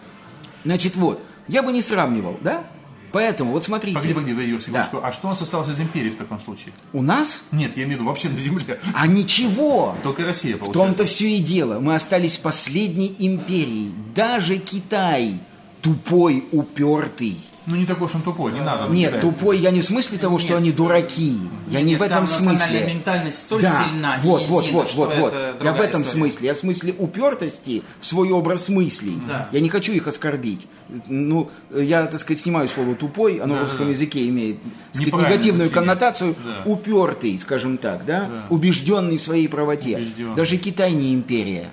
Значит, 0.63 0.95
вот, 0.95 1.21
я 1.47 1.61
бы 1.63 1.71
не 1.71 1.81
сравнивал, 1.81 2.37
да? 2.41 2.63
Поэтому, 3.11 3.51
вот 3.51 3.63
смотрите. 3.63 3.95
Погоди, 3.95 4.13
погоди, 4.13 4.33
дай, 4.33 4.47
Юр, 4.47 4.59
секундочку. 4.59 4.99
Да. 4.99 5.07
А 5.07 5.11
что 5.11 5.27
у 5.27 5.29
нас 5.29 5.41
осталось 5.41 5.69
из 5.69 5.79
империи 5.79 6.09
в 6.09 6.15
таком 6.15 6.39
случае? 6.39 6.73
У 6.93 7.03
нас? 7.03 7.43
Нет, 7.51 7.77
я 7.77 7.83
имею 7.83 7.97
в 7.97 8.01
виду 8.01 8.09
вообще 8.09 8.29
на 8.29 8.37
Земле. 8.39 8.79
А 8.95 9.05
ничего. 9.05 9.95
Только 10.01 10.25
Россия, 10.25 10.55
В 10.55 10.61
получается. 10.61 10.97
том-то 10.97 11.05
все 11.05 11.29
и 11.29 11.39
дело. 11.39 11.79
Мы 11.79 11.93
остались 11.93 12.37
последней 12.37 13.15
империей. 13.19 13.91
Даже 14.15 14.57
Китай 14.57 15.37
тупой, 15.81 16.45
упертый. 16.51 17.37
Ну 17.65 17.77
не 17.77 17.85
такой 17.85 18.07
уж 18.07 18.15
он 18.15 18.21
тупой, 18.23 18.51
не 18.51 18.59
надо. 18.59 18.91
Нет, 18.91 19.21
тупой 19.21 19.57
я 19.57 19.71
не 19.71 19.79
в 19.79 19.85
смысле 19.85 20.17
того, 20.17 20.37
что 20.37 20.49
Нет. 20.49 20.57
они 20.57 20.71
дураки. 20.71 21.37
Я 21.69 21.81
не 21.81 21.95
в 21.95 22.01
этом 22.01 22.27
смысле. 22.27 22.85
ментальность 22.85 23.39
столь 23.39 23.61
да, 23.61 23.85
сильна 23.85 24.19
вот, 24.21 24.47
вот, 24.47 24.65
едина, 24.65 24.79
вот, 24.79 24.93
вот, 24.95 25.15
вот. 25.17 25.33
Я 25.63 25.73
в 25.73 25.79
этом 25.79 26.01
история. 26.01 26.17
смысле. 26.17 26.47
Я 26.47 26.55
в 26.55 26.57
смысле 26.57 26.93
упертости 26.97 27.83
в 28.01 28.05
свой 28.05 28.31
образ 28.31 28.67
мыслей. 28.67 29.17
Да. 29.27 29.47
Я 29.53 29.61
не 29.61 29.69
хочу 29.69 29.93
их 29.93 30.07
оскорбить. 30.07 30.67
Ну, 31.07 31.49
я, 31.73 32.05
так 32.07 32.19
сказать, 32.19 32.41
снимаю 32.41 32.67
слово 32.67 32.95
тупой, 32.95 33.37
оно 33.37 33.53
в 33.53 33.57
Да, 33.57 33.63
русском 33.63 33.85
да. 33.85 33.91
языке 33.91 34.27
имеет 34.27 34.57
так 34.91 35.01
сказать, 35.07 35.13
негативную 35.13 35.69
значение. 35.69 35.73
коннотацию. 35.73 36.35
Да. 36.45 36.61
Упертый, 36.65 37.39
скажем 37.39 37.77
так, 37.77 38.05
да? 38.05 38.19
Да. 38.25 38.45
Убежденный 38.49 39.17
в 39.17 39.21
своей 39.21 39.47
правоте. 39.47 39.95
Убежденный. 39.95 40.35
Даже 40.35 40.57
Китай 40.57 40.91
не 40.91 41.13
империя. 41.13 41.69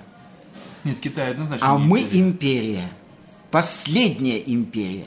Нет, 0.85 0.99
Китай 0.99 1.31
однозначно. 1.31 1.75
А 1.75 1.77
не 1.77 1.85
мы 1.85 1.99
империя. 2.01 2.19
империя. 2.21 2.89
Последняя 3.51 4.41
империя. 4.45 5.05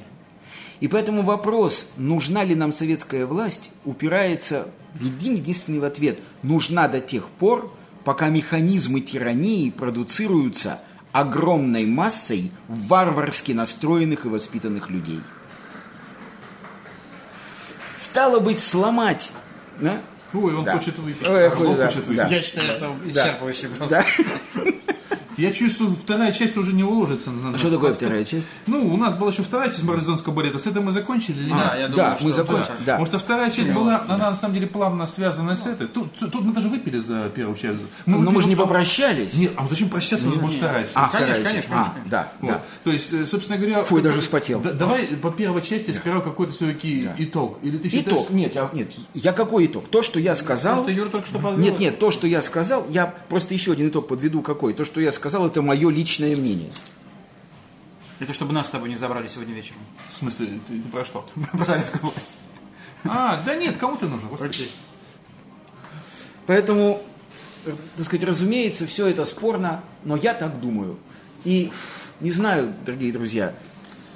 И 0.81 0.89
поэтому 0.89 1.23
вопрос, 1.23 1.87
нужна 1.97 2.45
ли 2.45 2.55
нам 2.55 2.73
советская 2.73 3.27
власть, 3.27 3.71
упирается 3.85 4.69
в 4.95 5.05
един 5.05 5.35
единственный 5.35 5.79
в 5.79 5.85
ответ. 5.85 6.19
Нужна 6.43 6.89
до 6.89 7.01
тех 7.01 7.29
пор, 7.29 7.73
пока 8.05 8.29
механизмы 8.29 9.01
тирании 9.01 9.71
продуцируются 9.71 10.81
огромной 11.13 11.87
массой 11.87 12.51
варварски 12.69 13.53
настроенных 13.53 14.25
и 14.27 14.29
воспитанных 14.29 14.91
людей. 14.91 15.21
Стало 17.99 18.41
быть, 18.41 18.59
сломать. 18.59 19.31
Да? 19.81 19.99
Ой, 20.33 20.55
он 20.55 20.65
Да. 20.65 20.77
хочет 20.77 20.99
выпить. 20.99 21.27
Ой, 21.27 21.47
Аргол 21.47 21.75
да, 21.77 21.87
хочет 21.87 22.05
да. 22.07 22.25
выпить. 22.25 22.33
Я 22.33 22.43
считаю, 22.43 22.71
что 22.71 22.97
исчерпывающе 23.07 23.69
просто. 23.69 24.05
Да. 24.55 24.65
Я 25.37 25.53
чувствую, 25.53 25.97
вторая 25.97 26.33
часть 26.33 26.57
уже 26.57 26.73
не 26.73 26.85
уложится. 26.85 27.31
На 27.31 27.49
А 27.49 27.51
наш 27.53 27.61
что 27.61 27.71
такое 27.71 27.93
вторая 27.93 28.25
часть? 28.25 28.47
Ну, 28.67 28.93
у 28.93 28.97
нас 28.97 29.15
была 29.15 29.31
еще 29.31 29.43
вторая 29.43 29.69
часть 29.71 29.83
Маразонского 29.83 30.33
балета. 30.33 30.59
С 30.59 30.67
этим 30.67 30.85
мы 30.85 30.93
закончили 30.93 31.39
или 31.43 31.49
нет? 31.51 31.59
Да, 31.59 31.77
я 31.77 31.89
думаю, 31.89 31.97
Да, 31.97 32.17
что 32.17 32.25
мы 32.27 32.33
закончили. 32.33 32.73
Да. 32.87 32.93
Потому 32.93 33.07
что 33.07 33.19
вторая 33.19 33.51
часть 33.51 33.71
была, 33.73 34.05
она 34.09 34.31
на 34.31 34.35
самом 34.35 34.55
деле 34.55 34.67
плавно 34.67 35.07
связана 35.07 35.57
с 35.57 35.67
этой. 35.67 35.87
Тут, 35.89 36.13
тут 36.15 36.45
мы 36.45 36.53
даже 36.53 36.69
выпили 36.69 36.99
за 36.99 37.31
первую 37.35 37.57
часть. 37.57 37.81
Но 38.07 38.19
мы 38.19 38.43
же 38.43 38.49
не 38.49 38.57
попрощались. 38.57 39.35
Нет, 39.35 39.53
а 39.57 39.67
зачем 39.67 39.89
прощаться, 39.89 40.27
у 40.29 40.31
нас 40.31 40.39
будет 40.39 40.57
вторая 40.59 40.85
часть. 40.85 40.93
А, 40.95 41.09
Конечно, 41.09 41.35
вторая 41.35 41.45
конечно, 41.45 41.71
конечно, 41.71 41.95
А, 42.05 42.09
да, 42.09 42.29
Вот. 42.41 42.51
да. 42.51 42.61
То 42.85 42.91
есть, 42.93 43.13
э, 43.13 43.27
собственно 43.27 43.59
говоря... 43.59 43.83
Фу, 43.85 43.97
я 43.97 44.03
даже 44.03 44.21
вспотел. 44.21 44.61
Да- 44.61 44.73
давай 44.73 45.07
по 45.07 45.31
первой 45.31 45.63
части 45.63 45.91
сперва 45.93 46.21
какой-то 46.21 46.53
все-таки 46.53 47.09
итог. 47.19 47.59
Или 47.63 47.79
ты 47.79 47.89
считаешь... 47.89 48.07
Итог. 48.19 48.31
Нет, 48.31 48.55
я, 48.55 48.69
нет, 48.73 48.89
я 49.15 49.33
какой 49.33 49.67
итог? 49.67 49.89
То, 49.89 50.03
что 50.03 50.21
я 50.21 50.35
сказал... 50.35 50.77
Просто 50.77 50.93
Юра 50.93 51.09
только 51.09 51.27
что 51.27 51.39
подвел. 51.39 51.59
Нет, 51.65 51.79
нет, 51.79 51.99
то, 51.99 52.11
что 52.11 52.27
я 52.27 52.43
сказал, 52.43 52.87
я 52.91 53.13
просто 53.29 53.55
еще 53.55 53.73
один 53.73 53.89
итог 53.89 54.09
подведу 54.09 54.43
какой. 54.43 54.73
То, 54.75 54.85
что 54.85 55.01
я 55.05 55.13
сказал, 55.13 55.47
это 55.47 55.63
мое 55.63 55.91
личное 55.91 56.35
мнение. 56.37 56.73
Это 58.21 58.33
чтобы 58.33 58.53
нас 58.53 58.67
с 58.67 58.71
тобой 58.71 58.89
не 58.89 58.97
забрали 58.97 59.27
сегодня 59.29 59.55
вечером. 59.55 59.81
В 60.09 60.15
смысле, 60.17 60.47
ты, 60.69 60.81
ты 60.81 60.89
про 60.89 61.05
что? 61.05 61.29
Про 61.53 61.65
советскую 61.65 62.03
власть. 62.13 62.39
А, 63.05 63.37
да 63.45 63.55
нет, 63.55 63.77
кому 63.77 63.97
ты 63.97 64.07
нужен? 64.07 64.29
Господи. 64.29 64.69
Поэтому, 66.47 67.03
э, 67.67 67.73
так 67.97 68.07
сказать, 68.07 68.27
разумеется, 68.27 68.87
все 68.87 69.07
это 69.07 69.25
спорно, 69.25 69.83
но 70.05 70.17
я 70.17 70.35
так 70.35 70.61
думаю. 70.61 70.99
И 71.45 71.71
не 72.21 72.31
знаю, 72.31 72.73
дорогие 72.87 73.13
друзья, 73.13 73.55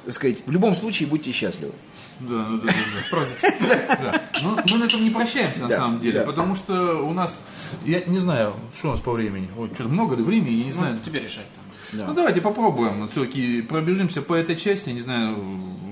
так 0.05 0.15
сказать, 0.15 0.39
в 0.47 0.51
любом 0.51 0.75
случае 0.75 1.09
будьте 1.09 1.33
счастливы. 1.33 1.73
Да, 2.21 2.47
да, 2.65 2.73
да, 3.13 3.25
да. 3.39 3.59
да. 3.61 4.03
Да. 4.13 4.23
Но 4.43 4.59
мы 4.71 4.79
на 4.79 4.85
этом 4.85 5.03
не 5.05 5.11
прощаемся, 5.11 5.63
на 5.63 5.69
Да, 5.69 5.77
самом 5.77 6.01
деле, 6.01 6.21
да. 6.21 6.27
потому 6.27 6.55
что 6.55 7.03
у 7.07 7.13
нас, 7.13 7.33
я 7.85 8.05
не 8.05 8.19
знаю, 8.19 8.55
что 8.77 8.89
у 8.89 8.91
нас 8.93 9.01
по 9.01 9.13
времени. 9.13 9.49
Ой, 9.59 9.69
что-то 9.75 9.89
много 9.91 10.17
да, 10.17 10.23
времени, 10.23 10.55
я 10.57 10.65
не 10.67 10.73
знаю. 10.73 10.95
Ну, 10.95 11.01
тебе 11.05 11.21
решать. 11.21 11.47
Ну 11.93 12.13
давайте 12.13 12.41
попробуем. 12.43 13.09
Все-таки 13.09 13.63
пробежимся 13.63 14.21
по 14.21 14.35
этой 14.35 14.57
части. 14.57 14.91
Не 14.91 15.01
знаю, 15.01 15.37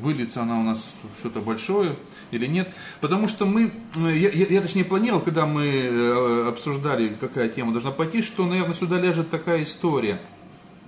выльется 0.02 0.42
она 0.42 0.60
у 0.60 0.62
нас 0.62 0.94
что-то 1.18 1.40
большое 1.40 1.96
или 2.30 2.46
нет. 2.46 2.72
Потому 3.00 3.28
что 3.28 3.46
мы, 3.46 3.72
э, 3.96 4.00
я, 4.16 4.28
я- 4.30 4.46
я 4.46 4.60
точнее 4.60 4.84
планировал, 4.84 5.22
когда 5.22 5.46
мы 5.46 5.64
э, 5.66 6.48
обсуждали, 6.48 7.16
какая 7.18 7.48
тема 7.48 7.72
должна 7.72 7.92
пойти, 7.92 8.20
что, 8.20 8.44
наверное, 8.44 8.74
сюда 8.74 9.00
ляжет 9.00 9.30
такая 9.30 9.62
история. 9.62 10.20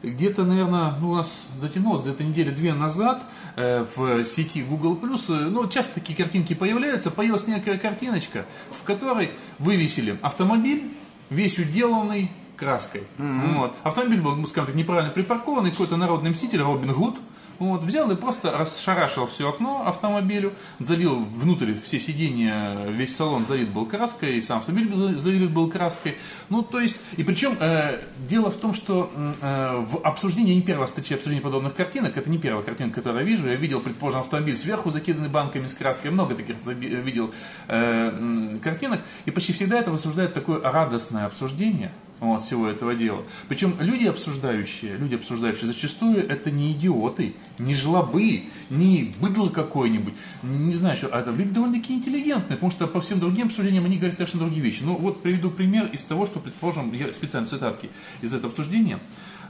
Где-то, 0.03 0.45
наверное, 0.45 0.95
ну, 1.01 1.11
у 1.11 1.15
нас 1.17 1.31
затянулось 1.61 2.03
где-то 2.03 2.23
недели 2.23 2.51
две 2.51 2.73
назад 2.73 3.23
э, 3.57 3.85
в 3.97 4.25
сети 4.25 4.63
Google+, 4.63 4.97
э, 5.03 5.33
ну, 5.33 5.69
часто 5.69 5.95
такие 5.95 6.17
картинки 6.17 6.55
появляются, 6.55 7.11
появилась 7.11 7.47
некая 7.49 7.79
картиночка, 7.79 8.47
в 8.71 8.85
которой 8.85 9.33
вывесили 9.59 10.17
автомобиль, 10.23 10.93
весь 11.31 11.59
уделанный 11.59 12.31
краской. 12.57 13.05
Вот. 13.19 13.75
Автомобиль 13.83 14.21
был, 14.21 14.37
ну, 14.37 14.47
скажем 14.47 14.67
так, 14.67 14.77
неправильно 14.77 15.11
припаркованный, 15.11 15.71
какой-то 15.71 15.97
народный 15.97 16.31
мститель 16.31 16.61
Робин 16.61 16.93
Гуд, 16.93 17.17
вот, 17.59 17.83
взял 17.83 18.11
и 18.11 18.17
просто 18.17 18.57
расшарашил 18.57 19.27
все 19.27 19.49
окно 19.49 19.85
автомобилю, 19.87 20.53
залил 20.79 21.25
внутрь 21.25 21.75
все 21.75 21.99
сиденья, 21.99 22.87
весь 22.87 23.17
салон 23.17 23.47
залит 23.47 23.71
был 23.71 23.87
краской, 23.87 24.39
и 24.39 24.43
сам 24.43 24.59
автомобиль 24.59 24.95
залит 24.95 25.51
был 25.51 25.69
краской. 25.69 26.17
Ну, 26.49 26.63
то 26.63 26.81
есть, 26.81 26.97
и 27.17 27.25
причем 27.25 27.57
э, 27.61 28.01
дело 28.29 28.51
в 28.51 28.57
том, 28.57 28.75
что 28.75 29.11
э, 29.15 29.85
в 29.91 29.99
обсуждении, 30.05 30.55
не 30.55 30.63
первый 30.63 30.83
раз 30.83 30.91
встречаю 30.91 31.19
обсуждение 31.19 31.43
подобных 31.43 31.75
картинок, 31.75 32.17
это 32.17 32.31
не 32.31 32.39
первая 32.39 32.65
картинка, 32.65 32.97
которую 32.97 33.25
я 33.25 33.29
вижу, 33.29 33.49
я 33.49 33.57
видел, 33.57 33.81
предположим, 33.81 34.21
автомобиль 34.21 34.57
сверху 34.57 34.91
закиданный 34.91 35.29
банками 35.29 35.67
с 35.67 35.75
краской, 35.75 36.11
много 36.11 36.35
таких 36.35 36.57
видел 36.65 37.33
э, 37.67 38.59
картинок, 38.63 39.01
и 39.25 39.31
почти 39.31 39.53
всегда 39.53 39.81
это 39.81 39.91
возбуждает 39.91 40.35
такое 40.35 40.61
радостное 40.61 41.27
обсуждение, 41.27 41.93
вот, 42.21 42.43
всего 42.43 42.69
этого 42.69 42.95
дела. 42.95 43.23
Причем 43.49 43.75
люди 43.79 44.07
обсуждающие, 44.07 44.97
люди 44.97 45.15
обсуждающие 45.15 45.67
зачастую 45.67 46.29
это 46.29 46.51
не 46.51 46.73
идиоты, 46.73 47.35
не 47.59 47.75
жлобы, 47.75 48.45
не 48.71 49.15
быдло 49.21 49.49
какое-нибудь, 49.49 50.15
не 50.43 50.75
знаю, 50.75 50.97
что, 50.97 51.09
а 51.09 51.21
это 51.21 51.31
люди 51.31 51.51
довольно-таки 51.51 51.95
интеллигентные, 51.95 52.57
потому 52.57 52.73
что 52.73 52.87
по 52.87 53.01
всем 53.01 53.21
другим 53.21 53.47
обсуждениям 53.47 53.85
они 53.85 53.97
говорят 53.97 54.17
совершенно 54.17 54.45
другие 54.45 54.63
вещи. 54.63 54.83
Ну 54.83 54.97
вот 54.97 55.23
приведу 55.23 55.51
пример 55.51 55.87
из 55.87 56.03
того, 56.03 56.27
что, 56.27 56.41
предположим, 56.41 56.93
я 56.93 57.13
специально 57.13 57.49
цитатки 57.49 57.91
из 58.21 58.35
этого 58.35 58.51
обсуждения. 58.51 58.99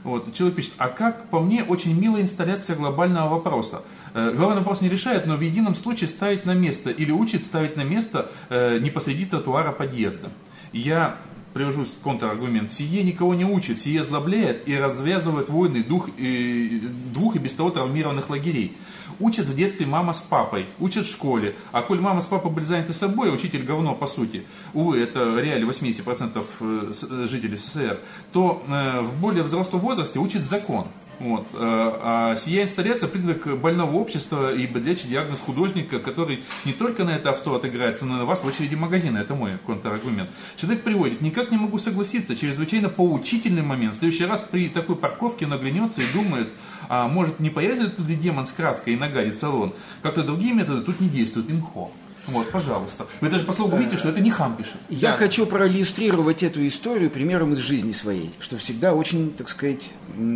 Вот, 0.03 0.33
человек 0.33 0.55
пишет, 0.55 0.73
а 0.77 0.87
как 0.87 1.29
по 1.29 1.41
мне 1.41 1.63
очень 1.63 1.99
милая 1.99 2.21
инсталляция 2.21 2.75
глобального 2.75 3.29
вопроса. 3.29 3.81
Э, 4.13 4.31
главный 4.33 4.59
вопрос 4.59 4.81
не 4.81 4.87
решает, 4.89 5.25
но 5.25 5.35
в 5.35 5.41
едином 5.41 5.75
случае 5.75 6.07
ставить 6.07 6.45
на 6.45 6.53
место 6.53 6.89
или 6.89 7.11
учит 7.11 7.43
ставить 7.43 7.75
на 7.75 7.83
место 7.83 8.31
э, 8.49 8.79
не 8.79 8.91
посреди 8.91 9.25
тротуара 9.25 9.73
подъезда. 9.73 10.29
Я 10.71 11.17
привожу 11.53 11.85
контраргумент. 12.03 12.71
Сие 12.71 13.03
никого 13.03 13.33
не 13.33 13.45
учит, 13.45 13.81
сие 13.81 14.03
злобляет 14.03 14.67
и 14.67 14.75
развязывает 14.75 15.49
войны 15.49 15.83
дух, 15.83 16.09
э, 16.17 16.79
двух 17.13 17.35
и 17.35 17.39
без 17.39 17.53
того 17.53 17.71
травмированных 17.71 18.29
лагерей. 18.29 18.77
Учат 19.19 19.47
в 19.47 19.55
детстве 19.55 19.85
мама 19.85 20.13
с 20.13 20.21
папой, 20.21 20.67
учат 20.79 21.05
в 21.05 21.11
школе. 21.11 21.55
А 21.71 21.81
коль 21.81 21.99
мама 21.99 22.21
с 22.21 22.25
папой 22.25 22.51
были 22.51 22.63
заняты 22.63 22.93
собой, 22.93 23.29
а 23.29 23.33
учитель 23.33 23.63
говно 23.63 23.93
по 23.93 24.07
сути, 24.07 24.45
увы, 24.73 24.99
это 24.99 25.37
реалии 25.39 25.67
80% 25.67 26.45
э, 26.61 26.93
э, 27.01 27.27
жителей 27.27 27.57
СССР, 27.57 27.99
то 28.31 28.63
э, 28.67 29.01
в 29.01 29.19
более 29.19 29.43
взрослом 29.43 29.81
возрасте 29.81 30.19
учат 30.19 30.43
закон. 30.43 30.87
Вот. 31.19 31.47
э, 31.53 31.57
А 31.59 32.35
сия 32.35 32.63
инсталляция 32.63 33.09
признак 33.09 33.59
больного 33.59 33.97
общества 33.97 34.53
и 34.53 34.67
бодрячий 34.67 35.09
диагноз 35.09 35.39
художника, 35.39 35.99
который 35.99 36.43
не 36.65 36.73
только 36.73 37.03
на 37.03 37.11
это 37.11 37.31
авто 37.31 37.55
отыграется, 37.55 38.05
но 38.05 38.15
и 38.15 38.19
на 38.19 38.25
вас 38.25 38.43
в 38.43 38.47
очереди 38.47 38.75
магазина. 38.75 39.17
Это 39.17 39.35
мой 39.35 39.57
контраргумент. 39.65 40.29
Человек 40.55 40.83
приводит, 40.83 41.21
никак 41.21 41.51
не 41.51 41.57
могу 41.57 41.77
согласиться, 41.77 42.35
чрезвычайно 42.35 42.89
поучительный 42.89 43.63
момент. 43.63 43.95
В 43.95 43.99
следующий 43.99 44.25
раз 44.25 44.47
при 44.49 44.69
такой 44.69 44.95
парковке 44.95 45.45
он 45.45 45.53
оглянется 45.53 46.01
и 46.01 46.05
думает, 46.13 46.49
а 46.87 47.07
может 47.07 47.39
не 47.39 47.49
появится 47.49 47.93
ли 48.01 48.15
демон 48.15 48.45
с 48.45 48.51
краской 48.51 48.93
и 48.93 48.97
нагадит 48.97 49.37
салон. 49.37 49.73
Как-то 50.01 50.23
другие 50.23 50.53
методы 50.53 50.81
тут 50.81 50.99
не 50.99 51.09
действуют, 51.09 51.49
имхо. 51.49 51.91
Вот, 52.27 52.51
пожалуйста. 52.51 53.07
Вы 53.21 53.29
даже 53.29 53.43
по 53.43 53.51
слову 53.51 53.77
видите, 53.77 53.97
что 53.97 54.09
это 54.09 54.19
не 54.21 54.31
хам 54.31 54.55
пишет. 54.55 54.75
Я 54.89 55.13
хочу 55.13 55.45
проиллюстрировать 55.45 56.43
эту 56.43 56.67
историю 56.67 57.09
примером 57.09 57.53
из 57.53 57.57
жизни 57.57 57.91
своей, 57.91 58.31
что 58.39 58.57
всегда 58.57 58.93
очень, 58.93 59.31
так 59.31 59.49
сказать, 59.49 59.89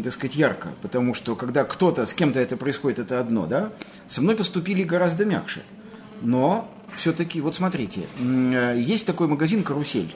так 0.04 0.14
сказать, 0.14 0.36
ярко. 0.36 0.70
Потому 0.82 1.14
что 1.14 1.36
когда 1.36 1.64
кто-то, 1.64 2.06
с 2.06 2.14
кем-то 2.14 2.40
это 2.40 2.58
происходит, 2.58 3.00
это 3.00 3.20
одно, 3.20 3.46
да? 3.46 3.72
Со 4.08 4.22
мной 4.22 4.36
поступили 4.36 4.84
гораздо 4.84 5.26
мягче. 5.26 5.62
Но 6.22 6.70
все-таки, 6.96 7.42
вот 7.42 7.56
смотрите, 7.56 8.02
э, 8.18 8.78
есть 8.80 9.06
такой 9.06 9.28
магазин 9.28 9.64
«Карусель». 9.64 10.14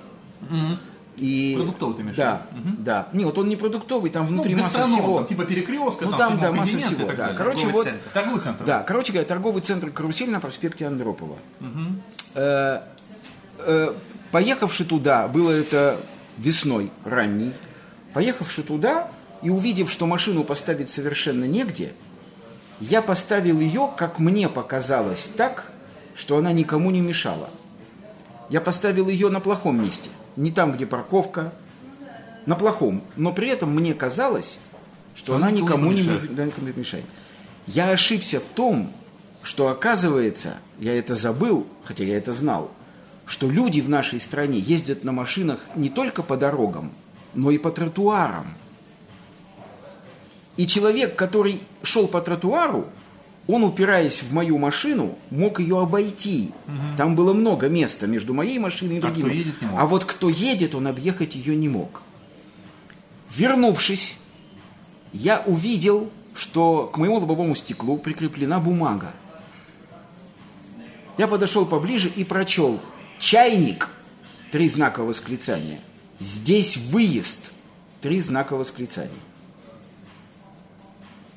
И, 1.17 1.55
Продуктовый 1.55 1.95
ты 1.95 2.01
имеешь 2.03 2.15
Да, 2.15 2.45
да. 2.77 3.07
Не, 3.11 3.25
вот 3.25 3.37
он 3.37 3.49
не 3.49 3.55
продуктовый, 3.55 4.11
там 4.11 4.27
внутри 4.27 4.53
ну, 4.55 4.63
масса 4.63 4.85
всего. 4.85 5.17
там, 5.17 5.27
типа 5.27 5.45
перекрестка, 5.45 6.05
Ну, 6.05 6.11
там, 6.11 6.33
там, 6.33 6.41
да, 6.41 6.51
масса 6.51 6.77
всего, 6.77 7.07
да. 7.07 7.15
далее. 7.15 7.37
Короче, 7.37 7.61
Торговый 7.63 7.73
вот, 7.73 7.87
центр. 7.87 8.09
Торговый 8.13 8.41
центр. 8.41 8.65
да, 8.65 8.83
короче 8.83 9.11
говоря, 9.13 9.27
торговый 9.27 9.61
центр 9.63 9.89
«Карусель» 9.89 10.29
на 10.29 10.39
проспекте 10.39 10.85
Андропова. 10.85 11.37
Э, 12.35 12.81
э, 13.59 13.93
Поехавши 14.31 14.83
туда, 14.85 15.27
было 15.27 15.51
это 15.51 15.99
весной 16.37 16.91
ранней, 17.05 17.53
поехавши 18.13 18.61
туда 18.61 19.09
и 19.41 19.49
увидев, 19.49 19.89
что 19.91 20.05
машину 20.05 20.43
поставить 20.43 20.89
совершенно 20.89 21.45
негде, 21.45 21.93
я 22.79 23.01
поставил 23.01 23.59
ее, 23.59 23.89
как 23.95 24.19
мне 24.19 24.49
показалось, 24.49 25.29
так, 25.35 25.71
что 26.15 26.37
она 26.37 26.51
никому 26.51 26.91
не 26.91 26.99
мешала. 26.99 27.49
Я 28.49 28.61
поставил 28.61 29.07
ее 29.07 29.29
на 29.29 29.39
плохом 29.39 29.81
месте, 29.83 30.09
не 30.37 30.51
там, 30.51 30.71
где 30.71 30.85
парковка, 30.85 31.51
на 32.45 32.55
плохом, 32.55 33.03
но 33.17 33.33
при 33.33 33.49
этом 33.49 33.75
мне 33.75 33.93
казалось, 33.93 34.57
что 35.15 35.25
Что 35.25 35.35
она 35.35 35.51
не 35.51 35.61
никому 35.61 35.91
не 35.91 36.01
мешает. 36.01 37.03
Я 37.65 37.89
ошибся 37.89 38.39
в 38.39 38.45
том, 38.55 38.93
что 39.43 39.67
оказывается, 39.67 40.55
я 40.79 40.97
это 40.97 41.15
забыл, 41.15 41.67
хотя 41.83 42.05
я 42.05 42.17
это 42.17 42.31
знал, 42.31 42.71
что 43.25 43.49
люди 43.49 43.81
в 43.81 43.89
нашей 43.89 44.21
стране 44.21 44.59
ездят 44.59 45.03
на 45.03 45.11
машинах 45.11 45.59
не 45.75 45.89
только 45.89 46.23
по 46.23 46.37
дорогам, 46.37 46.93
но 47.33 47.51
и 47.51 47.57
по 47.57 47.69
тротуарам. 47.69 48.53
И 50.55 50.65
человек, 50.65 51.15
который 51.15 51.61
шел 51.83 52.07
по 52.07 52.21
тротуару, 52.21 52.87
он, 53.47 53.63
упираясь 53.63 54.21
в 54.23 54.33
мою 54.33 54.57
машину, 54.57 55.17
мог 55.29 55.59
ее 55.59 55.81
обойти. 55.81 56.51
Там 56.97 57.15
было 57.15 57.33
много 57.33 57.69
места 57.69 58.05
между 58.07 58.33
моей 58.33 58.59
машиной 58.59 58.95
и 58.95 58.99
А 58.99 59.01
другим. 59.01 59.23
кто 59.25 59.33
едет, 59.33 59.61
не 59.61 59.67
мог. 59.67 59.79
А 59.81 59.85
вот 59.85 60.05
кто 60.05 60.29
едет, 60.29 60.75
он 60.75 60.87
объехать 60.87 61.35
ее 61.35 61.55
не 61.55 61.69
мог. 61.69 62.01
Вернувшись, 63.35 64.17
я 65.13 65.41
увидел, 65.45 66.09
что 66.35 66.87
к 66.93 66.97
моему 66.97 67.15
лобовому 67.19 67.55
стеклу 67.55 67.97
прикреплена 67.97 68.59
бумага. 68.59 69.11
Я 71.17 71.27
подошел 71.27 71.65
поближе 71.65 72.09
и 72.09 72.23
прочел 72.23 72.79
«Чайник»– 73.17 73.89
три 74.51 74.69
знака 74.69 75.01
восклицания. 75.03 75.79
«Здесь 76.19 76.77
выезд»– 76.77 77.51
три 78.01 78.21
знака 78.21 78.55
восклицания. 78.55 79.09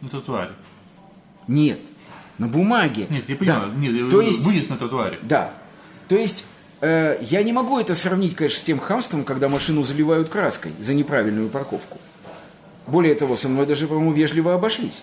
На 0.02 0.08
тротуаре. 0.08 0.52
Нет, 1.48 1.80
на 2.40 2.48
бумаге. 2.48 3.06
Нет, 3.10 3.28
я 3.28 3.36
понимаю. 3.36 3.70
Да. 3.70 3.78
Нет, 3.78 4.10
То 4.10 4.20
есть, 4.20 4.40
выезд 4.40 4.70
на 4.70 4.76
тротуаре. 4.76 5.18
да. 5.22 5.52
То 6.08 6.16
есть, 6.16 6.42
э, 6.80 7.18
я 7.20 7.42
не 7.44 7.52
могу 7.52 7.78
это 7.78 7.94
сравнить, 7.94 8.34
конечно, 8.34 8.58
с 8.58 8.62
тем 8.62 8.80
хамством, 8.80 9.22
когда 9.24 9.48
машину 9.48 9.84
заливают 9.84 10.28
краской 10.28 10.72
за 10.80 10.94
неправильную 10.94 11.50
парковку. 11.50 11.98
Более 12.86 13.14
того, 13.14 13.36
со 13.36 13.48
мной 13.48 13.66
даже, 13.66 13.86
по-моему, 13.86 14.12
вежливо 14.12 14.54
обошлись. 14.54 15.02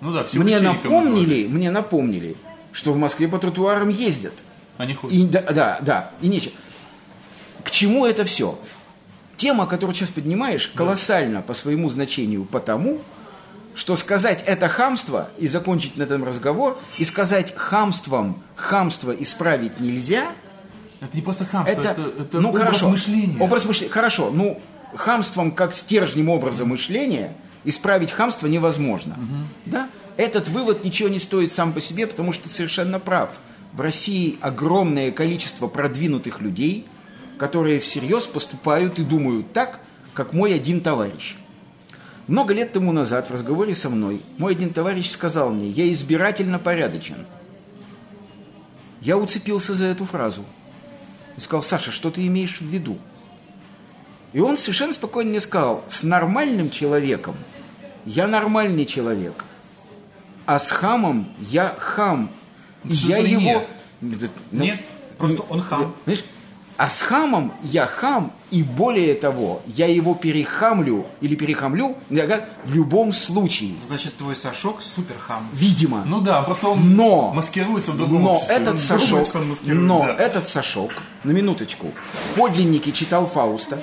Ну 0.00 0.12
да, 0.12 0.22
всего 0.22 0.44
Мне 0.44 0.60
напомнили, 0.60 1.48
мне 1.48 1.72
напомнили, 1.72 2.36
что 2.70 2.92
в 2.92 2.98
Москве 2.98 3.26
по 3.26 3.38
тротуарам 3.38 3.88
ездят. 3.88 4.34
Они 4.76 4.94
ходят. 4.94 5.16
И, 5.16 5.26
да, 5.26 5.40
да, 5.40 5.78
да, 5.80 6.10
и 6.20 6.28
нечего. 6.28 6.52
К 7.64 7.70
чему 7.70 8.06
это 8.06 8.24
все? 8.24 8.58
Тема, 9.36 9.66
которую 9.66 9.94
сейчас 9.96 10.10
поднимаешь, 10.10 10.68
колоссальна 10.74 11.42
по 11.42 11.54
своему 11.54 11.90
значению, 11.90 12.44
потому 12.44 13.00
что 13.78 13.94
сказать 13.94 14.42
это 14.44 14.68
хамство 14.68 15.30
и 15.38 15.46
закончить 15.46 15.96
на 15.96 16.02
этом 16.02 16.24
разговор, 16.24 16.76
и 16.98 17.04
сказать 17.04 17.54
хамством 17.56 18.42
хамство 18.56 19.12
исправить 19.12 19.78
нельзя, 19.78 20.32
Это 21.00 21.14
не 21.14 21.22
просто 21.22 21.44
хамство, 21.44 21.80
это, 21.80 21.90
это, 21.90 22.22
это 22.22 22.40
ну 22.40 22.48
образ 22.48 22.64
хорошо, 22.64 22.88
мышления. 22.90 23.38
Образ 23.38 23.64
мышления, 23.64 23.92
хорошо, 23.92 24.30
ну 24.32 24.60
хамством 24.96 25.52
как 25.52 25.72
стержнем 25.74 26.28
образа 26.28 26.64
мышления 26.64 27.36
исправить 27.64 28.10
хамство 28.10 28.48
невозможно. 28.48 29.16
Да? 29.64 29.88
Этот 30.16 30.48
вывод 30.48 30.82
ничего 30.82 31.08
не 31.08 31.20
стоит 31.20 31.52
сам 31.52 31.72
по 31.72 31.80
себе, 31.80 32.08
потому 32.08 32.32
что 32.32 32.48
ты 32.48 32.54
совершенно 32.54 32.98
прав. 32.98 33.30
В 33.74 33.80
России 33.80 34.38
огромное 34.40 35.12
количество 35.12 35.68
продвинутых 35.68 36.40
людей, 36.40 36.84
которые 37.38 37.78
всерьез 37.78 38.24
поступают 38.24 38.98
и 38.98 39.04
думают 39.04 39.52
так, 39.52 39.78
как 40.14 40.32
мой 40.32 40.52
один 40.52 40.80
товарищ. 40.80 41.36
Много 42.28 42.52
лет 42.52 42.72
тому 42.72 42.92
назад 42.92 43.28
в 43.28 43.32
разговоре 43.32 43.74
со 43.74 43.88
мной 43.88 44.20
мой 44.36 44.52
один 44.52 44.70
товарищ 44.70 45.10
сказал 45.10 45.50
мне, 45.50 45.70
я 45.70 45.90
избирательно 45.92 46.58
порядочен. 46.58 47.26
Я 49.00 49.16
уцепился 49.16 49.74
за 49.74 49.86
эту 49.86 50.04
фразу 50.04 50.44
и 51.36 51.40
сказал, 51.40 51.62
Саша, 51.62 51.90
что 51.90 52.10
ты 52.10 52.26
имеешь 52.26 52.58
в 52.58 52.66
виду? 52.66 52.98
И 54.34 54.40
он 54.40 54.58
совершенно 54.58 54.92
спокойно 54.92 55.30
мне 55.30 55.40
сказал, 55.40 55.82
с 55.88 56.02
нормальным 56.02 56.68
человеком 56.68 57.34
я 58.04 58.26
нормальный 58.26 58.84
человек, 58.84 59.46
а 60.44 60.58
с 60.58 60.70
хамом 60.70 61.32
я 61.38 61.74
хам. 61.78 62.30
Что 62.84 63.08
я 63.08 63.18
его... 63.18 63.40
нет? 63.40 64.30
Ну, 64.52 64.62
Нет, 64.64 64.80
просто 65.16 65.40
он 65.42 65.62
хам. 65.62 65.94
Знаешь, 66.04 66.24
а 66.78 66.88
с 66.88 67.02
хамом 67.02 67.52
я 67.64 67.86
хам, 67.86 68.32
и 68.50 68.62
более 68.62 69.12
того, 69.14 69.60
я 69.66 69.86
его 69.86 70.14
перехамлю 70.14 71.04
или 71.20 71.34
перехамлю 71.34 71.96
да, 72.08 72.44
в 72.64 72.72
любом 72.74 73.12
случае. 73.12 73.72
Значит, 73.86 74.16
твой 74.16 74.34
Сашок 74.36 74.80
супер 74.80 75.16
хам. 75.18 75.46
Видимо. 75.52 76.04
Ну 76.06 76.20
да, 76.22 76.40
просто 76.42 76.68
он 76.68 76.94
Но, 76.96 77.32
маскируется 77.34 77.92
в 77.92 77.96
другом 77.96 78.22
но 78.22 78.34
обществе. 78.36 78.54
этот 78.56 78.68
Он 78.74 78.78
Сашок, 78.78 79.08
думает, 79.10 79.26
что 79.26 79.38
он 79.40 79.48
маскируется. 79.48 79.84
но 79.86 80.04
Да. 80.06 80.14
этот 80.14 80.48
Сашок, 80.48 80.92
на 81.24 81.32
минуточку, 81.32 81.88
в 82.32 82.38
подлиннике 82.38 82.92
читал 82.92 83.26
Фауста, 83.26 83.78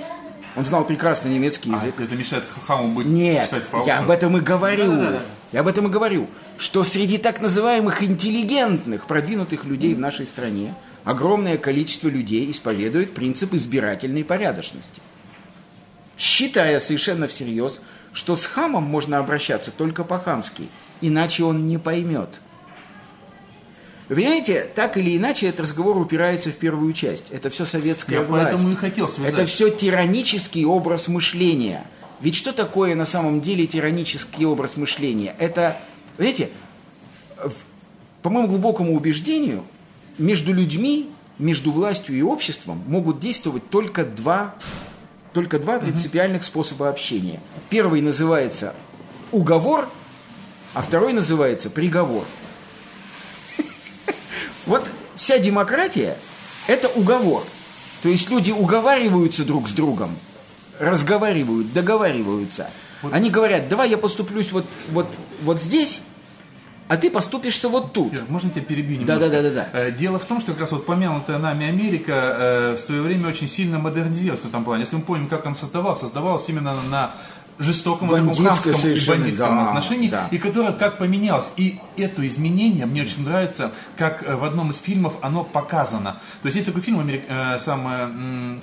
он 0.56 0.64
знал 0.64 0.86
прекрасно 0.86 1.28
немецкий 1.28 1.70
А, 1.74 1.76
язык. 1.76 2.00
это 2.00 2.16
мешает 2.16 2.46
хаму 2.66 2.88
быть 2.94 3.08
Нет, 3.08 3.44
читать 3.44 3.66
Фауста? 3.66 3.92
я 3.92 4.00
об 4.00 4.10
этом 4.10 4.38
и 4.38 4.40
говорю. 4.40 4.90
Да-да-да. 4.94 5.20
Я 5.52 5.60
об 5.62 5.68
этом 5.68 5.88
и 5.88 5.90
говорю, 5.90 6.28
что 6.58 6.84
среди 6.86 7.18
так 7.18 7.42
называемых 7.42 8.02
интеллигентных, 8.04 9.06
продвинутых 9.06 9.66
людей 9.66 9.94
в 9.94 10.00
нашей 10.00 10.26
стране 10.26 10.74
огромное 11.06 11.58
количество 11.58 12.10
людей 12.10 12.52
исповедует 12.52 13.14
принцип 13.14 13.54
избирательной 13.54 14.26
порядочности. 14.26 15.02
Считая 16.18 16.80
совершенно 16.80 17.28
всерьез, 17.28 17.80
что 18.14 18.36
с 18.36 18.46
хамом 18.46 18.84
можно 18.84 19.20
обращаться 19.20 19.72
только 19.72 20.04
по-хамски, 20.04 20.68
иначе 21.02 21.44
он 21.44 21.68
не 21.68 21.78
поймет. 21.78 22.30
Вы 24.08 24.16
понимаете, 24.18 24.70
так 24.76 24.98
или 24.98 25.18
иначе 25.18 25.48
этот 25.48 25.62
разговор 25.62 25.98
упирается 25.98 26.52
в 26.52 26.56
первую 26.56 26.94
часть. 26.94 27.26
Это 27.32 27.50
все 27.50 27.66
советская 27.66 28.20
Я 28.20 28.26
власть. 28.26 28.52
поэтому 28.52 28.72
и 28.72 28.76
хотел 28.76 29.08
связать. 29.10 29.34
Это 29.34 29.46
все 29.48 29.70
тиранический 29.70 30.64
образ 30.64 31.08
мышления. 31.08 31.86
Ведь 32.22 32.36
что 32.36 32.54
такое 32.54 32.96
на 32.96 33.06
самом 33.06 33.42
деле 33.42 33.66
тиранический 33.68 34.46
образ 34.46 34.78
мышления? 34.78 35.36
Это, 35.40 35.78
знаете, 36.18 36.50
в- 37.44 37.54
по 38.22 38.30
моему 38.30 38.48
глубокому 38.48 38.96
убеждению, 38.96 39.66
между 40.18 40.54
людьми, 40.54 41.12
между 41.40 41.72
властью 41.72 42.18
и 42.18 42.22
обществом 42.22 42.84
могут 42.88 43.20
действовать 43.20 43.70
только 43.70 44.06
два, 44.06 44.56
только 45.34 45.60
два 45.60 45.80
принципиальных 45.80 46.44
способа 46.44 46.90
общения. 46.90 47.42
Первый 47.70 48.02
называется 48.02 48.74
уговор, 49.32 49.90
а 50.74 50.82
второй 50.82 51.14
называется 51.14 51.70
приговор. 51.70 52.26
Вот 54.66 54.90
вся 55.16 55.38
демократия– 55.38 56.18
это 56.68 56.88
уговор. 56.90 57.44
То 58.02 58.10
есть 58.10 58.30
люди 58.30 58.52
уговариваются 58.52 59.46
друг 59.46 59.68
с 59.68 59.72
другом, 59.72 60.16
разговаривают, 60.80 61.74
договариваются. 61.74 62.70
Они 63.12 63.30
говорят, 63.30 63.70
давай 63.70 63.90
я 63.90 63.98
поступлюсь 63.98 64.52
вот, 64.52 64.66
вот, 64.92 65.08
вот 65.42 65.62
здесь, 65.62 66.02
а 66.88 66.98
ты 66.98 67.10
поступишься 67.10 67.68
вот 67.70 67.94
тут. 67.94 68.14
Ир, 68.14 68.24
Можно 68.30 68.50
тебя 68.52 68.62
перебью 68.62 69.00
немножко? 69.00 69.28
Да-да-да-да-да. 69.30 69.70
Э, 69.74 69.92
Дело 69.92 70.20
в 70.20 70.26
том, 70.26 70.40
что 70.40 70.52
как 70.52 70.62
раз 70.62 70.72
вот 70.72 70.86
помянутая 70.86 71.40
нами 71.40 71.68
Америка 71.68 72.12
э, 72.14 72.76
в 72.76 72.80
свое 72.80 73.02
время 73.02 73.28
очень 73.30 73.48
сильно 73.48 73.80
модернизировалась 73.80 74.42
в 74.42 74.48
этом 74.50 74.64
плане. 74.64 74.84
Если 74.84 74.96
мы 74.96 75.02
помним, 75.02 75.28
как 75.28 75.46
он 75.46 75.56
создавался, 75.56 76.02
создавалась 76.04 76.48
именно 76.48 76.76
на 76.90 77.12
жестоком 77.58 78.10
вот 78.10 78.16
таком 78.16 78.28
Бандитское 78.28 78.52
хамском 78.54 78.74
и 78.74 78.82
совершенно, 78.82 79.18
бандитском 79.20 79.56
да, 79.56 79.68
отношении, 79.68 80.10
да. 80.10 80.28
и 80.32 80.38
которое 80.38 80.72
как 80.74 80.98
поменялось. 80.98 81.50
И 81.58 81.80
это 81.98 82.28
изменение 82.28 82.86
мне 82.86 83.04
очень 83.04 83.24
нравится, 83.24 83.72
как 83.98 84.24
э, 84.24 84.36
в 84.36 84.44
одном 84.44 84.72
из 84.72 84.80
фильмов 84.80 85.16
оно 85.22 85.44
показано. 85.44 86.20
То 86.42 86.48
есть 86.48 86.56
есть 86.56 86.68
такой 86.68 86.82
фильм, 86.82 87.00
америк- 87.00 87.26
э, 87.28 87.58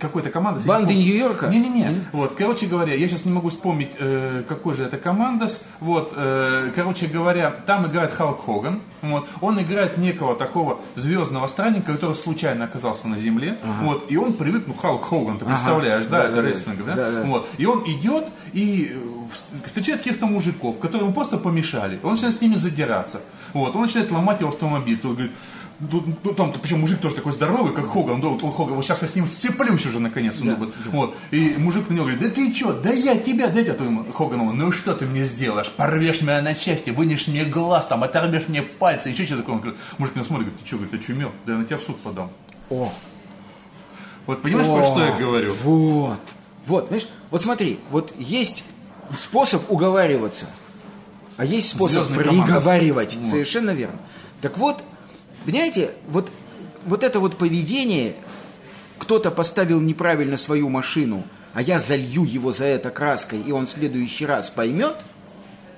какой-то 0.01 0.31
не 0.31 0.67
«Банды. 0.67 0.95
Нью-Йорка»? 0.95 1.47
Не-не-не. 1.47 2.05
Вот, 2.13 2.35
короче 2.37 2.67
говоря, 2.67 2.95
я 2.95 3.09
сейчас 3.09 3.25
не 3.25 3.33
могу 3.33 3.49
вспомнить, 3.51 3.93
э, 3.99 4.43
какой 4.49 4.75
же 4.75 4.85
это 4.85 4.99
команда. 4.99 5.49
Вот, 5.81 6.13
э, 6.17 6.71
короче 6.75 7.07
говоря, 7.07 7.51
там 7.51 7.87
играет 7.87 8.13
Халк 8.13 8.45
Хоган. 8.45 8.81
Вот, 9.01 9.27
он 9.41 9.61
играет 9.61 9.99
некого 9.99 10.37
такого 10.37 10.79
звездного 10.95 11.47
странника, 11.49 11.93
который 11.93 12.15
случайно 12.15 12.65
оказался 12.67 13.09
на 13.09 13.19
Земле. 13.19 13.59
Вот, 13.81 14.05
и 14.09 14.17
он 14.17 14.35
привык, 14.35 14.65
ну, 14.67 14.75
Халк 14.75 15.05
Хоган, 15.05 15.39
ты 15.39 15.45
представляешь, 15.45 16.05
да, 16.07 16.19
Да, 16.19 16.25
это 16.25 16.35
да. 16.37 16.43
рестлинг, 16.43 16.85
да? 16.87 16.95
Да, 16.95 17.11
да. 17.11 17.23
Вот, 17.25 17.49
и 17.59 17.67
он 17.67 17.83
идет 17.87 18.27
и 18.53 18.82
э, 18.91 19.67
встречает 19.67 19.99
каких-то 19.99 20.27
мужиков, 20.27 20.79
которые 20.79 21.05
ему 21.05 21.15
просто 21.15 21.37
помешали. 21.37 22.01
Он 22.03 22.13
начинает 22.13 22.37
с 22.37 22.41
ними 22.41 22.55
задираться. 22.55 23.21
Вот, 23.53 23.75
он 23.75 23.83
начинает 23.83 24.11
ломать 24.11 24.41
его 24.41 24.51
автомобиль. 24.51 24.99
Тот 24.99 25.13
говорит, 25.13 25.33
Тут, 25.91 26.25
ну, 26.25 26.35
там, 26.35 26.53
причем 26.53 26.81
мужик 26.81 27.01
тоже 27.01 27.17
такой 27.17 27.33
здоровый, 27.33 27.73
как 27.73 27.91
Хоган, 27.91 28.21
да, 28.21 28.29
вот 28.29 28.43
он 28.45 28.53
Хоган, 28.53 28.75
вот 28.75 28.85
сейчас 28.85 29.03
я 29.03 29.09
с 29.09 29.15
ним 29.17 29.27
сцеплюсь 29.27 29.85
уже 29.85 29.99
наконец. 29.99 30.41
он 30.41 30.49
Да, 30.49 30.55
вот, 30.55 30.75
вот. 30.93 31.17
И 31.33 31.57
мужик 31.59 31.89
на 31.89 31.95
него 31.95 32.05
говорит, 32.05 32.23
да 32.23 32.31
ты 32.31 32.55
что, 32.55 32.73
да 32.73 32.93
я 32.93 33.17
тебя, 33.17 33.49
да 33.49 33.61
я, 33.61 33.75
Хогану, 34.15 34.53
ну 34.53 34.71
что 34.71 34.95
ты 34.95 35.07
мне 35.07 35.25
сделаешь, 35.25 35.71
порвешь 35.73 36.21
меня 36.21 36.41
на 36.41 36.55
части, 36.55 36.91
вынешь 36.91 37.27
мне 37.27 37.45
глаз, 37.45 37.89
там, 37.89 38.05
оторвешь 38.05 38.47
мне 38.49 38.63
пальцы, 38.63 39.09
еще 39.09 39.27
что 39.27 39.39
такое. 39.39 39.57
Он 39.57 39.61
говорит, 39.61 39.81
мужик 39.99 40.15
на 40.15 40.21
него 40.21 40.27
смотрит, 40.27 40.49
говорит, 40.49 40.63
ты 40.63 40.67
что, 40.67 40.77
говорит, 40.77 41.01
ты 41.01 41.07
чумел, 41.07 41.33
да 41.47 41.53
я 41.53 41.59
на 41.59 41.65
тебя 41.65 41.79
в 41.79 41.83
суд 41.83 41.99
подам. 41.99 42.31
О, 42.71 42.93
Вот 44.27 44.43
понимаешь, 44.43 44.69
про 44.69 44.85
что 44.85 45.05
я 45.05 45.13
говорю? 45.19 45.55
Вот. 45.65 46.21
Вот, 46.67 46.87
знаешь, 46.89 47.09
вот 47.31 47.43
смотри, 47.43 47.81
вот 47.91 48.15
есть 48.19 48.65
способ 49.19 49.71
уговариваться, 49.71 50.47
а 51.37 51.45
есть 51.45 51.71
способ 51.71 52.05
Звездный 52.05 52.25
приговаривать. 52.25 53.15
Вот. 53.17 53.31
Совершенно 53.31 53.71
верно. 53.71 53.99
Так 54.41 54.59
вот, 54.59 54.83
понимаете, 55.45 55.93
вот, 56.09 56.31
вот 56.85 57.03
это 57.03 57.21
вот 57.21 57.37
поведение, 57.37 58.15
кто-то 58.99 59.31
поставил 59.31 59.81
неправильно 59.81 60.37
свою 60.37 60.69
машину, 60.69 61.25
а 61.55 61.63
я 61.63 61.79
залью 61.79 62.25
его 62.25 62.53
за 62.53 62.65
это 62.65 62.91
краской, 62.91 63.41
и 63.41 63.53
он 63.53 63.67
в 63.67 63.71
следующий 63.71 64.27
раз 64.27 64.51
поймет, 64.51 64.97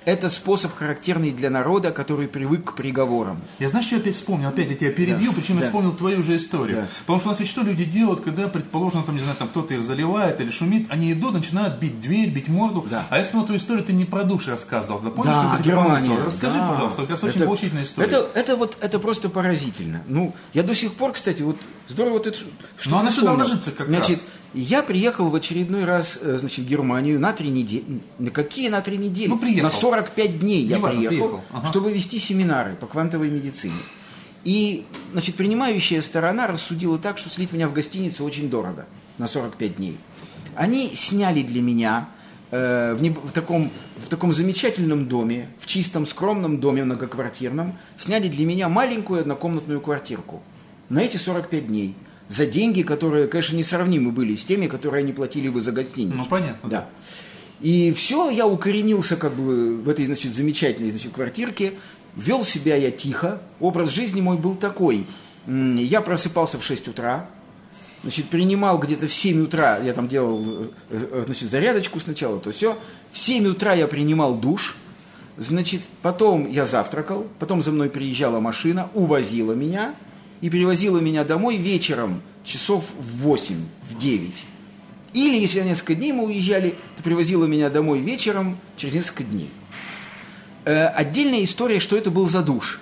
это 0.05 0.29
способ 0.31 0.75
характерный 0.75 1.31
для 1.31 1.51
народа, 1.51 1.91
который 1.91 2.29
привык 2.29 2.65
к 2.65 2.75
приговорам. 2.75 3.41
Я 3.59 3.69
знаешь, 3.69 3.87
что 3.87 3.97
я 3.97 4.01
опять 4.01 4.15
вспомнил? 4.17 4.49
Опять 4.49 4.71
я 4.71 4.77
тебя 4.77 4.91
перебью, 4.91 5.31
Да, 5.33 5.37
причем 5.37 5.55
да. 5.57 5.61
я 5.61 5.67
вспомнил 5.67 5.93
твою 5.93 6.23
же 6.23 6.37
историю. 6.37 6.83
Да. 6.83 6.87
Потому 7.01 7.19
что 7.21 7.29
у 7.29 7.31
нас 7.33 7.41
ведь 7.41 7.49
что 7.49 7.63
люди 7.63 7.85
делают, 7.85 8.21
когда, 8.23 8.49
предположим, 8.49 9.03
там, 9.05 9.15
не 9.15 9.21
знаю, 9.23 9.37
там 9.39 9.49
кто-то 9.49 9.75
их 9.75 9.85
заливает 9.85 10.41
или 10.41 10.51
шумит, 10.51 10.87
они 10.91 11.13
идут, 11.13 11.33
начинают 11.35 11.79
бить 11.79 12.01
дверь, 12.01 12.31
бить 12.31 12.49
морду. 12.49 12.87
Да. 12.91 13.07
А 13.11 13.19
я 13.19 13.25
вспомнил 13.25 13.47
твою 13.47 13.61
историю, 13.61 13.85
ты 13.85 13.93
не 13.93 14.05
про 14.05 14.25
души 14.25 14.51
рассказывал. 14.51 15.01
Да, 15.01 15.11
помнишь, 15.11 15.35
Да, 15.35 15.59
Германия. 15.63 16.17
Расскажи, 16.25 16.59
да. 16.59 16.69
пожалуйста, 16.69 17.01
как 17.03 17.11
раз 17.11 17.23
очень 17.25 17.37
Это- 17.37 17.47
поучительная 17.47 17.83
история. 17.85 18.07
Это, 18.09 18.31
это 18.35 18.57
вот, 18.57 18.77
это 18.81 18.99
просто 18.99 19.29
поразительно. 19.29 20.03
Ну, 20.07 20.35
я 20.53 20.63
до 20.63 20.75
сих 20.75 20.93
пор, 20.95 21.13
кстати, 21.13 21.43
вот 21.43 21.57
здорово 21.89 22.15
вот 22.15 22.27
это, 22.27 22.37
что 22.79 22.91
Но 22.91 22.97
ты 22.97 23.01
она 23.07 23.11
сюда 23.11 23.33
ложится 23.33 23.71
как 23.73 23.89
Значит, 23.89 24.19
раз. 24.19 24.21
Я 24.55 24.83
приехал 24.83 25.29
в 25.31 25.35
очередной 25.35 25.85
раз, 25.85 26.19
э, 26.21 26.39
значит, 26.39 26.65
в 26.65 26.69
Германию 26.69 27.19
на 27.21 27.33
три 27.33 27.49
недели. 27.51 27.85
На 28.19 28.31
какие 28.31 28.69
на 28.69 28.81
три 28.81 28.97
недели? 28.97 29.29
Ну, 29.29 29.39
приехал. 29.39 29.65
На 29.65 29.71
45 29.71 30.41
дней 30.41 30.63
я 30.65 30.77
Неважно, 30.79 31.01
приехал, 31.01 31.29
приехал. 31.29 31.45
Ага. 31.53 31.67
чтобы 31.69 31.93
вести 31.93 32.19
семинары 32.19 32.75
по 32.77 32.87
квантовой 32.87 33.31
медицине. 33.31 33.75
И, 34.45 34.85
значит, 35.13 35.37
принимающая 35.37 36.03
сторона 36.03 36.47
рассудила 36.47 36.99
так, 36.99 37.19
что 37.19 37.31
слить 37.31 37.53
меня 37.53 37.69
в 37.69 37.73
гостиницу 37.73 38.25
очень 38.25 38.51
дорого, 38.51 38.87
на 39.19 39.27
45 39.27 39.77
дней. 39.77 39.97
Они 40.55 40.93
сняли 40.95 41.43
для 41.43 41.63
меня 41.63 42.09
э, 42.51 42.95
в, 42.95 43.03
неб- 43.03 43.19
в 43.25 43.33
таком, 43.33 43.71
в 44.05 44.09
таком 44.09 44.33
замечательном 44.33 45.07
доме, 45.09 45.49
в 45.61 45.67
чистом, 45.67 46.07
скромном 46.07 46.61
доме 46.61 46.85
многоквартирном, 46.85 47.75
сняли 47.99 48.29
для 48.29 48.45
меня 48.47 48.69
маленькую 48.69 49.21
однокомнатную 49.23 49.81
квартирку 49.81 50.43
на 50.91 51.01
эти 51.01 51.17
45 51.17 51.67
дней. 51.67 51.95
За 52.29 52.47
деньги, 52.47 52.83
которые, 52.83 53.29
конечно, 53.29 53.57
несравнимы 53.57 54.11
были 54.11 54.35
с 54.35 54.45
теми, 54.45 54.67
которые 54.67 55.03
они 55.03 55.13
платили 55.13 55.49
бы 55.49 55.61
за 55.61 55.73
гостиницу. 55.73 56.17
Ну, 56.17 56.25
понятно. 56.25 56.69
Да. 56.69 56.89
И 57.61 57.93
все, 57.93 58.31
я 58.31 58.47
укоренился 58.47 59.17
как 59.17 59.35
бы 59.35 59.77
в 59.77 59.89
этой, 59.89 60.07
значит, 60.07 60.35
замечательной, 60.35 60.91
значит, 60.91 61.13
квартирке. 61.13 61.75
Вел 62.17 62.45
себя 62.45 62.77
я 62.77 62.91
тихо. 62.91 63.41
Образ 63.61 63.91
жизни 63.91 64.21
мой 64.21 64.37
был 64.37 64.55
такой. 64.55 65.07
Я 65.47 66.01
просыпался 66.01 66.59
в 66.59 66.65
6 66.65 66.89
утра, 66.89 67.27
значит, 68.03 68.27
принимал 68.27 68.79
где-то 68.79 69.09
в 69.09 69.15
7 69.15 69.45
утра, 69.45 69.79
я 69.79 69.93
там 69.93 70.09
делал, 70.09 70.43
э, 70.43 70.69
э, 70.91 71.23
значит, 71.27 71.51
зарядочку 71.51 72.01
сначала, 72.01 72.39
то 72.41 72.51
все. 72.51 72.79
В 73.13 73.19
7 73.19 73.47
утра 73.49 73.75
я 73.75 73.87
принимал 73.87 74.37
душ, 74.37 74.77
значит, 75.37 75.83
потом 76.01 76.51
я 76.51 76.65
завтракал, 76.65 77.27
потом 77.39 77.63
за 77.63 77.73
мной 77.73 77.91
приезжала 77.91 78.41
машина, 78.41 78.89
увозила 78.95 79.53
меня 79.53 79.95
и 80.45 80.51
перевозила 80.51 80.99
меня 80.99 81.25
домой 81.25 81.57
вечером 81.57 82.21
часов 82.45 82.85
в 82.99 83.23
8, 83.23 83.57
в 83.89 83.97
9. 83.99 84.45
Или, 85.15 85.39
если 85.39 85.61
на 85.61 85.69
несколько 85.69 85.95
дней 85.95 86.13
мы 86.13 86.27
уезжали, 86.27 86.75
то 86.99 87.03
привозила 87.03 87.47
меня 87.47 87.71
домой 87.71 88.01
вечером 88.01 88.59
через 88.77 88.93
несколько 88.93 89.25
дней. 89.25 89.49
Э, 90.67 90.89
отдельная 90.89 91.43
история, 91.45 91.81
что 91.81 91.97
это 91.97 92.11
был 92.11 92.29
за 92.29 92.43
душ. 92.43 92.79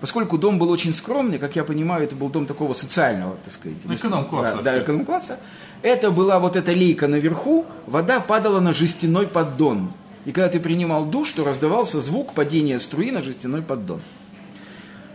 Поскольку 0.00 0.36
дом 0.36 0.58
был 0.58 0.68
очень 0.68 0.92
скромный, 0.92 1.38
как 1.38 1.54
я 1.54 1.62
понимаю, 1.62 2.02
это 2.02 2.16
был 2.16 2.28
дом 2.28 2.44
такого 2.44 2.74
социального, 2.74 3.36
так 3.44 3.54
сказать. 3.54 3.78
Ну, 3.84 3.94
эконом-класса, 3.94 4.56
Да, 4.56 4.62
да, 4.62 4.82
эконом-класса. 4.82 5.38
Это 5.82 6.10
была 6.10 6.40
вот 6.40 6.56
эта 6.56 6.72
лейка 6.72 7.06
наверху, 7.06 7.66
вода 7.86 8.18
падала 8.18 8.58
на 8.58 8.74
жестяной 8.74 9.28
поддон. 9.28 9.92
И 10.24 10.32
когда 10.32 10.48
ты 10.48 10.58
принимал 10.58 11.04
душ, 11.04 11.30
то 11.30 11.44
раздавался 11.44 12.00
звук 12.00 12.34
падения 12.34 12.80
струи 12.80 13.12
на 13.12 13.22
жестяной 13.22 13.62
поддон. 13.62 14.00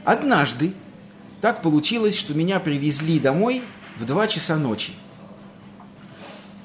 Однажды 0.05 0.71
так 1.45 1.61
получилось, 1.61 2.17
что 2.17 2.33
меня 2.33 2.59
привезли 2.59 3.19
домой 3.19 3.61
в 3.99 4.05
2 4.05 4.27
часа 4.29 4.55
ночи. 4.55 4.93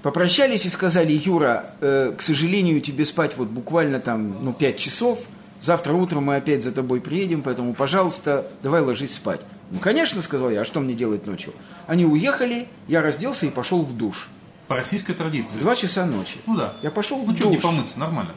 Попрощались 0.02 0.64
и 0.64 0.70
сказали, 0.70 1.12
Юра, 1.12 1.74
э, 1.82 2.14
к 2.16 2.22
сожалению, 2.22 2.80
тебе 2.80 3.04
спать 3.04 3.36
вот 3.36 3.48
буквально 3.48 4.00
там, 4.00 4.42
ну, 4.42 4.54
5 4.54 4.78
часов. 4.78 5.18
Завтра 5.60 5.92
утром 5.92 6.24
мы 6.24 6.36
опять 6.36 6.64
за 6.64 6.72
тобой 6.72 7.02
приедем, 7.02 7.42
поэтому, 7.42 7.74
пожалуйста, 7.74 8.50
давай 8.62 8.80
ложись 8.80 9.14
спать. 9.14 9.42
Ну, 9.70 9.80
конечно, 9.80 10.22
сказал 10.22 10.48
я, 10.48 10.62
а 10.62 10.64
что 10.64 10.80
мне 10.80 10.94
делать 10.94 11.26
ночью? 11.26 11.52
Они 11.86 12.06
уехали, 12.06 12.66
я 12.88 13.02
разделся 13.02 13.44
и 13.44 13.50
пошел 13.50 13.82
в 13.82 13.94
душ. 13.94 14.30
По 14.66 14.76
российской 14.76 15.12
традиции. 15.12 15.58
В 15.58 15.60
2 15.60 15.76
часа 15.76 16.06
ночи. 16.06 16.38
Ну 16.46 16.56
да. 16.56 16.76
Я 16.80 16.90
пошел 16.90 17.22
в 17.22 17.26
Ну 17.26 17.36
что, 17.36 17.48
не 17.48 17.56
душ. 17.56 17.62
помыться, 17.62 17.98
нормально. 17.98 18.32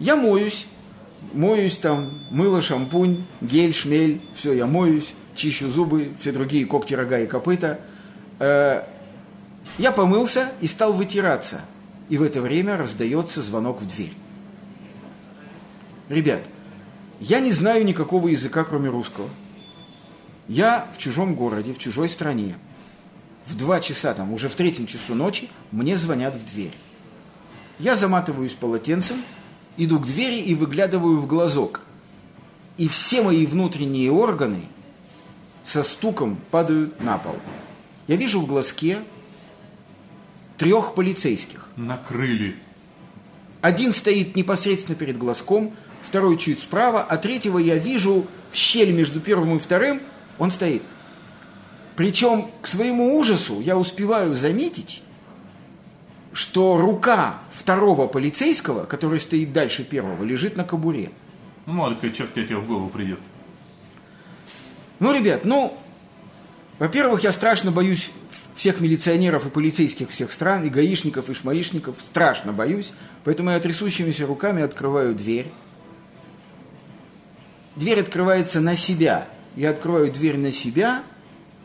Я 0.00 0.16
моюсь, 0.16 0.66
моюсь 1.32 1.76
там, 1.76 2.10
мыло, 2.32 2.60
шампунь, 2.60 3.24
гель, 3.40 3.74
шмель, 3.74 4.20
все, 4.34 4.52
я 4.52 4.66
моюсь, 4.66 5.14
чищу 5.36 5.68
зубы, 5.68 6.12
все 6.20 6.32
другие 6.32 6.66
когти, 6.66 6.94
рога 6.94 7.18
и 7.18 7.26
копыта. 7.26 7.80
Э, 8.38 8.82
я 9.78 9.92
помылся 9.92 10.52
и 10.60 10.66
стал 10.66 10.92
вытираться. 10.92 11.60
И 12.08 12.18
в 12.18 12.22
это 12.22 12.40
время 12.40 12.76
раздается 12.76 13.42
звонок 13.42 13.80
в 13.80 13.86
дверь. 13.86 14.12
Ребят, 16.08 16.42
я 17.20 17.40
не 17.40 17.52
знаю 17.52 17.84
никакого 17.84 18.28
языка, 18.28 18.64
кроме 18.64 18.88
русского. 18.88 19.28
Я 20.48 20.86
в 20.94 20.98
чужом 20.98 21.34
городе, 21.34 21.72
в 21.72 21.78
чужой 21.78 22.08
стране. 22.08 22.56
В 23.46 23.56
два 23.56 23.80
часа, 23.80 24.14
там, 24.14 24.32
уже 24.32 24.48
в 24.48 24.54
третьем 24.54 24.86
часу 24.86 25.14
ночи, 25.14 25.48
мне 25.72 25.96
звонят 25.96 26.36
в 26.36 26.44
дверь. 26.52 26.74
Я 27.78 27.96
заматываюсь 27.96 28.54
полотенцем, 28.54 29.16
иду 29.76 29.98
к 29.98 30.06
двери 30.06 30.40
и 30.40 30.54
выглядываю 30.54 31.18
в 31.18 31.26
глазок. 31.26 31.80
И 32.76 32.88
все 32.88 33.22
мои 33.22 33.46
внутренние 33.46 34.12
органы 34.12 34.60
со 35.66 35.82
стуком 35.82 36.38
падают 36.50 37.00
на 37.00 37.18
пол. 37.18 37.36
Я 38.06 38.16
вижу 38.16 38.40
в 38.40 38.46
глазке 38.46 39.00
трех 40.56 40.94
полицейских. 40.94 41.66
Накрыли. 41.76 42.56
Один 43.62 43.92
стоит 43.92 44.36
непосредственно 44.36 44.96
перед 44.96 45.18
глазком, 45.18 45.72
второй 46.02 46.38
чуть 46.38 46.60
справа, 46.60 47.02
а 47.02 47.16
третьего 47.16 47.58
я 47.58 47.76
вижу 47.76 48.26
в 48.52 48.56
щель 48.56 48.92
между 48.92 49.20
первым 49.20 49.56
и 49.56 49.58
вторым, 49.58 50.00
он 50.38 50.52
стоит. 50.52 50.82
Причем, 51.96 52.46
к 52.62 52.68
своему 52.68 53.18
ужасу, 53.18 53.60
я 53.60 53.76
успеваю 53.76 54.36
заметить, 54.36 55.02
что 56.32 56.76
рука 56.76 57.40
второго 57.50 58.06
полицейского, 58.06 58.84
который 58.84 59.18
стоит 59.18 59.52
дальше 59.52 59.82
первого, 59.82 60.22
лежит 60.22 60.56
на 60.56 60.62
кобуре. 60.62 61.10
Ну, 61.64 61.82
какая 61.94 62.12
чертя 62.12 62.44
тебе 62.44 62.58
в 62.58 62.66
голову 62.66 62.88
придет. 62.88 63.18
Ну, 64.98 65.12
ребят, 65.12 65.44
ну, 65.44 65.76
во-первых, 66.78 67.22
я 67.22 67.32
страшно 67.32 67.70
боюсь 67.70 68.10
всех 68.54 68.80
милиционеров 68.80 69.46
и 69.46 69.50
полицейских 69.50 70.10
всех 70.10 70.32
стран, 70.32 70.64
и 70.64 70.70
гаишников, 70.70 71.28
и 71.28 71.34
шмаишников, 71.34 71.96
страшно 72.00 72.52
боюсь, 72.52 72.92
поэтому 73.24 73.50
я 73.50 73.60
трясущимися 73.60 74.26
руками 74.26 74.62
открываю 74.62 75.14
дверь. 75.14 75.46
Дверь 77.76 78.00
открывается 78.00 78.60
на 78.60 78.76
себя. 78.76 79.28
Я 79.54 79.70
открываю 79.70 80.10
дверь 80.10 80.38
на 80.38 80.50
себя, 80.50 81.02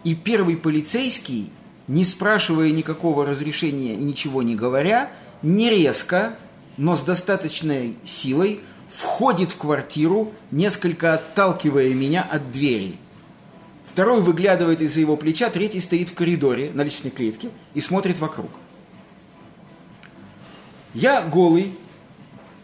и 0.03 0.15
первый 0.15 0.57
полицейский, 0.57 1.49
не 1.87 2.03
спрашивая 2.03 2.71
никакого 2.71 3.25
разрешения 3.25 3.93
и 3.93 4.03
ничего 4.03 4.43
не 4.43 4.55
говоря, 4.55 5.09
не 5.41 5.69
резко, 5.69 6.35
но 6.77 6.95
с 6.97 7.01
достаточной 7.01 7.95
силой 8.05 8.59
входит 8.89 9.51
в 9.51 9.57
квартиру, 9.57 10.31
несколько 10.51 11.13
отталкивая 11.13 11.93
меня 11.93 12.27
от 12.29 12.51
двери. 12.51 12.97
Второй 13.91 14.21
выглядывает 14.21 14.79
из-за 14.79 15.01
его 15.01 15.17
плеча, 15.17 15.49
третий 15.49 15.81
стоит 15.81 16.07
в 16.07 16.13
коридоре 16.13 16.71
на 16.73 16.81
личной 16.81 17.11
клетке 17.11 17.49
и 17.73 17.81
смотрит 17.81 18.19
вокруг. 18.19 18.49
Я 20.93 21.21
голый, 21.23 21.73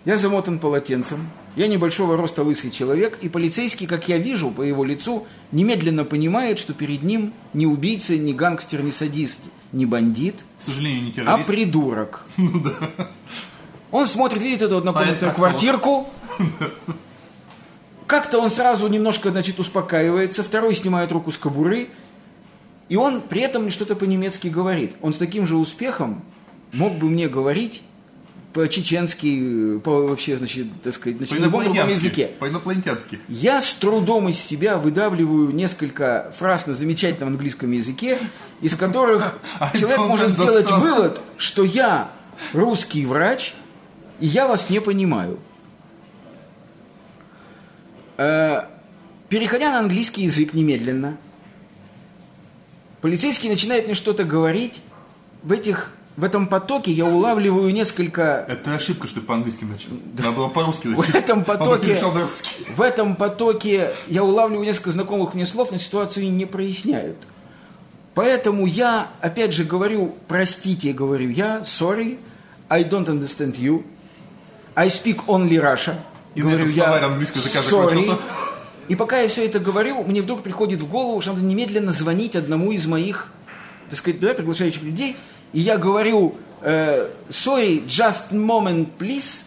я 0.05 0.17
замотан 0.17 0.57
полотенцем, 0.57 1.27
я 1.57 1.67
небольшого 1.67 2.15
роста 2.15 2.43
лысый 2.43 2.71
человек, 2.71 3.17
и 3.21 3.27
полицейский, 3.27 3.87
как 3.87 4.07
я 4.07 4.17
вижу 4.17 4.51
по 4.51 4.61
его 4.61 4.85
лицу, 4.85 5.27
немедленно 5.51 6.05
понимает, 6.05 6.59
что 6.59 6.73
перед 6.73 7.03
ним 7.03 7.33
не 7.53 7.67
убийца, 7.67 8.17
не 8.17 8.33
гангстер, 8.33 8.81
не 8.81 8.93
садист, 8.93 9.41
не 9.73 9.85
бандит, 9.85 10.45
К 10.59 10.67
сожалению, 10.67 11.03
не 11.03 11.09
а 11.09 11.13
террорист. 11.13 11.47
придурок. 11.47 12.25
Он 13.91 14.07
смотрит, 14.07 14.41
видит 14.41 14.61
эту 14.61 14.77
однокомнатную 14.77 15.17
А 15.17 15.25
как 15.25 15.35
квартирку, 15.35 16.07
как-то 18.07 18.39
он 18.39 18.49
сразу 18.49 18.87
немножко, 18.87 19.31
значит, 19.31 19.59
успокаивается, 19.59 20.41
второй 20.41 20.73
снимает 20.73 21.11
руку 21.11 21.31
с 21.31 21.37
кобуры, 21.37 21.89
и 22.89 22.95
он 22.95 23.21
при 23.21 23.41
этом 23.41 23.69
что-то 23.69 23.95
по-немецки 23.95 24.47
говорит. 24.47 24.93
Он 25.01 25.13
с 25.13 25.17
таким 25.17 25.45
же 25.45 25.57
успехом 25.57 26.23
мог 26.71 26.97
бы 26.97 27.09
мне 27.09 27.27
говорить 27.27 27.81
по-чеченски, 28.53 29.77
по 29.83 30.07
вообще, 30.07 30.37
значит, 30.37 30.67
так 30.81 30.93
сказать, 30.93 31.17
значит, 31.17 31.37
на 31.37 31.43
любом 31.43 31.65
другом 31.65 31.89
языке. 31.89 32.31
По-инопланетянски. 32.39 33.19
Я 33.27 33.61
с 33.61 33.73
трудом 33.73 34.29
из 34.29 34.39
себя 34.39 34.77
выдавливаю 34.77 35.51
несколько 35.51 36.33
фраз 36.39 36.65
на 36.65 36.73
замечательном 36.73 37.29
английском 37.29 37.71
языке, 37.71 38.17
из 38.61 38.75
которых 38.75 39.37
человек 39.73 39.99
может 39.99 40.29
сделать 40.31 40.71
вывод, 40.71 41.21
что 41.37 41.63
я 41.63 42.09
русский 42.53 43.05
врач, 43.05 43.53
и 44.21 44.25
я 44.25 44.47
вас 44.47 44.69
не 44.69 44.79
понимаю. 44.79 45.39
Э, 48.17 48.63
Переходя 49.29 49.71
на 49.71 49.79
английский 49.79 50.23
язык 50.23 50.53
немедленно, 50.53 51.17
полицейский 53.01 53.49
начинает 53.49 53.85
мне 53.85 53.93
что-то 53.93 54.23
говорить. 54.23 54.81
В, 55.43 55.51
этих, 55.51 55.91
в 56.15 56.23
этом 56.23 56.47
потоке 56.47 56.93
я 56.93 57.05
улавливаю 57.05 57.73
несколько 57.73 58.45
Это 58.47 58.75
ошибка, 58.75 59.07
что 59.07 59.19
ты 59.19 59.25
по-английски 59.25 59.65
начал. 59.65 59.89
Надо 60.17 60.31
было 60.31 60.47
по-русски 60.47 60.87
в 60.95 61.13
этом 61.13 61.39
бы 61.39 61.45
потоке, 61.45 62.01
в 62.75 62.81
этом 62.81 63.15
потоке 63.17 63.91
я 64.07 64.23
улавливаю 64.23 64.65
несколько 64.65 64.91
знакомых 64.91 65.33
мне 65.33 65.45
слов, 65.45 65.71
но 65.71 65.77
ситуацию 65.77 66.31
не 66.31 66.45
проясняют. 66.45 67.17
Поэтому 68.13 68.65
я, 68.65 69.09
опять 69.19 69.53
же, 69.53 69.63
говорю, 69.63 70.15
простите, 70.27 70.93
говорю 70.93 71.29
я, 71.29 71.59
sorry, 71.63 72.17
I 72.69 72.83
don't 72.83 73.07
understand 73.07 73.57
you, 73.59 73.83
I 74.73 74.87
speak 74.87 75.27
only 75.27 75.59
Russia. 75.59 75.97
И 76.37 76.43
на 76.43 76.51
этом 76.51 76.71
словарь 76.71 77.03
английского 77.03 77.41
языка 77.41 77.59
sorry. 77.59 77.89
закончился. 77.89 78.17
И 78.87 78.95
пока 78.95 79.19
я 79.19 79.27
все 79.27 79.43
это 79.43 79.59
говорю, 79.59 80.03
мне 80.03 80.21
вдруг 80.21 80.43
приходит 80.43 80.81
в 80.81 80.87
голову, 80.87 81.19
что 81.19 81.33
надо 81.33 81.43
немедленно 81.43 81.91
звонить 81.91 82.35
одному 82.35 82.71
из 82.71 82.85
моих, 82.85 83.31
так 83.89 83.97
сказать, 83.97 84.19
да, 84.19 84.35
приглашающих 84.35 84.83
людей, 84.83 85.17
и 85.51 85.59
я 85.59 85.77
говорю, 85.77 86.35
э, 86.61 87.09
sorry, 87.29 87.85
just 87.87 88.31
moment, 88.31 88.87
please, 88.99 89.41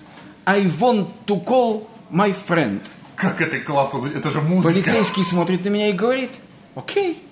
I 0.44 0.66
want 0.66 1.06
to 1.26 1.44
call 1.44 1.86
my 2.10 2.34
friend. 2.48 2.80
Как 3.14 3.40
это 3.40 3.60
классно, 3.60 4.08
это 4.12 4.30
же 4.30 4.40
музыка. 4.40 4.74
Полицейский 4.74 5.24
смотрит 5.24 5.64
на 5.64 5.68
меня 5.68 5.90
и 5.90 5.92
говорит, 5.92 6.30
окей. 6.74 7.22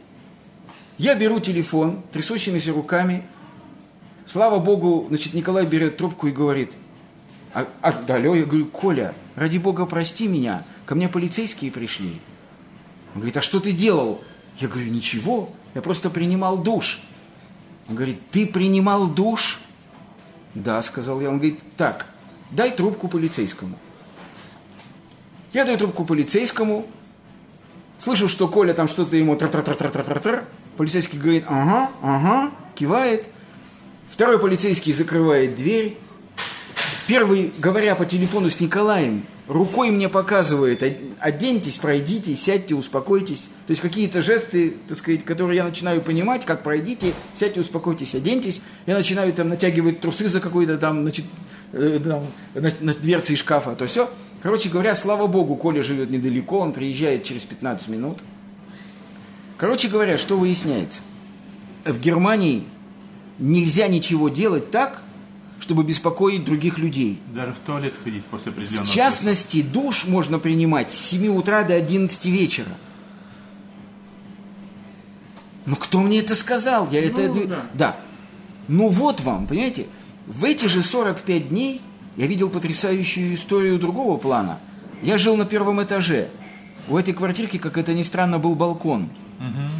Я 0.99 1.15
беру 1.15 1.41
телефон, 1.41 2.03
трясущимися 2.13 2.73
руками. 2.73 3.25
Слава 4.27 4.59
богу, 4.59 5.07
значит, 5.09 5.35
Николай 5.35 5.67
берет 5.67 5.97
трубку 5.97 6.29
и 6.29 6.31
говорит, 6.31 6.73
а, 7.55 7.67
а, 7.83 8.05
алло, 8.09 8.35
я 8.35 8.45
говорю, 8.45 8.67
Коля, 8.67 9.15
ради 9.37 9.59
бога, 9.59 9.87
прости 9.87 10.27
меня, 10.27 10.65
ко 10.87 10.95
мне 10.95 11.09
полицейские 11.09 11.71
пришли. 11.71 12.21
Он 13.15 13.21
говорит, 13.21 13.37
а 13.37 13.43
что 13.43 13.61
ты 13.61 13.73
делал? 13.73 14.21
Я 14.59 14.69
говорю, 14.69 14.91
ничего, 14.91 15.51
я 15.75 15.83
просто 15.83 16.11
принимал 16.11 16.59
душ. 16.59 17.01
Он 17.89 17.95
говорит, 17.95 18.21
ты 18.31 18.47
принимал 18.47 19.07
душ? 19.09 19.61
Да, 20.55 20.83
сказал 20.83 21.21
я. 21.21 21.29
Он 21.29 21.37
говорит, 21.39 21.61
так, 21.77 22.07
дай 22.51 22.71
трубку 22.71 23.09
полицейскому. 23.09 23.79
Я 25.53 25.65
даю 25.65 25.79
трубку 25.79 26.05
полицейскому, 26.05 26.87
слышу, 27.99 28.29
что 28.29 28.49
Коля 28.49 28.75
там 28.75 28.89
что-то 28.89 29.17
ему 29.17 29.35
тр 29.37 29.49
тр 29.49 29.63
тр 29.63 29.75
тр 29.75 29.91
тр 29.91 30.05
тр 30.05 30.21
тр 30.21 30.45
Полицейский 30.77 31.19
говорит, 31.19 31.45
ага, 31.49 31.91
ага, 32.03 32.53
кивает. 32.77 33.27
Второй 34.09 34.39
полицейский 34.39 34.93
закрывает 34.93 35.57
дверь. 35.57 35.99
Первый, 37.09 37.55
говоря 37.59 37.95
по 37.95 38.05
телефону 38.05 38.51
с 38.51 38.61
Николаем, 38.61 39.25
рукой 39.47 39.91
мне 39.91 40.11
показывает, 40.11 40.83
«Од- 40.83 40.99
оденьтесь, 41.21 41.77
пройдите, 41.77 42.37
сядьте, 42.37 42.75
успокойтесь. 42.75 43.49
То 43.67 43.71
есть 43.71 43.81
какие-то 43.81 44.21
жесты, 44.21 44.75
так 44.87 44.99
сказать, 44.99 45.25
которые 45.25 45.57
я 45.57 45.65
начинаю 45.65 46.03
понимать, 46.03 46.45
как 46.45 46.63
пройдите, 46.63 47.15
сядьте, 47.35 47.61
успокойтесь, 47.61 48.15
оденьтесь. 48.15 48.61
Я 48.85 48.95
начинаю 48.95 49.33
там 49.33 49.49
натягивать 49.49 50.01
трусы 50.01 50.29
за 50.29 50.41
какой-то 50.41 50.77
там, 50.77 51.01
значит, 51.01 51.25
э, 51.73 51.99
там, 52.05 52.27
на, 52.55 52.71
на 52.81 52.93
дверцы 52.93 53.37
шкафа, 53.37 53.75
то 53.75 53.87
все. 53.87 54.11
Короче 54.43 54.69
говоря, 54.69 54.95
слава 54.95 55.27
богу, 55.27 55.57
Коля 55.57 55.83
живет 55.83 56.11
недалеко, 56.11 56.59
он 56.59 56.75
приезжает 56.75 57.25
через 57.25 57.41
15 57.45 57.89
минут. 57.89 58.19
Короче 59.57 59.89
говоря, 59.89 60.19
что 60.19 60.37
выясняется? 60.37 61.01
В 61.87 61.99
Германии 61.99 62.65
нельзя 63.39 63.89
ничего 63.89 64.29
делать 64.29 64.71
так, 64.71 65.01
чтобы 65.69 65.85
беспокоить 65.85 66.47
других 66.47 66.79
людей. 66.79 67.21
Даже 67.27 67.53
в 67.53 67.59
туалет 67.59 67.93
ходить 68.03 68.25
после 68.25 68.53
определенного... 68.53 68.87
В 68.87 68.91
частности, 68.91 69.61
душ 69.61 70.07
можно 70.07 70.39
принимать 70.39 70.91
с 70.91 70.95
7 71.11 71.27
утра 71.37 71.63
до 71.63 71.75
11 71.75 72.25
вечера. 72.25 72.71
Ну, 75.67 75.77
кто 75.77 76.01
мне 76.01 76.21
это 76.21 76.35
сказал? 76.35 76.89
Я 76.91 77.05
это... 77.05 77.31
да. 77.75 77.97
Ну, 78.67 78.89
вот 78.89 79.21
вам, 79.21 79.47
понимаете? 79.47 79.89
В 80.27 80.43
эти 80.45 80.65
же 80.65 80.83
45 80.83 81.51
дней 81.51 81.83
я 82.17 82.27
видел 82.27 82.49
потрясающую 82.49 83.35
историю 83.35 83.79
другого 83.79 84.17
плана. 84.17 84.61
Я 85.03 85.19
жил 85.19 85.37
на 85.37 85.45
первом 85.45 85.83
этаже. 85.83 86.31
У 86.89 86.97
этой 86.97 87.13
квартирки, 87.13 87.59
как 87.59 87.77
это 87.77 87.93
ни 87.93 88.05
странно, 88.05 88.39
был 88.39 88.55
балкон. 88.55 89.11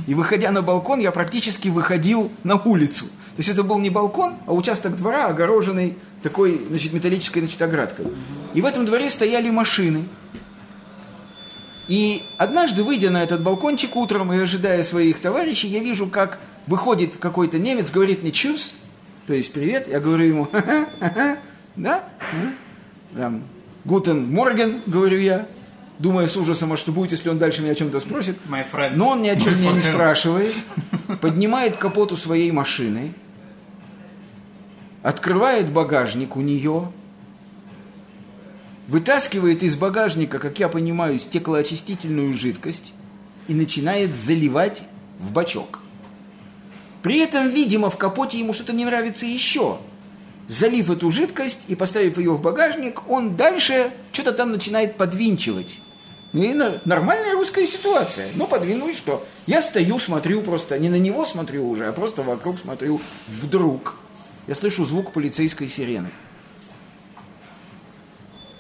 И 0.07 0.13
выходя 0.15 0.51
на 0.51 0.61
балкон, 0.61 1.01
я 1.01 1.13
практически 1.13 1.69
выходил 1.69 2.31
на 2.45 2.57
улицу. 2.57 3.07
То 3.39 3.43
есть 3.43 3.51
это 3.51 3.63
был 3.63 3.79
не 3.79 3.89
балкон, 3.89 4.35
а 4.47 4.53
участок 4.53 4.97
двора, 4.97 5.27
огороженный 5.27 5.97
такой 6.25 6.61
значит, 6.71 6.93
металлической 6.93 7.39
значит, 7.39 7.63
оградкой. 7.63 8.07
И 8.53 8.61
в 8.61 8.67
этом 8.67 8.85
дворе 8.85 9.11
стояли 9.11 9.49
машины. 9.49 10.07
И 11.87 12.25
однажды, 12.37 12.83
выйдя 12.83 13.11
на 13.11 13.23
этот 13.23 13.45
балкончик 13.45 13.95
утром 13.95 14.33
и 14.33 14.39
ожидая 14.39 14.83
своих 14.83 15.21
товарищей, 15.21 15.69
я 15.69 15.79
вижу, 15.79 16.09
как 16.09 16.41
выходит 16.67 17.15
какой-то 17.15 17.61
немец, 17.61 17.93
говорит 17.93 18.23
мне 18.23 18.33
«чус», 18.33 18.75
то 19.29 19.35
есть 19.35 19.53
«привет». 19.53 19.87
Я 19.87 20.01
говорю 20.01 20.25
ему 20.25 20.49
«ха-ха, 20.51 20.89
ха-ха, 20.99 21.39
да?» 21.77 22.05
М? 22.33 22.57
Там, 23.17 23.45
«Guten 23.85 24.35
Morgen», 24.35 24.81
говорю 24.87 25.21
я, 25.21 25.47
думая 26.01 26.27
с 26.27 26.37
ужасом, 26.37 26.73
а 26.73 26.77
что 26.77 26.91
будет, 26.91 27.13
если 27.13 27.29
он 27.29 27.39
дальше 27.39 27.63
меня 27.63 27.71
о 27.71 27.77
чем-то 27.77 28.01
спросит. 28.01 28.37
Но 28.97 29.11
он 29.11 29.23
ни 29.23 29.29
о 29.29 29.37
чем 29.37 29.61
меня 29.61 29.75
не 29.75 29.81
спрашивает, 29.81 30.53
поднимает 31.21 31.77
капот 31.77 32.11
у 32.11 32.17
своей 32.17 32.51
машины, 32.51 33.15
открывает 35.09 35.71
багажник 35.73 36.37
у 36.37 36.43
нее, 36.43 36.93
вытаскивает 38.89 39.63
из 39.63 39.75
багажника, 39.75 40.39
как 40.39 40.59
я 40.59 40.69
понимаю, 40.69 41.19
стеклоочистительную 41.19 42.35
жидкость 42.35 42.93
и 43.47 43.55
начинает 43.55 44.15
заливать 44.15 44.83
в 45.19 45.33
бачок. 45.33 45.79
При 47.03 47.21
этом, 47.21 47.49
видимо, 47.49 47.89
в 47.89 47.97
капоте 47.97 48.39
ему 48.39 48.53
что-то 48.53 48.75
не 48.75 48.85
нравится 48.85 49.25
еще. 49.25 49.79
Залив 50.47 50.91
эту 50.91 51.11
жидкость 51.11 51.61
и 51.69 51.75
поставив 51.75 52.19
ее 52.19 52.33
в 52.33 52.43
багажник, 52.43 53.09
он 53.09 53.35
дальше 53.35 53.91
что-то 54.13 54.33
там 54.33 54.53
начинает 54.53 54.99
подвинчивать. 54.99 55.79
Ну 56.35 56.43
и 56.43 56.53
на- 56.53 56.83
нормальная 56.85 57.33
русская 57.33 57.67
ситуация. 57.67 58.29
Ну, 58.35 58.47
подвинул 58.47 58.89
и 58.89 58.95
что? 58.95 59.27
Я 59.47 59.63
стою, 59.63 59.99
смотрю 59.99 60.43
просто, 60.43 60.79
не 60.79 60.91
на 60.91 60.99
него 60.99 61.25
смотрю 61.25 61.67
уже, 61.67 61.89
а 61.89 61.93
просто 61.93 62.23
вокруг 62.23 62.59
смотрю. 62.59 63.01
Вдруг 63.27 63.95
я 64.49 64.55
слышу 64.55 64.87
звук 64.87 65.13
полицейской 65.13 65.69
сирены. 65.69 66.11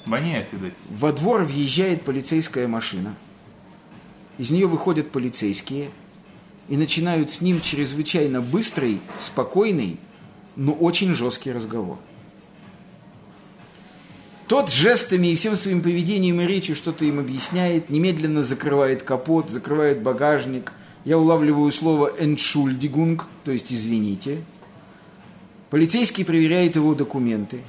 Воняет, 0.04 0.52
видать. 0.52 0.74
Во 0.90 1.12
двор 1.12 1.42
въезжает 1.42 2.02
полицейская 2.02 2.68
машина. 2.68 3.14
Из 4.36 4.50
нее 4.50 4.66
выходят 4.66 5.10
полицейские 5.10 5.90
и 6.68 6.76
начинают 6.76 7.30
с 7.30 7.40
ним 7.40 7.60
чрезвычайно 7.60 8.42
быстрый, 8.42 9.00
спокойный, 9.18 9.98
но 10.56 10.72
очень 10.72 11.14
жесткий 11.14 11.52
разговор. 11.52 11.98
Тот 14.46 14.70
жестами 14.70 15.28
и 15.28 15.36
всем 15.36 15.56
своим 15.56 15.82
поведением 15.82 16.40
и 16.40 16.46
речью 16.46 16.76
что-то 16.76 17.04
им 17.06 17.18
объясняет, 17.18 17.90
немедленно 17.90 18.42
закрывает 18.42 19.02
капот, 19.02 19.50
закрывает 19.50 20.02
багажник. 20.02 20.72
Я 21.04 21.18
улавливаю 21.18 21.70
слово 21.72 22.12
«entschuldigung», 22.18 23.22
то 23.44 23.52
есть 23.52 23.72
«извините». 23.72 24.42
Полицейский 25.70 26.24
проверяет 26.24 26.76
его 26.76 26.94
документы. 26.94 27.60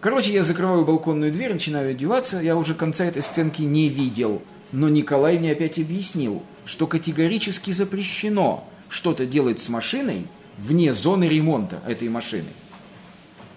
Короче, 0.00 0.32
я 0.32 0.44
закрываю 0.44 0.84
балконную 0.84 1.32
дверь, 1.32 1.52
начинаю 1.52 1.90
одеваться. 1.90 2.40
Я 2.40 2.56
уже 2.56 2.74
конца 2.74 3.04
этой 3.04 3.22
сценки 3.22 3.62
не 3.62 3.88
видел. 3.88 4.42
Но 4.70 4.88
Николай 4.88 5.38
мне 5.38 5.52
опять 5.52 5.78
объяснил, 5.78 6.42
что 6.64 6.86
категорически 6.86 7.70
запрещено 7.70 8.68
что-то 8.88 9.26
делать 9.26 9.60
с 9.60 9.68
машиной 9.68 10.26
вне 10.58 10.92
зоны 10.92 11.24
ремонта 11.24 11.80
этой 11.86 12.08
машины. 12.08 12.48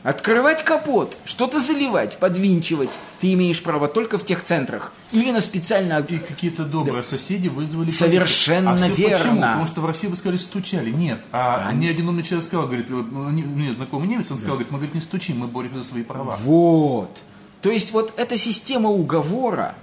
Открывать 0.07 0.63
капот, 0.63 1.17
что-то 1.25 1.59
заливать, 1.59 2.17
подвинчивать 2.17 2.89
ты 3.19 3.33
имеешь 3.33 3.61
право 3.61 3.89
только 3.89 4.17
в 4.17 4.23
тех 4.23 4.41
центрах. 4.41 4.93
Или 5.11 5.31
на 5.31 5.41
специально... 5.41 5.99
И 6.07 6.17
какие-то 6.17 6.63
добрые 6.63 7.03
соседи 7.03 7.49
вызвали 7.49 7.89
Совершенно 7.89 8.79
полицию. 8.79 8.93
А 8.93 9.09
верно. 9.09 9.17
Почему? 9.17 9.41
Потому 9.41 9.65
что 9.65 9.81
в 9.81 9.85
России, 9.85 10.07
вы 10.07 10.15
сказали, 10.15 10.37
стучали. 10.37 10.91
Нет. 10.91 11.19
А 11.33 11.73
ни 11.73 11.87
один 11.87 12.07
умный 12.07 12.23
человек 12.23 12.45
сказал, 12.45 12.67
говорит, 12.67 12.89
вот, 12.89 13.11
ну, 13.11 13.29
не- 13.31 13.43
мне 13.43 13.73
знакомый 13.73 14.07
немец, 14.07 14.31
он 14.31 14.37
сказал, 14.37 14.55
говорит, 14.55 14.71
мы 14.71 14.77
говорит, 14.77 14.95
не 14.95 15.01
стучим, 15.01 15.39
мы 15.39 15.47
боремся 15.47 15.79
за 15.79 15.85
свои 15.89 16.03
права. 16.03 16.37
Вот. 16.41 17.17
То 17.61 17.69
есть 17.69 17.91
вот 17.91 18.13
эта 18.15 18.37
система 18.37 18.89
уговора, 18.89 19.75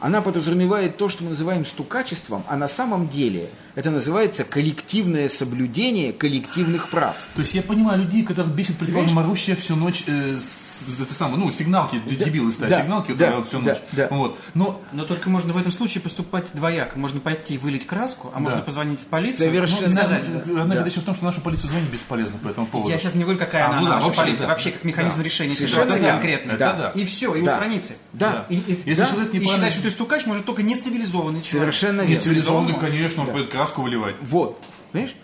она 0.00 0.20
подразумевает 0.20 0.96
то, 0.96 1.08
что 1.08 1.22
мы 1.22 1.30
называем 1.30 1.64
стукачеством, 1.64 2.42
а 2.48 2.56
на 2.56 2.66
самом 2.66 3.08
деле 3.08 3.50
это 3.74 3.90
называется 3.90 4.44
коллективное 4.44 5.28
соблюдение 5.28 6.12
коллективных 6.12 6.88
прав. 6.88 7.16
То 7.34 7.40
есть 7.42 7.54
я 7.54 7.62
понимаю 7.62 8.02
людей, 8.02 8.22
которых 8.24 8.52
бесит, 8.52 8.76
предположим, 8.78 9.18
орущая 9.18 9.56
всю 9.56 9.76
ночь 9.76 10.04
э, 10.06 10.36
с- 10.36 10.73
это 11.00 11.14
самое, 11.14 11.38
ну, 11.38 11.50
сигналки, 11.50 11.98
дебилы 11.98 12.52
ставят 12.52 12.70
да, 12.70 12.80
сигналки 12.82 13.08
вот 13.10 13.16
да, 13.18 13.30
вот 13.36 13.48
всю 13.48 13.60
да, 13.60 13.72
ночь. 13.72 13.82
да. 13.92 14.08
Вот. 14.10 14.38
Но 14.54 14.80
Но 14.92 15.04
только 15.04 15.30
можно 15.30 15.52
в 15.52 15.56
этом 15.56 15.72
случае 15.72 16.02
поступать 16.02 16.46
двояко. 16.52 16.98
Можно 16.98 17.20
пойти 17.20 17.58
вылить 17.58 17.86
краску, 17.86 18.30
а 18.34 18.40
можно 18.40 18.60
позвонить 18.60 19.00
в 19.00 19.04
полицию. 19.04 19.50
Совершенно 19.50 19.82
ну, 19.82 19.88
сказать, 19.88 20.22
Одна 20.44 20.64
да. 20.66 20.74
беда 20.76 20.86
еще 20.86 21.00
в 21.00 21.04
том, 21.04 21.14
что 21.14 21.24
нашу 21.24 21.40
полицию 21.40 21.70
звонить 21.70 21.90
бесполезно 21.90 22.38
по 22.38 22.48
этому 22.48 22.66
поводу. 22.66 22.90
Я 22.92 22.98
сейчас 22.98 23.14
не 23.14 23.22
говорю, 23.22 23.38
какая 23.38 23.64
А, 23.66 23.70
она, 23.70 23.80
ну 23.80 23.86
да, 23.86 23.92
наша 23.94 24.06
вообще, 24.06 24.20
полиция. 24.22 24.42
да. 24.42 24.48
Вообще, 24.48 24.70
как 24.70 24.84
механизм 24.84 25.16
Да. 25.18 25.22
решения 25.22 25.54
Совершенно 25.54 25.82
ситуации 25.84 26.02
верно. 26.02 26.18
конкретно. 26.20 26.52
Это 26.52 26.92
да. 26.94 27.00
И 27.00 27.04
все, 27.04 27.34
и 27.34 27.42
Да. 27.42 27.52
устраниться. 27.52 27.92
Да. 28.12 28.46
И, 28.48 28.56
и- 28.56 28.82
Если 28.86 28.94
да, 29.02 29.06
человек 29.08 29.34
и 29.34 29.38
неправильно- 29.38 29.66
считать, 29.66 29.72
что 29.74 29.82
ты 29.82 29.90
стукач, 29.90 30.26
может 30.26 30.44
только 30.44 30.62
нецивилизованный 30.62 31.42
человек. 31.42 31.72
Совершенно 31.74 32.00
Не 32.02 32.08
верно. 32.08 32.22
цивилизованный, 32.22 32.74
конечно, 32.78 33.22
он 33.22 33.30
будет 33.30 33.48
краску 33.50 33.82
выливать. 33.82 34.16
Вот, 34.22 34.60
понимаешь? 34.92 35.14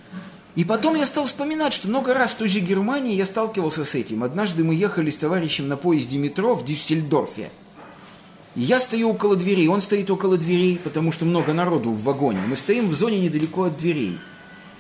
И 0.56 0.64
потом 0.64 0.96
я 0.96 1.06
стал 1.06 1.26
вспоминать, 1.26 1.72
что 1.72 1.88
много 1.88 2.12
раз 2.12 2.32
в 2.32 2.36
той 2.36 2.48
же 2.48 2.60
Германии 2.60 3.14
я 3.14 3.24
сталкивался 3.24 3.84
с 3.84 3.94
этим. 3.94 4.24
Однажды 4.24 4.64
мы 4.64 4.74
ехали 4.74 5.10
с 5.10 5.16
товарищем 5.16 5.68
на 5.68 5.76
поезде 5.76 6.18
метро 6.18 6.54
в 6.54 6.64
Дюссельдорфе. 6.64 7.50
И 8.56 8.62
я 8.62 8.80
стою 8.80 9.10
около 9.10 9.36
дверей, 9.36 9.68
он 9.68 9.80
стоит 9.80 10.10
около 10.10 10.36
дверей, 10.36 10.80
потому 10.82 11.12
что 11.12 11.24
много 11.24 11.52
народу 11.52 11.90
в 11.90 12.02
вагоне. 12.02 12.40
Мы 12.48 12.56
стоим 12.56 12.88
в 12.88 12.94
зоне 12.94 13.20
недалеко 13.20 13.64
от 13.64 13.78
дверей. 13.78 14.18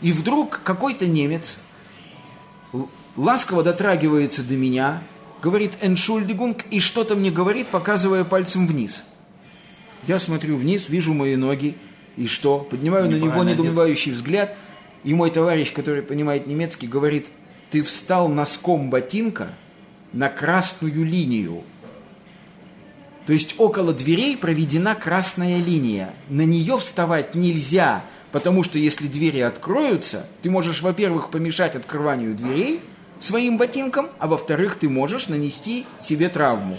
И 0.02 0.10
вдруг 0.10 0.60
какой-то 0.64 1.06
немец 1.06 1.56
ласково 3.16 3.62
дотрагивается 3.62 4.42
до 4.42 4.54
меня, 4.54 5.02
говорит 5.40 5.74
«Эншульдигунг» 5.82 6.64
и 6.70 6.80
что-то 6.80 7.14
мне 7.14 7.30
говорит, 7.30 7.68
показывая 7.68 8.24
пальцем 8.24 8.66
вниз. 8.66 9.04
Я 10.06 10.18
смотрю 10.18 10.56
вниз, 10.56 10.88
вижу 10.88 11.14
мои 11.14 11.36
ноги, 11.36 11.76
и 12.16 12.26
что? 12.26 12.58
Поднимаю 12.58 13.08
на 13.10 13.16
него 13.16 13.44
недоумевающий 13.44 14.12
взгляд, 14.12 14.56
и 15.04 15.14
мой 15.14 15.30
товарищ, 15.30 15.72
который 15.72 16.02
понимает 16.02 16.46
немецкий, 16.46 16.86
говорит, 16.86 17.28
ты 17.70 17.82
встал 17.82 18.28
носком 18.28 18.90
ботинка 18.90 19.48
на 20.12 20.28
красную 20.28 21.04
линию. 21.04 21.62
То 23.26 23.32
есть 23.32 23.54
около 23.58 23.92
дверей 23.92 24.36
проведена 24.36 24.94
красная 24.94 25.58
линия. 25.58 26.12
На 26.28 26.42
нее 26.42 26.76
вставать 26.78 27.34
нельзя, 27.34 28.04
потому 28.32 28.64
что 28.64 28.78
если 28.78 29.06
двери 29.06 29.40
откроются, 29.40 30.26
ты 30.42 30.50
можешь, 30.50 30.82
во-первых, 30.82 31.30
помешать 31.30 31.76
открыванию 31.76 32.34
дверей 32.34 32.80
своим 33.20 33.58
ботинком, 33.58 34.08
а 34.18 34.26
во-вторых, 34.26 34.76
ты 34.76 34.88
можешь 34.88 35.28
нанести 35.28 35.86
себе 36.02 36.28
травму. 36.28 36.78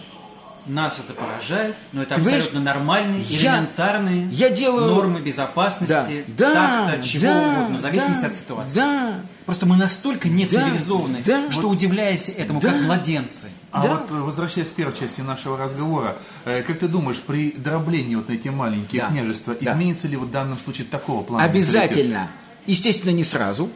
Нас 0.72 1.00
это 1.00 1.14
поражает, 1.14 1.76
но 1.92 2.02
это 2.04 2.16
Ты 2.16 2.22
абсолютно 2.22 2.62
нормальные, 2.62 3.24
я- 3.24 3.56
элементарные 3.58 4.30
я 4.32 4.50
делаю- 4.50 4.86
нормы 4.96 5.20
безопасности, 5.20 6.24
Да, 6.28 6.86
такта, 6.88 7.04
чего 7.06 7.24
да, 7.26 7.40
угодно, 7.58 7.78
в 7.78 7.82
зависимости 7.82 8.22
да, 8.22 8.28
от 8.28 8.36
ситуации. 8.36 8.76
Да, 8.76 9.14
Просто 9.46 9.66
мы 9.66 9.76
настолько 9.76 10.30
нецивилизованы, 10.30 11.24
да. 11.26 11.52
что 11.52 11.68
удивляясь 11.68 12.30
этому, 12.30 12.62
Да. 12.62 12.70
как 12.72 12.82
младенцы. 12.84 13.50
А 13.72 13.84
Да. 13.84 13.90
вот 13.90 14.12
э, 14.12 14.14
возвращаясь 14.14 14.70
к 14.70 14.74
первой 14.74 14.96
части 14.98 15.20
нашего 15.20 15.58
разговора, 15.58 16.18
э, 16.46 16.64
как 16.64 16.80
ты 16.80 16.88
думаешь, 16.88 17.20
при 17.20 17.52
дроблении 17.52 18.16
вот 18.16 18.30
на 18.30 18.34
эти 18.34 18.48
маленькие 18.48 19.02
Да. 19.02 19.08
княжества 19.10 19.56
Да. 19.60 19.74
изменится 19.74 20.08
ли 20.08 20.16
в 20.16 20.32
данном 20.32 20.58
случае 20.58 20.88
такого 20.88 21.22
плана? 21.24 21.44
Обязательно. 21.44 22.30
Естественно, 22.66 23.12
не 23.12 23.26
сразу. 23.26 23.70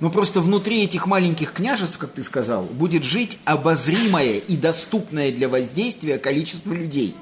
Но 0.00 0.08
просто 0.10 0.40
внутри 0.40 0.82
этих 0.82 1.06
маленьких 1.06 1.52
княжеств, 1.52 1.98
как 1.98 2.12
ты 2.12 2.22
сказал, 2.22 2.64
будет 2.64 3.04
жить 3.04 3.38
обозримое 3.44 4.38
и 4.38 4.56
доступное 4.56 5.30
для 5.30 5.48
воздействия 5.48 6.18
количество 6.18 6.72
людей. 6.72 7.14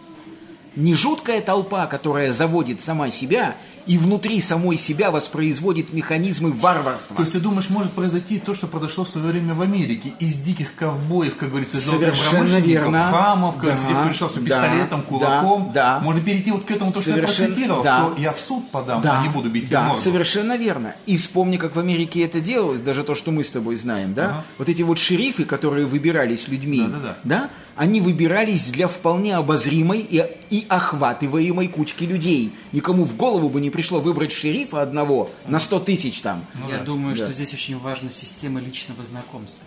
Не 0.76 0.94
жуткая 0.94 1.40
толпа, 1.40 1.86
которая 1.86 2.32
заводит 2.32 2.80
сама 2.80 3.10
себя 3.10 3.56
и 3.86 3.96
внутри 3.96 4.40
самой 4.42 4.76
себя 4.76 5.10
воспроизводит 5.10 5.94
механизмы 5.94 6.52
варварства. 6.52 7.16
То 7.16 7.22
есть 7.22 7.32
ты 7.32 7.40
думаешь, 7.40 7.70
может 7.70 7.90
произойти 7.92 8.38
то, 8.38 8.52
что 8.54 8.66
произошло 8.66 9.04
в 9.04 9.08
свое 9.08 9.28
время 9.28 9.54
в 9.54 9.62
Америке? 9.62 10.12
Из 10.18 10.36
диких 10.36 10.74
ковбоев, 10.74 11.36
как 11.36 11.48
говорится, 11.48 11.78
из 11.78 11.84
Совершенно 11.84 12.58
верно. 12.58 13.08
хамов, 13.10 13.54
как 13.56 13.64
Да, 13.64 13.70
говорится, 13.70 13.88
тех 13.88 14.08
пришел 14.10 14.28
с 14.28 14.34
да, 14.34 14.40
пистолетом, 14.42 15.02
кулаком. 15.02 15.70
да, 15.72 15.94
да. 15.94 16.00
Можно 16.00 16.20
перейти 16.22 16.50
вот 16.50 16.64
к 16.64 16.70
этому, 16.70 16.92
то, 16.92 17.00
что 17.00 17.12
я 17.12 17.22
процитировал, 17.22 17.82
да. 17.82 17.98
что 18.10 18.20
я 18.20 18.32
в 18.32 18.40
суд 18.40 18.70
подам, 18.70 19.00
Да, 19.00 19.20
а 19.20 19.22
не 19.22 19.30
буду 19.30 19.48
бить 19.48 19.70
да, 19.70 19.96
совершенно 19.96 20.58
верно. 20.58 20.94
И 21.06 21.16
вспомни, 21.16 21.56
как 21.56 21.74
в 21.74 21.80
Америке 21.80 22.22
это 22.22 22.40
делалось, 22.40 22.82
даже 22.82 23.02
то, 23.04 23.14
что 23.14 23.30
мы 23.30 23.42
с 23.42 23.48
тобой 23.48 23.76
знаем, 23.76 24.12
да? 24.12 24.24
Ага. 24.26 24.44
Вот 24.58 24.68
эти 24.68 24.82
вот 24.82 24.98
шерифы, 24.98 25.44
которые 25.44 25.86
выбирались 25.86 26.46
людьми, 26.48 26.82
Да-да-да. 26.86 27.16
да? 27.24 27.50
Они 27.78 28.00
выбирались 28.00 28.64
для 28.66 28.88
вполне 28.88 29.36
обозримой 29.36 30.00
и, 30.00 30.22
и 30.50 30.66
охватываемой 30.68 31.68
кучки 31.68 32.02
людей. 32.04 32.52
Никому 32.72 33.04
в 33.04 33.14
голову 33.16 33.48
бы 33.48 33.60
не 33.60 33.70
пришло 33.70 34.00
выбрать 34.00 34.32
шерифа 34.32 34.82
одного 34.82 35.30
на 35.46 35.60
100 35.60 35.78
тысяч 35.80 36.20
там. 36.20 36.44
Я 36.68 36.78
думаю, 36.78 37.16
Да. 37.16 37.24
что 37.24 37.32
здесь 37.32 37.54
очень 37.54 37.78
важна 37.78 38.10
система 38.10 38.60
личного 38.60 39.04
знакомства. 39.04 39.64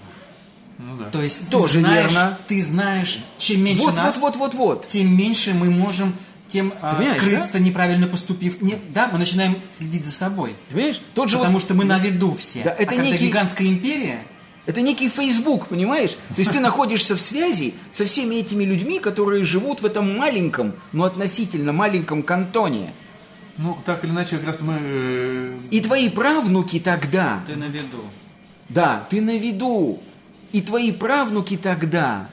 Ну 0.78 0.98
да. 1.00 1.06
То 1.06 1.22
есть 1.22 1.50
Тоже 1.50 1.76
ты 1.76 1.80
знаешь, 1.80 2.12
верно. 2.12 2.38
ты 2.48 2.62
знаешь, 2.64 3.20
чем 3.38 3.64
меньше 3.64 3.84
Вот, 3.84 3.96
нас, 3.96 4.18
вот, 4.18 4.36
вот, 4.36 4.54
вот, 4.54 4.54
вот. 4.56 4.88
тем 4.88 5.16
меньше 5.16 5.54
мы 5.54 5.70
можем 5.70 6.14
тем 6.50 6.74
а, 6.82 6.96
понимаешь, 6.96 7.22
скрыться, 7.22 7.60
неправильно 7.60 8.08
поступив. 8.08 8.62
Нет, 8.62 8.80
да, 8.94 9.08
мы 9.10 9.20
начинаем 9.20 9.56
следить 9.78 10.06
за 10.06 10.12
собой. 10.12 10.56
Ты 10.68 10.76
понимаешь? 10.76 11.02
Тот 11.14 11.30
же 11.30 11.38
Потому 11.38 11.54
вот- 11.54 11.62
что 11.64 11.76
мы 11.76 11.86
на 11.86 11.98
виду 11.98 12.36
все. 12.38 12.64
Да, 12.64 12.72
это 12.72 12.84
а 12.84 12.86
когда 12.88 13.04
некий- 13.06 13.28
гигантская 13.28 13.68
империя, 13.68 14.20
Это 14.68 14.82
некий 14.82 15.10
Facebook, 15.10 15.68
понимаешь? 15.68 16.12
То 16.36 16.40
есть 16.42 16.52
ты 16.52 16.60
находишься 16.60 17.16
в 17.16 17.22
связи 17.22 17.74
со 17.92 18.06
всеми 18.06 18.36
этими 18.36 18.64
людьми, 18.64 19.00
которые 19.00 19.44
живут 19.44 19.82
в 19.82 19.86
этом 19.86 20.18
маленьком, 20.18 20.74
но 20.94 21.06
относительно 21.06 21.74
маленьком 21.74 22.22
кантоне. 22.22 22.94
Ну, 23.58 23.78
так 23.86 24.04
или 24.04 24.12
иначе, 24.12 24.38
как 24.38 24.48
раз 24.48 24.62
мы... 24.62 24.78
э, 24.80 25.58
И 25.72 25.82
твои 25.82 26.10
правнуки 26.10 26.80
тогда, 26.80 27.40
ты 27.48 27.56
на 27.56 27.66
виду. 27.66 28.04
да, 28.70 29.04
ты 29.10 29.20
на 29.20 29.38
виду, 29.38 30.00
и 30.52 30.62
твои 30.62 30.92
правнуки 30.92 31.58
тогда 31.58 32.30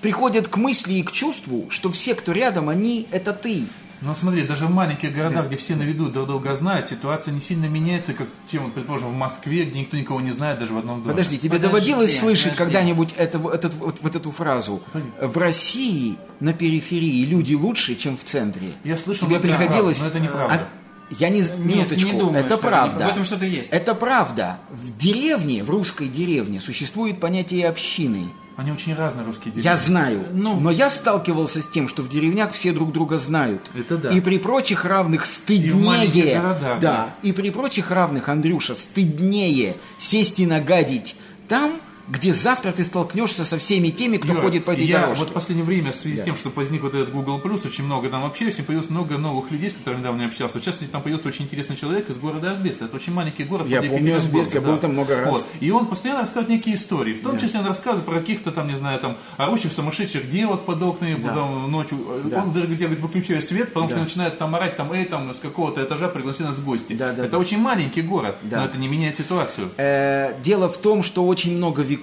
приходят 0.00 0.48
к 0.48 0.56
мысли 0.56 0.94
и 0.94 1.02
к 1.02 1.12
чувству, 1.12 1.66
что 1.70 1.90
все, 1.90 2.14
кто 2.14 2.32
рядом, 2.32 2.68
они– 2.68 3.06
это 3.10 3.32
ты. 3.32 3.64
Ну 4.02 4.14
смотри, 4.14 4.44
даже 4.46 4.66
в 4.66 4.70
маленьких 4.70 5.12
городах, 5.14 5.46
где 5.48 5.56
все 5.56 5.76
на 5.76 5.82
виду 5.82 6.08
друг 6.08 6.26
друга 6.26 6.54
знают, 6.54 6.88
ситуация 6.88 7.32
не 7.32 7.40
сильно 7.40 7.66
меняется, 7.66 8.14
как 8.14 8.28
чем, 8.50 8.64
вот, 8.64 8.74
предположим, 8.74 9.10
в 9.10 9.14
Москве, 9.14 9.64
где 9.64 9.80
никто 9.80 9.96
никого 9.96 10.20
не 10.22 10.30
знает 10.30 10.58
даже 10.58 10.72
в 10.72 10.78
одном 10.78 11.02
доме. 11.02 11.10
Подожди, 11.12 11.36
тебе 11.38 11.50
Подожди, 11.58 11.68
доводилось 11.68 12.18
слышать 12.18 12.52
подожди. 12.52 12.72
когда-нибудь 12.74 13.14
это, 13.18 13.38
этот, 13.52 13.74
вот, 13.74 13.98
вот 14.00 14.16
эту 14.16 14.30
фразу? 14.30 14.82
В 15.20 15.36
России 15.36 16.16
на 16.40 16.54
периферии 16.54 17.26
люди 17.26 17.54
лучше, 17.54 17.94
чем 17.94 18.16
в 18.16 18.24
центре. 18.24 18.68
Я 18.84 18.96
слышал, 18.96 19.26
тебе 19.28 19.38
но 19.38 19.44
это 19.44 19.48
приходилось... 19.58 19.96
неправда, 19.98 20.18
но 20.18 20.24
это 20.24 20.32
неправда. 20.32 20.54
А- 20.54 21.14
Я 21.18 21.28
не, 21.28 21.42
минуточку, 21.58 22.12
не 22.12 22.18
думаю, 22.18 22.38
это 22.38 22.46
что 22.46 22.54
это 22.54 22.68
правда. 22.68 22.98
не- 23.04 23.10
в 23.10 23.12
этом 23.12 23.24
что-то 23.26 23.44
есть. 23.44 23.70
Это 23.70 23.94
правда. 23.94 24.58
В 24.70 24.96
деревне, 24.96 25.62
в 25.62 25.68
русской 25.68 26.08
деревне, 26.08 26.60
существует 26.62 27.20
понятие 27.20 27.68
общины. 27.68 28.30
Они 28.60 28.72
очень 28.72 28.94
разные 28.94 29.24
русские 29.24 29.54
дети. 29.54 29.64
Я 29.64 29.74
знаю, 29.78 30.22
Ну. 30.34 30.60
но 30.60 30.70
я 30.70 30.90
сталкивался 30.90 31.62
с 31.62 31.66
тем, 31.66 31.88
что 31.88 32.02
в 32.02 32.10
деревнях 32.10 32.52
все 32.52 32.72
друг 32.72 32.92
друга 32.92 33.16
знают. 33.16 33.70
Это 33.74 33.96
да. 33.96 34.10
И 34.10 34.20
при 34.20 34.38
прочих 34.38 34.84
равных 34.84 35.24
стыднее. 35.24 35.72
маленьких 35.82 36.26
городах, 36.26 36.60
да. 36.60 36.78
да. 36.78 37.14
И 37.22 37.32
при 37.32 37.48
прочих 37.48 37.90
равных, 37.90 38.28
Андрюша, 38.28 38.74
стыднее 38.74 39.76
сесть 39.96 40.40
и 40.40 40.46
нагадить 40.46 41.16
там, 41.48 41.80
где 42.10 42.32
завтра 42.32 42.72
ты 42.72 42.82
столкнешься 42.84 43.44
со 43.44 43.56
всеми 43.58 43.88
теми, 43.88 44.16
кто 44.16 44.32
Юра, 44.32 44.42
ходит 44.42 44.64
по 44.64 44.72
этой 44.72 44.84
я 44.84 45.00
дорожке. 45.00 45.20
вот 45.20 45.30
в 45.30 45.32
последнее 45.32 45.64
время 45.64 45.92
в 45.92 45.94
связи 45.94 46.16
Да. 46.16 46.22
с 46.22 46.24
тем, 46.24 46.36
что 46.36 46.50
возник 46.54 46.82
вот 46.82 46.94
этот 46.94 47.12
Google 47.12 47.40
Plus, 47.40 47.66
очень 47.66 47.84
много 47.84 48.10
там 48.10 48.24
общаюсь, 48.24 48.58
и 48.58 48.62
появилось 48.62 48.90
много 48.90 49.16
новых 49.16 49.50
людей, 49.52 49.70
с 49.70 49.74
которыми 49.74 50.00
недавно 50.00 50.22
я 50.22 50.28
общался. 50.28 50.58
В 50.58 50.62
частности, 50.64 50.90
там 50.90 51.02
появился 51.02 51.28
очень 51.28 51.44
интересный 51.44 51.76
человек 51.76 52.10
из 52.10 52.16
города 52.16 52.50
Асбест. 52.50 52.82
Это 52.82 52.96
очень 52.96 53.12
маленький 53.12 53.44
город. 53.44 53.68
Я 53.68 53.80
помню 53.82 54.16
Асбест, 54.16 54.52
я 54.54 54.60
был 54.60 54.76
там 54.78 54.92
много 54.92 55.20
раз. 55.20 55.30
Вот. 55.30 55.46
И 55.60 55.70
он 55.70 55.86
постоянно 55.86 56.22
рассказывает 56.22 56.48
некие 56.48 56.74
истории. 56.74 57.14
В 57.14 57.22
том 57.22 57.38
числе 57.38 57.60
он 57.60 57.66
рассказывает 57.66 58.04
про 58.04 58.18
каких-то 58.18 58.50
там, 58.50 58.66
не 58.66 58.74
знаю, 58.74 58.98
там, 58.98 59.16
орущих 59.36 59.72
сумасшедших 59.72 60.30
девок 60.30 60.62
под 60.62 60.82
окнами, 60.82 61.14
потом 61.14 61.70
ночью. 61.70 61.98
Да. 62.24 62.42
Он 62.42 62.48
даже 62.52 62.66
говорит, 62.66 62.80
я 62.80 62.86
говорит, 62.88 63.00
выключаю 63.04 63.40
свет, 63.40 63.68
потому 63.68 63.88
Да. 63.88 63.94
что 63.94 64.02
начинает 64.04 64.36
там 64.36 64.52
орать, 64.56 64.76
там, 64.76 64.92
эй, 64.92 65.04
там, 65.04 65.32
с 65.32 65.38
какого-то 65.38 65.80
этажа 65.80 66.08
пригласи 66.08 66.42
нас 66.42 66.56
в 66.56 66.64
гости. 66.64 66.94
Да, 66.94 67.12
да, 67.12 67.22
это 67.22 67.32
да. 67.32 67.38
очень 67.38 67.58
маленький 67.60 68.02
город, 68.02 68.34
Да. 68.42 68.58
но 68.58 68.64
это 68.64 68.78
не 68.78 68.88
меняет 68.88 69.16
ситуацию. 69.16 69.68
Э, 69.76 70.34
дело 70.42 70.68
в 70.68 70.76
том, 70.78 71.04
что 71.04 71.24
очень 71.24 71.56
много 71.56 71.82
веков 71.82 71.99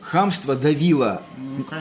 хамство 0.00 0.54
давило. 0.54 1.22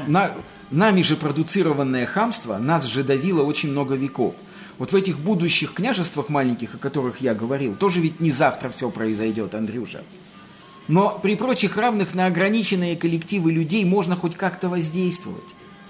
на- 0.07 0.31
нами 0.71 1.01
же 1.01 1.15
продуцированное 1.15 2.05
хамство 2.05 2.57
нас 2.57 2.85
же 2.85 3.03
давило 3.03 3.43
очень 3.43 3.71
много 3.71 3.95
веков. 3.95 4.35
Вот 4.77 4.91
в 4.91 4.95
этих 4.95 5.17
будущих 5.19 5.73
княжествах 5.73 6.29
маленьких, 6.29 6.75
о 6.75 6.77
которых 6.77 7.21
я 7.21 7.33
говорил, 7.33 7.73
тоже 7.75 7.99
ведь 7.99 8.19
не 8.19 8.31
завтра 8.31 8.69
все 8.69 8.89
произойдет, 8.91 9.55
Андрюша. 9.55 10.03
Но 10.87 11.19
при 11.21 11.35
прочих 11.35 11.75
равных 11.77 12.13
на 12.13 12.27
ограниченные 12.27 12.95
коллективы 12.95 13.51
людей 13.51 13.83
можно 13.85 14.15
хоть 14.15 14.35
как-то 14.35 14.69
воздействовать. 14.69 15.43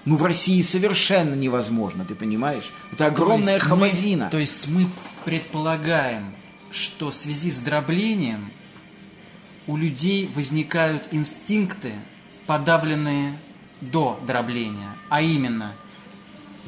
Ну, 0.05 0.15
в 0.15 0.23
России 0.23 0.61
совершенно 0.61 1.33
невозможно, 1.35 2.05
ты 2.05 2.15
понимаешь? 2.15 2.71
Это 2.93 3.07
огромная 3.07 3.45
То 3.45 3.51
есть 3.53 3.63
мы- 3.65 3.69
хамазина. 3.69 4.29
то 4.31 4.37
есть 4.39 4.67
мы 4.69 4.85
предполагаем, 5.25 6.23
что 6.71 7.09
в 7.09 7.13
связи 7.13 7.51
с 7.51 7.59
дроблением 7.59 8.49
у 9.67 9.75
людей 9.77 10.29
возникают 10.33 11.03
инстинкты, 11.11 11.93
подавленные 12.45 13.33
до 13.81 14.19
дробления, 14.25 14.89
а 15.09 15.21
именно 15.21 15.71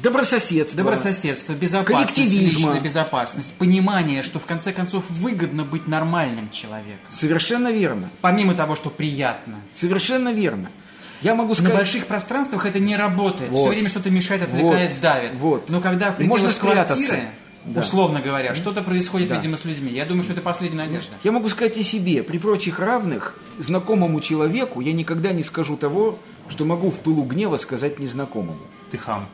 Добрососедство. 0.02 0.78
Добрососедство, 0.78 1.52
безопасность, 1.52 2.14
Коллективизма. 2.14 2.58
личная 2.58 2.80
безопасность, 2.80 3.52
понимание, 3.54 4.22
что 4.22 4.38
в 4.38 4.46
конце 4.46 4.72
концов 4.72 5.04
выгодно 5.10 5.64
быть 5.64 5.86
нормальным 5.86 6.50
человеком. 6.50 7.04
Совершенно 7.10 7.70
верно. 7.70 8.08
Помимо 8.22 8.54
того, 8.54 8.76
что 8.76 8.88
приятно. 8.88 9.56
Совершенно 9.74 10.32
верно. 10.32 10.70
Я 11.20 11.34
могу 11.34 11.50
На 11.50 11.54
сказать... 11.56 11.74
больших 11.74 12.06
пространствах 12.06 12.64
это 12.64 12.78
не 12.78 12.96
работает. 12.96 13.50
Вот. 13.50 13.60
Все 13.64 13.70
время 13.70 13.90
что-то 13.90 14.10
мешает, 14.10 14.42
отвлекает, 14.42 14.92
Вот. 14.92 15.00
давит. 15.02 15.34
Вот. 15.34 15.68
Но 15.68 15.82
когда 15.82 16.12
в 16.12 16.20
И 16.20 16.24
можно 16.24 16.48
пределах 16.48 16.76
квартиры, 16.76 17.04
спрятаться. 17.04 17.30
Да. 17.64 17.80
условно 17.80 18.20
говоря, 18.20 18.54
что-то 18.54 18.82
происходит, 18.82 19.28
Да. 19.28 19.36
видимо, 19.36 19.56
с 19.56 19.64
людьми. 19.64 19.90
Я 19.92 20.06
думаю, 20.06 20.24
что 20.24 20.32
это 20.32 20.42
последняя 20.42 20.78
надежда. 20.78 21.12
Я 21.22 21.32
могу 21.32 21.48
сказать 21.48 21.76
о 21.76 21.82
себе. 21.82 22.22
При 22.22 22.38
прочих 22.38 22.78
равных, 22.78 23.38
знакомому 23.58 24.20
человеку 24.20 24.80
я 24.80 24.92
никогда 24.92 25.32
не 25.32 25.42
скажу 25.42 25.76
того, 25.76 26.18
что 26.48 26.64
могу 26.64 26.90
в 26.90 26.98
пылу 27.00 27.22
гнева 27.22 27.56
сказать 27.58 27.98
незнакомому. 27.98 28.58
Ты 28.90 28.98
хам. 28.98 29.26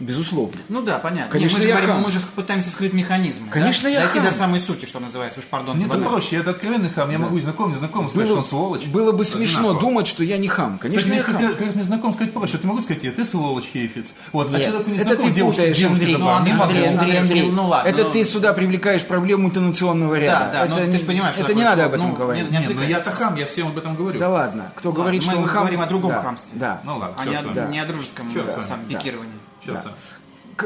Безусловно. 0.00 0.58
Ну 0.70 0.80
да, 0.80 0.98
понятно. 0.98 1.30
Конечно, 1.30 1.58
Нет, 1.58 1.58
мы, 1.58 1.62
же 1.66 1.68
говорим, 1.72 1.90
хам. 1.90 2.02
мы 2.02 2.10
же 2.10 2.20
пытаемся 2.34 2.70
скрыть 2.70 2.94
механизмы. 2.94 3.46
да? 3.48 3.52
Конечно, 3.52 3.86
я 3.86 4.00
Дойти 4.00 4.18
хам. 4.18 4.26
до 4.28 4.32
самой 4.32 4.58
сути, 4.60 4.86
что 4.86 4.98
называется. 4.98 5.40
Уж 5.40 5.46
пардон 5.46 5.78
за 5.78 5.86
это 5.86 5.98
проще, 5.98 6.36
это 6.36 6.50
откровенный 6.50 6.88
хам. 6.88 7.10
Я 7.10 7.18
могу 7.18 7.36
и 7.36 7.40
знакомым, 7.42 7.72
незнакомым 7.72 8.08
сказать, 8.08 8.28
что 8.28 8.38
он 8.38 8.44
сволочь. 8.44 8.86
было 8.86 9.12
бы 9.12 9.24
Это 9.24 9.32
смешно 9.32 9.60
одинаково. 9.70 9.80
думать, 9.80 10.08
что 10.08 10.24
я 10.24 10.38
не 10.38 10.48
хам. 10.48 10.76
Кстати, 10.78 10.92
Конечно, 10.92 11.08
мне 11.10 11.18
я 11.18 11.22
как, 11.24 11.36
хам. 11.36 11.56
как 11.56 11.74
мне 11.74 11.84
знаком 11.84 12.12
сказать 12.14 12.32
проще. 12.32 12.56
Ты 12.58 12.66
могу 12.66 12.80
сказать, 12.80 13.02
тебе, 13.02 13.12
ты 13.12 13.24
сволочь, 13.26 13.64
хейфиц. 13.72 14.06
Вот, 14.32 14.48
а 14.48 14.52
Нет, 14.52 14.62
человеку 14.66 14.90
это 14.90 14.98
незнакомый 15.00 15.28
ты 15.30 15.34
девушке, 15.36 15.60
путаешь, 15.68 15.84
Андрей. 15.84 16.16
Ну, 16.16 16.24
Не 16.24 16.30
Андрей, 16.30 16.54
могу. 16.54 16.62
Андрей, 16.72 17.18
Андрей, 17.18 17.50
ну 17.50 17.66
ладно, 17.68 17.88
это 17.88 18.02
ну- 18.04 18.10
ты 18.10 18.24
сюда 18.24 18.52
привлекаешь 18.54 19.04
проблему 19.04 19.48
интонационного 19.48 20.14
ряда. 20.18 20.50
Да, 20.52 20.52
да, 20.52 20.64
это, 20.64 20.86
но 20.86 20.92
ты 20.92 20.98
же 20.98 21.04
понимаешь, 21.04 21.34
это 21.36 21.52
не 21.52 21.62
надо 21.62 21.84
об 21.84 21.92
этом 21.92 22.08
Ну, 22.08 22.14
говорить. 22.16 22.44
не- 22.44 22.50
Нет, 22.50 22.60
ну 22.62 22.66
отвлекайся. 22.70 22.90
я-то 22.90 23.10
хам, 23.10 23.34
я 23.36 23.44
всем 23.46 23.68
об 23.68 23.76
этом 23.76 23.94
говорю. 23.96 24.18
Да 24.18 24.30
ладно, 24.30 24.72
кто 24.74 24.92
говорит, 24.92 25.26
мы 25.26 25.32
что 25.32 25.40
вы 25.42 25.48
хам... 25.48 25.60
говорим 25.60 25.80
о 25.82 25.86
другом 25.86 26.12
да, 26.12 26.22
хамстве. 26.22 26.52
Да. 26.54 26.80
Ну 26.84 26.96
ладно, 26.96 27.16
А 27.18 27.26
не, 27.26 27.36
о-. 27.36 27.42
Да. 27.54 27.66
не 27.66 27.84
дружеском 27.84 28.30
э, 28.34 28.42
Да. 28.42 28.76
пикировании. 28.88 29.34
Чё 29.64 29.72
Да. 29.72 29.94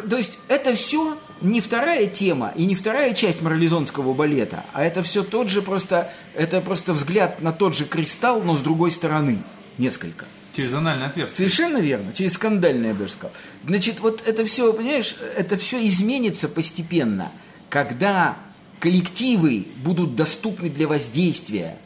То 0.09 0.17
есть 0.17 0.39
это 0.49 0.75
все 0.75 1.17
не 1.41 1.61
вторая 1.61 2.07
тема 2.07 2.53
и 2.57 2.65
не 2.67 2.75
вторая 2.75 3.15
часть 3.15 3.43
марлезонского 3.43 4.13
балета, 4.13 4.65
а 4.73 4.83
это 4.83 5.05
все 5.05 5.23
тот 5.23 5.49
же 5.49 5.63
просто, 5.63 6.13
это 6.35 6.61
просто 6.61 6.93
взгляд 6.93 7.41
на 7.41 7.53
тот 7.53 7.77
же 7.77 7.85
кристалл, 7.85 8.43
но 8.43 8.57
с 8.57 8.61
другой 8.61 8.91
стороны 8.91 9.39
несколько. 9.79 10.25
Через 10.57 10.75
анальное 10.75 11.09
отверстие. 11.09 11.49
Совершенно 11.49 11.79
верно, 11.79 12.13
через 12.13 12.35
скандальное, 12.35 12.89
я 12.89 12.93
бы 12.95 13.01
даже 13.01 13.13
сказал. 13.13 13.33
Значит, 13.65 14.01
вот 14.01 14.23
это 14.27 14.45
все, 14.45 14.73
понимаешь, 14.73 15.17
это 15.37 15.57
все 15.57 15.85
изменится 15.87 16.49
постепенно, 16.49 17.31
когда 17.69 18.37
коллективы 18.79 19.67
будут 19.77 20.15
доступны 20.15 20.69
для 20.69 20.87
воздействия 20.87 21.77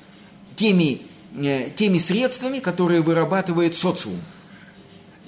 теми, 0.57 1.01
э, 1.37 1.71
теми 1.77 1.99
средствами, 1.99 2.59
которые 2.59 3.01
вырабатывает 3.01 3.75
социум. 3.75 4.21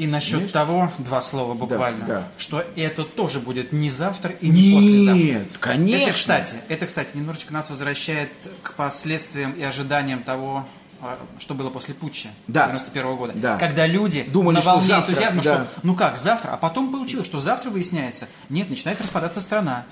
И 0.00 0.06
насчет 0.06 0.50
того, 0.50 0.90
два 0.96 1.20
слова 1.20 1.52
буквально, 1.52 2.06
да. 2.06 2.28
что 2.38 2.64
это 2.74 3.04
тоже 3.04 3.38
будет 3.38 3.70
не 3.70 3.90
завтра 3.90 4.30
и 4.30 4.48
не 4.48 4.74
послезавтра. 4.74 5.22
Нет, 5.22 5.48
конечно. 5.60 6.04
Это, 6.04 6.12
кстати, 6.14 6.54
это, 6.68 6.86
кстати, 6.86 7.08
немножечко 7.12 7.52
нас 7.52 7.68
возвращает 7.68 8.30
к 8.62 8.72
последствиям 8.72 9.52
и 9.52 9.62
ожиданиям 9.62 10.22
того, 10.22 10.66
а, 11.02 11.18
что 11.38 11.52
было 11.52 11.68
после 11.68 11.92
путча 11.92 12.28
Да. 12.46 12.68
91 12.68 13.16
года. 13.16 13.32
Да. 13.36 13.58
Когда 13.58 13.86
люди 13.86 14.22
Думали, 14.22 14.56
на 14.56 14.62
волне 14.62 14.88
завтра, 14.88 15.12
энтузиазма, 15.12 15.42
да. 15.42 15.54
что 15.54 15.68
ну 15.82 15.94
как, 15.94 16.16
завтра, 16.16 16.48
а 16.52 16.56
потом 16.56 16.90
получилось, 16.90 17.26
что 17.26 17.38
завтра 17.38 17.68
выясняется, 17.68 18.26
нет, 18.48 18.70
начинает 18.70 19.02
распадаться 19.02 19.42
страна, 19.42 19.84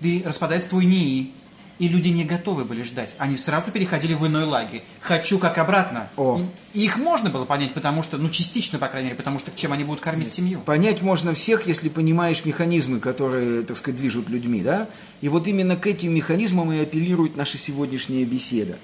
и 0.00 0.22
распадается 0.24 0.68
твой 0.68 0.84
НИИ, 0.84 1.32
и 1.80 1.88
люди 1.88 2.08
не 2.08 2.24
готовы 2.24 2.66
были 2.66 2.82
ждать. 2.82 3.14
Они 3.16 3.38
сразу 3.38 3.72
переходили 3.72 4.12
в 4.12 4.24
иной 4.26 4.44
лагерь. 4.44 4.82
Хочу 5.00 5.38
как 5.38 5.56
обратно. 5.56 6.10
О. 6.18 6.38
И 6.74 6.84
их 6.84 6.98
можно 6.98 7.30
было 7.30 7.46
понять, 7.46 7.72
потому 7.72 8.02
что, 8.02 8.18
ну, 8.18 8.28
частично, 8.28 8.78
по 8.78 8.86
крайней 8.86 9.06
мере, 9.06 9.16
потому 9.16 9.38
что 9.38 9.50
чем 9.56 9.72
они 9.72 9.84
будут 9.84 10.00
кормить 10.00 10.30
семью. 10.30 10.60
Понять 10.60 11.00
можно 11.00 11.32
всех, 11.32 11.66
если 11.66 11.88
понимаешь 11.88 12.44
механизмы, 12.44 13.00
которые, 13.00 13.62
так 13.62 13.78
сказать, 13.78 13.98
движут 13.98 14.28
людьми, 14.28 14.60
да? 14.60 14.88
И 15.22 15.30
вот 15.30 15.48
именно 15.48 15.74
к 15.74 15.86
этим 15.86 16.14
механизмам 16.14 16.70
и 16.70 16.80
апеллирует 16.80 17.38
наша 17.38 17.56
сегодняшняя 17.56 18.26
беседа. 18.26 18.76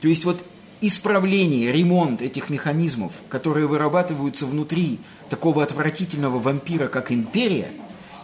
То 0.00 0.08
есть 0.08 0.24
вот 0.24 0.42
исправление, 0.80 1.70
ремонт 1.70 2.22
этих 2.22 2.48
механизмов, 2.48 3.12
которые 3.28 3.66
вырабатываются 3.66 4.46
внутри 4.46 4.98
такого 5.28 5.62
отвратительного 5.62 6.38
вампира, 6.38 6.88
как 6.88 7.12
империя, 7.12 7.68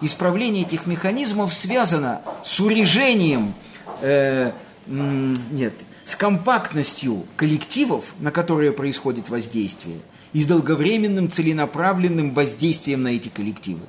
исправление 0.01 0.65
этих 0.65 0.87
механизмов 0.87 1.53
связано 1.53 2.23
с 2.45 2.59
урежением, 2.61 3.53
э, 4.01 4.53
нет, 4.87 5.75
с 6.05 6.15
компактностью 6.17 7.25
коллективов, 7.37 8.15
на 8.21 8.31
которые 8.31 8.73
происходит 8.73 9.29
воздействие, 9.29 9.99
и 10.33 10.43
с 10.43 10.47
долговременным 10.47 11.31
целенаправленным 11.31 12.33
воздействием 12.33 13.03
на 13.03 13.09
эти 13.09 13.29
коллективы. 13.29 13.81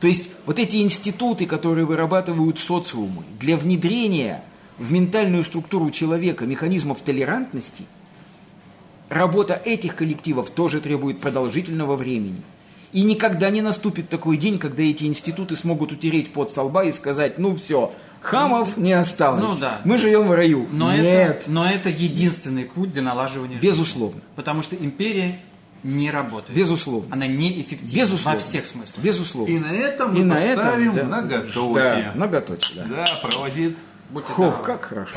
То 0.00 0.08
есть 0.08 0.28
вот 0.44 0.58
эти 0.58 0.76
институты, 0.76 1.46
которые 1.46 1.86
вырабатывают 1.86 2.58
социумы 2.58 3.24
для 3.40 3.56
внедрения 3.56 4.42
в 4.78 4.92
ментальную 4.92 5.42
структуру 5.42 5.90
человека 5.90 6.44
механизмов 6.44 7.00
толерантности, 7.00 7.84
работа 9.08 9.54
этих 9.54 9.96
коллективов 9.96 10.50
тоже 10.50 10.80
требует 10.80 11.20
продолжительного 11.20 11.96
времени. 11.96 12.42
И 12.92 13.02
никогда 13.02 13.50
не 13.50 13.62
наступит 13.62 14.08
такой 14.08 14.36
день, 14.36 14.58
когда 14.58 14.82
эти 14.82 15.04
институты 15.04 15.56
смогут 15.56 15.92
утереть 15.92 16.32
под 16.32 16.50
со 16.50 16.62
лба 16.62 16.84
и 16.84 16.92
сказать, 16.92 17.38
ну 17.38 17.56
все, 17.56 17.92
хамов 18.20 18.76
не 18.76 18.92
осталось, 18.92 19.42
Ну 19.42 19.56
да. 19.58 19.80
мы 19.84 19.98
живем 19.98 20.28
в 20.28 20.32
раю. 20.34 20.66
Но 20.72 20.92
Нет, 20.92 21.04
это, 21.04 21.50
но 21.50 21.66
это 21.66 21.88
единственный 21.88 22.64
путь 22.64 22.92
для 22.92 23.02
налаживания 23.02 23.54
жизни. 23.54 23.66
безусловно, 23.68 24.20
Потому 24.34 24.62
что 24.62 24.74
империя 24.76 25.38
не 25.82 26.10
работает. 26.10 26.56
безусловно, 26.58 27.08
Она 27.12 27.26
неэффективна 27.26 27.94
безусловно. 28.02 28.32
во 28.32 28.38
всех 28.38 28.66
смыслах. 28.66 28.98
безусловно. 29.04 29.52
И 29.52 29.58
на 29.58 29.70
этом 29.72 30.12
мы 30.14 30.20
И 30.20 30.22
на 30.24 30.38
этом, 30.38 30.94
да, 30.94 31.04
многоточие. 31.04 31.74
Да, 31.74 32.12
многоточие, 32.14 32.84
да. 32.84 33.04
Да, 33.04 33.28
провозит. 33.28 33.76
Будьте 34.10 34.32
Фух, 34.32 34.62
как 34.62 34.82
хорошо. 34.84 35.16